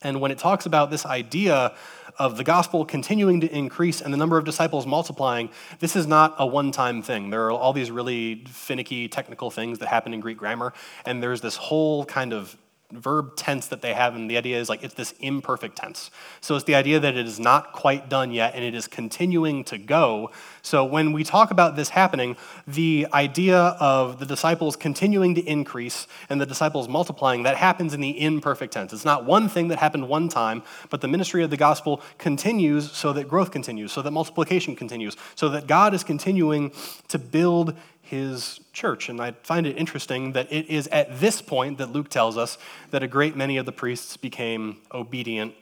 And 0.02 0.22
when 0.22 0.32
it 0.32 0.38
talks 0.38 0.66
about 0.66 0.92
this 0.92 1.06
idea 1.06 1.76
of 2.18 2.38
the 2.38 2.44
gospel 2.44 2.86
continuing 2.86 3.42
to 3.42 3.54
increase 3.54 4.00
and 4.00 4.14
the 4.14 4.18
number 4.18 4.38
of 4.38 4.46
disciples 4.46 4.86
multiplying, 4.86 5.50
this 5.80 5.96
is 5.96 6.08
not 6.08 6.36
a 6.38 6.46
one 6.46 6.72
time 6.72 7.02
thing. 7.02 7.32
There 7.32 7.46
are 7.48 7.52
all 7.52 7.74
these 7.74 7.92
really 7.92 8.46
finicky 8.48 9.10
technical 9.10 9.52
things 9.52 9.80
that 9.80 9.88
happen 9.88 10.14
in 10.14 10.20
Greek 10.20 10.38
grammar, 10.38 10.74
and 11.06 11.22
there's 11.22 11.42
this 11.42 11.58
whole 11.58 12.06
kind 12.06 12.32
of 12.32 12.56
verb 12.92 13.36
tense 13.36 13.68
that 13.68 13.82
they 13.82 13.94
have, 13.94 14.16
and 14.16 14.30
the 14.30 14.38
idea 14.38 14.60
is 14.60 14.68
like 14.68 14.84
it's 14.84 14.96
this 14.96 15.14
imperfect 15.20 15.76
tense. 15.76 16.10
So 16.42 16.56
it's 16.56 16.66
the 16.66 16.74
idea 16.76 17.00
that 17.00 17.16
it 17.16 17.26
is 17.26 17.40
not 17.40 17.72
quite 17.72 18.10
done 18.10 18.32
yet 18.32 18.56
and 18.56 18.64
it 18.64 18.74
is 18.74 18.88
continuing 18.88 19.64
to 19.66 19.78
go. 19.78 20.32
So 20.64 20.84
when 20.84 21.12
we 21.12 21.24
talk 21.24 21.52
about 21.52 21.76
this 21.76 21.90
happening, 21.90 22.36
the 22.68 23.08
idea 23.14 23.58
of 23.58 24.20
the 24.20 24.26
disciples 24.26 24.76
continuing 24.76 25.36
to 25.36 25.42
increase 25.42 26.08
and 26.30 26.42
the 26.42 26.48
disciples 26.48 26.88
multiplying, 26.88 27.44
that 27.44 27.58
happens 27.58 27.94
in 27.94 28.02
the 28.02 28.20
imperfect 28.20 28.74
tense. 28.74 28.92
It's 28.92 29.06
not 29.06 29.24
one 29.24 29.50
thing 29.50 29.68
that 29.68 29.78
happened 29.78 30.10
one 30.10 30.28
time, 30.28 30.64
but 30.90 31.02
the 31.02 31.08
ministry 31.08 31.44
of 31.44 31.52
the 31.52 31.58
gospel 31.58 32.02
continues 32.18 32.92
so 32.92 33.14
that 33.14 33.28
growth 33.28 33.52
continues, 33.52 33.92
so 33.92 34.02
that 34.02 34.12
multiplication 34.12 34.76
continues, 34.76 35.16
so 35.36 35.50
that 35.50 35.68
God 35.68 35.94
is 35.94 36.04
continuing 36.04 36.72
to 37.10 37.20
build 37.20 37.76
his 38.10 38.60
church. 38.74 39.08
And 39.08 39.22
I 39.22 39.34
find 39.44 39.68
it 39.68 39.78
interesting 39.78 40.34
that 40.34 40.52
it 40.52 40.68
is 40.68 40.88
at 40.88 41.20
this 41.20 41.44
point 41.44 41.78
that 41.78 41.92
Luke 41.92 42.10
tells 42.10 42.38
us 42.38 42.58
that 42.90 43.04
a 43.04 43.08
great 43.08 43.36
many 43.36 43.58
of 43.58 43.68
the 43.68 43.72
priests 43.72 44.18
became 44.18 44.78
obedient 44.92 45.54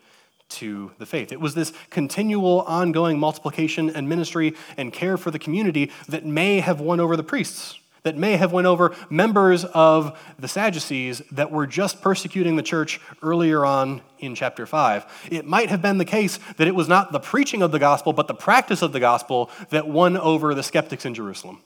to 0.49 0.91
the 0.97 1.05
faith. 1.05 1.33
It 1.33 1.41
was 1.41 1.55
this 1.55 1.73
continual, 1.89 2.61
ongoing 2.61 3.19
multiplication 3.19 3.89
and 3.89 4.07
ministry 4.07 4.55
and 4.77 4.93
care 4.93 5.17
for 5.17 5.29
the 5.29 5.39
community 5.39 5.91
that 6.07 6.25
may 6.25 6.61
have 6.61 6.79
won 6.79 7.01
over 7.01 7.17
the 7.17 7.23
priests, 7.23 7.77
that 8.03 8.15
may 8.15 8.37
have 8.37 8.53
won 8.53 8.65
over 8.65 8.95
members 9.09 9.65
of 9.65 10.17
the 10.39 10.47
Sadducees 10.47 11.21
that 11.33 11.51
were 11.51 11.67
just 11.67 12.01
persecuting 12.01 12.55
the 12.55 12.63
church 12.63 13.01
earlier 13.21 13.65
on 13.65 14.01
in 14.19 14.35
chapter 14.35 14.65
5. 14.65 15.27
It 15.29 15.45
might 15.45 15.69
have 15.69 15.81
been 15.81 15.97
the 15.97 16.05
case 16.05 16.39
that 16.55 16.67
it 16.67 16.75
was 16.75 16.87
not 16.87 17.11
the 17.11 17.19
preaching 17.19 17.61
of 17.61 17.73
the 17.73 17.79
gospel, 17.79 18.13
but 18.13 18.29
the 18.29 18.33
practice 18.33 18.81
of 18.81 18.93
the 18.93 19.01
gospel 19.01 19.51
that 19.69 19.89
won 19.89 20.15
over 20.15 20.55
the 20.55 20.63
skeptics 20.63 21.05
in 21.05 21.13
Jerusalem. 21.13 21.61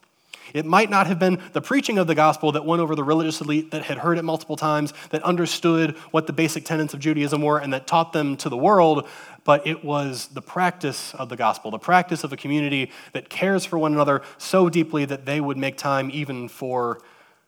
It 0.54 0.66
might 0.66 0.90
not 0.90 1.08
have 1.08 1.20
been 1.20 1.42
the 1.54 1.62
preaching 1.62 1.98
of 1.98 2.08
the 2.08 2.16
gospel 2.16 2.52
that 2.54 2.66
won 2.66 2.80
over 2.80 2.96
the 2.96 3.04
religious 3.04 3.42
elite 3.42 3.72
that 3.72 3.84
had 3.84 3.98
heard 3.98 4.18
it 4.18 4.24
multiple 4.24 4.56
times, 4.56 4.94
that 5.10 5.24
understood 5.24 5.98
what 6.12 6.28
the 6.28 6.34
basic 6.34 6.66
tenets 6.66 6.94
of 6.94 7.00
Judaism 7.00 7.42
were, 7.42 7.60
and 7.60 7.74
that 7.74 7.88
taught 7.88 8.14
them 8.14 8.38
to 8.38 8.50
the 8.50 8.58
world, 8.58 9.08
but 9.44 9.66
it 9.66 9.84
was 9.84 10.28
the 10.28 10.42
practice 10.42 11.14
of 11.16 11.30
the 11.30 11.36
gospel, 11.36 11.72
the 11.72 11.80
practice 11.80 12.24
of 12.24 12.34
a 12.34 12.38
community 12.38 12.92
that 13.14 13.30
cares 13.30 13.66
for 13.66 13.80
one 13.80 13.94
another 13.94 14.22
so 14.38 14.70
deeply 14.70 15.06
that 15.06 15.26
they 15.26 15.42
would 15.42 15.58
make 15.58 15.78
time 15.78 16.10
even 16.14 16.48
for 16.48 17.02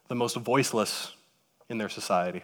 the 0.08 0.16
most 0.16 0.36
voiceless 0.38 1.14
in 1.70 1.78
their 1.78 1.90
society. 1.90 2.44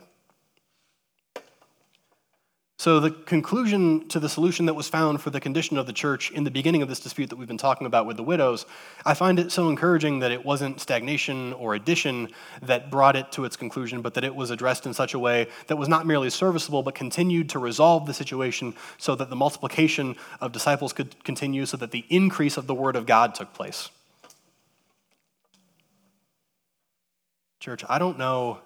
So, 2.80 3.02
the 3.02 3.12
conclusion 3.12 4.08
to 4.08 4.22
the 4.22 4.30
solution 4.30 4.68
that 4.68 4.74
was 4.74 4.88
found 4.88 5.20
for 5.20 5.32
the 5.32 5.42
condition 5.42 5.78
of 5.78 5.86
the 5.86 5.92
church 5.92 6.32
in 6.32 6.46
the 6.46 6.50
beginning 6.50 6.82
of 6.82 6.88
this 6.88 7.02
dispute 7.02 7.30
that 7.30 7.36
we've 7.36 7.46
been 7.46 7.58
talking 7.58 7.86
about 7.86 8.06
with 8.06 8.16
the 8.16 8.24
widows, 8.24 8.66
I 9.06 9.16
find 9.16 9.38
it 9.38 9.52
so 9.52 9.68
encouraging 9.68 10.20
that 10.20 10.32
it 10.32 10.46
wasn't 10.46 10.80
stagnation 10.80 11.52
or 11.52 11.76
addition 11.76 12.30
that 12.62 12.90
brought 12.90 13.18
it 13.18 13.34
to 13.34 13.44
its 13.44 13.58
conclusion, 13.58 14.02
but 14.02 14.14
that 14.14 14.24
it 14.24 14.34
was 14.34 14.50
addressed 14.50 14.86
in 14.86 14.94
such 14.94 15.14
a 15.14 15.20
way 15.20 15.50
that 15.68 15.76
was 15.76 15.90
not 15.90 16.08
merely 16.08 16.30
serviceable, 16.30 16.82
but 16.82 16.96
continued 16.96 17.50
to 17.50 17.60
resolve 17.60 18.06
the 18.06 18.14
situation 18.14 18.74
so 18.98 19.14
that 19.14 19.30
the 19.30 19.36
multiplication 19.36 20.16
of 20.40 20.54
disciples 20.54 20.94
could 20.94 21.22
continue, 21.26 21.66
so 21.66 21.76
that 21.76 21.92
the 21.92 22.06
increase 22.08 22.56
of 22.56 22.66
the 22.66 22.74
Word 22.74 22.96
of 22.96 23.06
God 23.06 23.36
took 23.36 23.54
place. 23.54 23.90
Church, 27.60 27.84
I 27.90 28.00
don't 28.00 28.18
know 28.18 28.62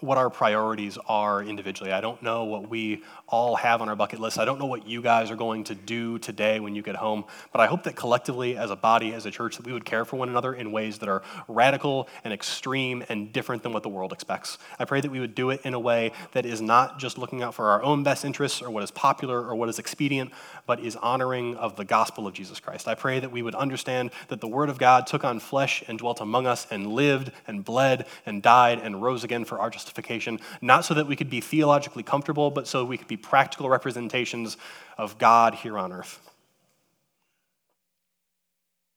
what 0.00 0.16
our 0.16 0.30
priorities 0.30 0.96
are 1.08 1.42
individually. 1.42 1.92
I 1.92 2.00
don't 2.00 2.22
know 2.22 2.44
what 2.44 2.68
we 2.68 3.02
all 3.26 3.56
have 3.56 3.82
on 3.82 3.88
our 3.88 3.96
bucket 3.96 4.20
list. 4.20 4.38
I 4.38 4.44
don't 4.44 4.58
know 4.58 4.66
what 4.66 4.86
you 4.86 5.02
guys 5.02 5.30
are 5.30 5.36
going 5.36 5.64
to 5.64 5.74
do 5.74 6.18
today 6.18 6.60
when 6.60 6.74
you 6.74 6.82
get 6.82 6.96
home, 6.96 7.24
but 7.52 7.60
I 7.60 7.66
hope 7.66 7.82
that 7.82 7.96
collectively, 7.96 8.56
as 8.56 8.70
a 8.70 8.76
body, 8.76 9.12
as 9.12 9.26
a 9.26 9.30
church, 9.30 9.56
that 9.56 9.66
we 9.66 9.72
would 9.72 9.84
care 9.84 10.04
for 10.04 10.16
one 10.16 10.28
another 10.28 10.54
in 10.54 10.70
ways 10.70 10.98
that 10.98 11.08
are 11.08 11.22
radical 11.48 12.08
and 12.22 12.32
extreme 12.32 13.04
and 13.08 13.32
different 13.32 13.62
than 13.62 13.72
what 13.72 13.82
the 13.82 13.88
world 13.88 14.12
expects. 14.12 14.58
I 14.78 14.84
pray 14.84 15.00
that 15.00 15.10
we 15.10 15.18
would 15.18 15.34
do 15.34 15.50
it 15.50 15.60
in 15.64 15.74
a 15.74 15.80
way 15.80 16.12
that 16.32 16.46
is 16.46 16.60
not 16.60 16.98
just 16.98 17.18
looking 17.18 17.42
out 17.42 17.54
for 17.54 17.70
our 17.70 17.82
own 17.82 18.04
best 18.04 18.24
interests 18.24 18.62
or 18.62 18.70
what 18.70 18.84
is 18.84 18.90
popular 18.92 19.44
or 19.44 19.56
what 19.56 19.68
is 19.68 19.78
expedient, 19.78 20.30
but 20.66 20.80
is 20.80 20.94
honoring 20.96 21.56
of 21.56 21.76
the 21.76 21.84
gospel 21.84 22.26
of 22.26 22.34
Jesus 22.34 22.60
Christ. 22.60 22.86
I 22.86 22.94
pray 22.94 23.18
that 23.20 23.32
we 23.32 23.42
would 23.42 23.54
understand 23.56 24.10
that 24.28 24.40
the 24.40 24.48
Word 24.48 24.68
of 24.68 24.78
God 24.78 25.06
took 25.06 25.24
on 25.24 25.40
flesh 25.40 25.82
and 25.88 25.98
dwelt 25.98 26.20
among 26.20 26.46
us 26.46 26.66
and 26.70 26.86
lived 26.86 27.32
and 27.46 27.64
bled 27.64 28.06
and 28.24 28.42
died 28.42 28.78
and 28.80 29.02
rose 29.02 29.24
again 29.24 29.44
for 29.44 29.58
our 29.58 29.70
justification 29.70 29.87
justification, 29.88 30.38
not 30.60 30.84
so 30.84 30.92
that 30.94 31.06
we 31.06 31.16
could 31.16 31.30
be 31.30 31.40
theologically 31.40 32.02
comfortable, 32.02 32.50
but 32.50 32.68
so 32.68 32.84
we 32.84 32.98
could 32.98 33.08
be 33.08 33.16
practical 33.16 33.70
representations 33.70 34.58
of 34.98 35.16
God 35.16 35.54
here 35.54 35.78
on 35.78 35.92
earth. 35.92 36.20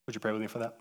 Would 0.06 0.16
you 0.16 0.20
pray 0.20 0.34
with 0.34 0.42
me 0.42 0.48
for 0.48 0.60
that? 0.60 0.78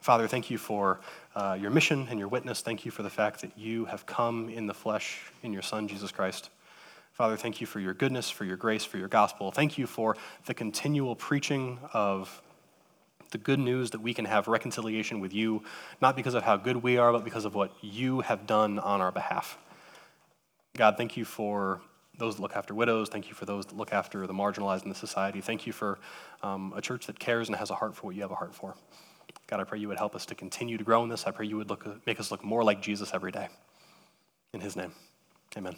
Father, 0.00 0.28
thank 0.28 0.50
you 0.50 0.58
for 0.58 1.00
uh, 1.34 1.56
your 1.58 1.70
mission 1.70 2.06
and 2.10 2.18
your 2.18 2.28
witness. 2.28 2.60
Thank 2.60 2.84
you 2.84 2.90
for 2.90 3.02
the 3.02 3.08
fact 3.08 3.40
that 3.40 3.56
you 3.56 3.86
have 3.86 4.04
come 4.04 4.50
in 4.50 4.66
the 4.66 4.74
flesh 4.74 5.18
in 5.42 5.54
your 5.54 5.62
Son, 5.62 5.88
Jesus 5.88 6.12
Christ. 6.12 6.50
Father, 7.12 7.36
thank 7.36 7.62
you 7.62 7.66
for 7.66 7.80
your 7.80 7.94
goodness, 7.94 8.28
for 8.28 8.44
your 8.44 8.58
grace, 8.58 8.84
for 8.84 8.98
your 8.98 9.08
gospel. 9.08 9.50
Thank 9.50 9.78
you 9.78 9.86
for 9.86 10.16
the 10.44 10.52
continual 10.52 11.16
preaching 11.16 11.78
of 11.94 12.42
the 13.30 13.38
good 13.38 13.58
news 13.58 13.90
that 13.90 14.00
we 14.00 14.14
can 14.14 14.24
have 14.24 14.46
reconciliation 14.46 15.20
with 15.20 15.34
you, 15.34 15.62
not 16.00 16.14
because 16.16 16.34
of 16.34 16.44
how 16.44 16.56
good 16.56 16.76
we 16.82 16.98
are, 16.98 17.12
but 17.12 17.24
because 17.24 17.44
of 17.44 17.54
what 17.54 17.72
you 17.82 18.20
have 18.20 18.46
done 18.46 18.78
on 18.78 19.00
our 19.00 19.10
behalf. 19.10 19.58
God, 20.76 20.96
thank 20.96 21.16
you 21.16 21.24
for 21.24 21.80
those 22.18 22.36
that 22.36 22.42
look 22.42 22.56
after 22.56 22.74
widows. 22.74 23.08
Thank 23.08 23.28
you 23.28 23.34
for 23.34 23.44
those 23.44 23.66
that 23.66 23.76
look 23.76 23.92
after 23.92 24.26
the 24.26 24.32
marginalized 24.32 24.84
in 24.84 24.88
the 24.88 24.94
society. 24.94 25.40
Thank 25.40 25.66
you 25.66 25.72
for 25.72 25.98
um, 26.42 26.72
a 26.76 26.80
church 26.80 27.06
that 27.06 27.18
cares 27.18 27.48
and 27.48 27.56
has 27.56 27.70
a 27.70 27.74
heart 27.74 27.96
for 27.96 28.06
what 28.06 28.14
you 28.14 28.22
have 28.22 28.30
a 28.30 28.36
heart 28.36 28.54
for. 28.54 28.76
God, 29.46 29.60
I 29.60 29.64
pray 29.64 29.78
you 29.78 29.88
would 29.88 29.98
help 29.98 30.14
us 30.14 30.26
to 30.26 30.34
continue 30.34 30.78
to 30.78 30.84
grow 30.84 31.02
in 31.02 31.08
this. 31.08 31.26
I 31.26 31.30
pray 31.30 31.46
you 31.46 31.56
would 31.56 31.68
look, 31.68 32.06
make 32.06 32.20
us 32.20 32.30
look 32.30 32.44
more 32.44 32.64
like 32.64 32.80
Jesus 32.80 33.12
every 33.12 33.32
day. 33.32 33.48
In 34.52 34.60
his 34.60 34.76
name, 34.76 34.92
amen. 35.56 35.74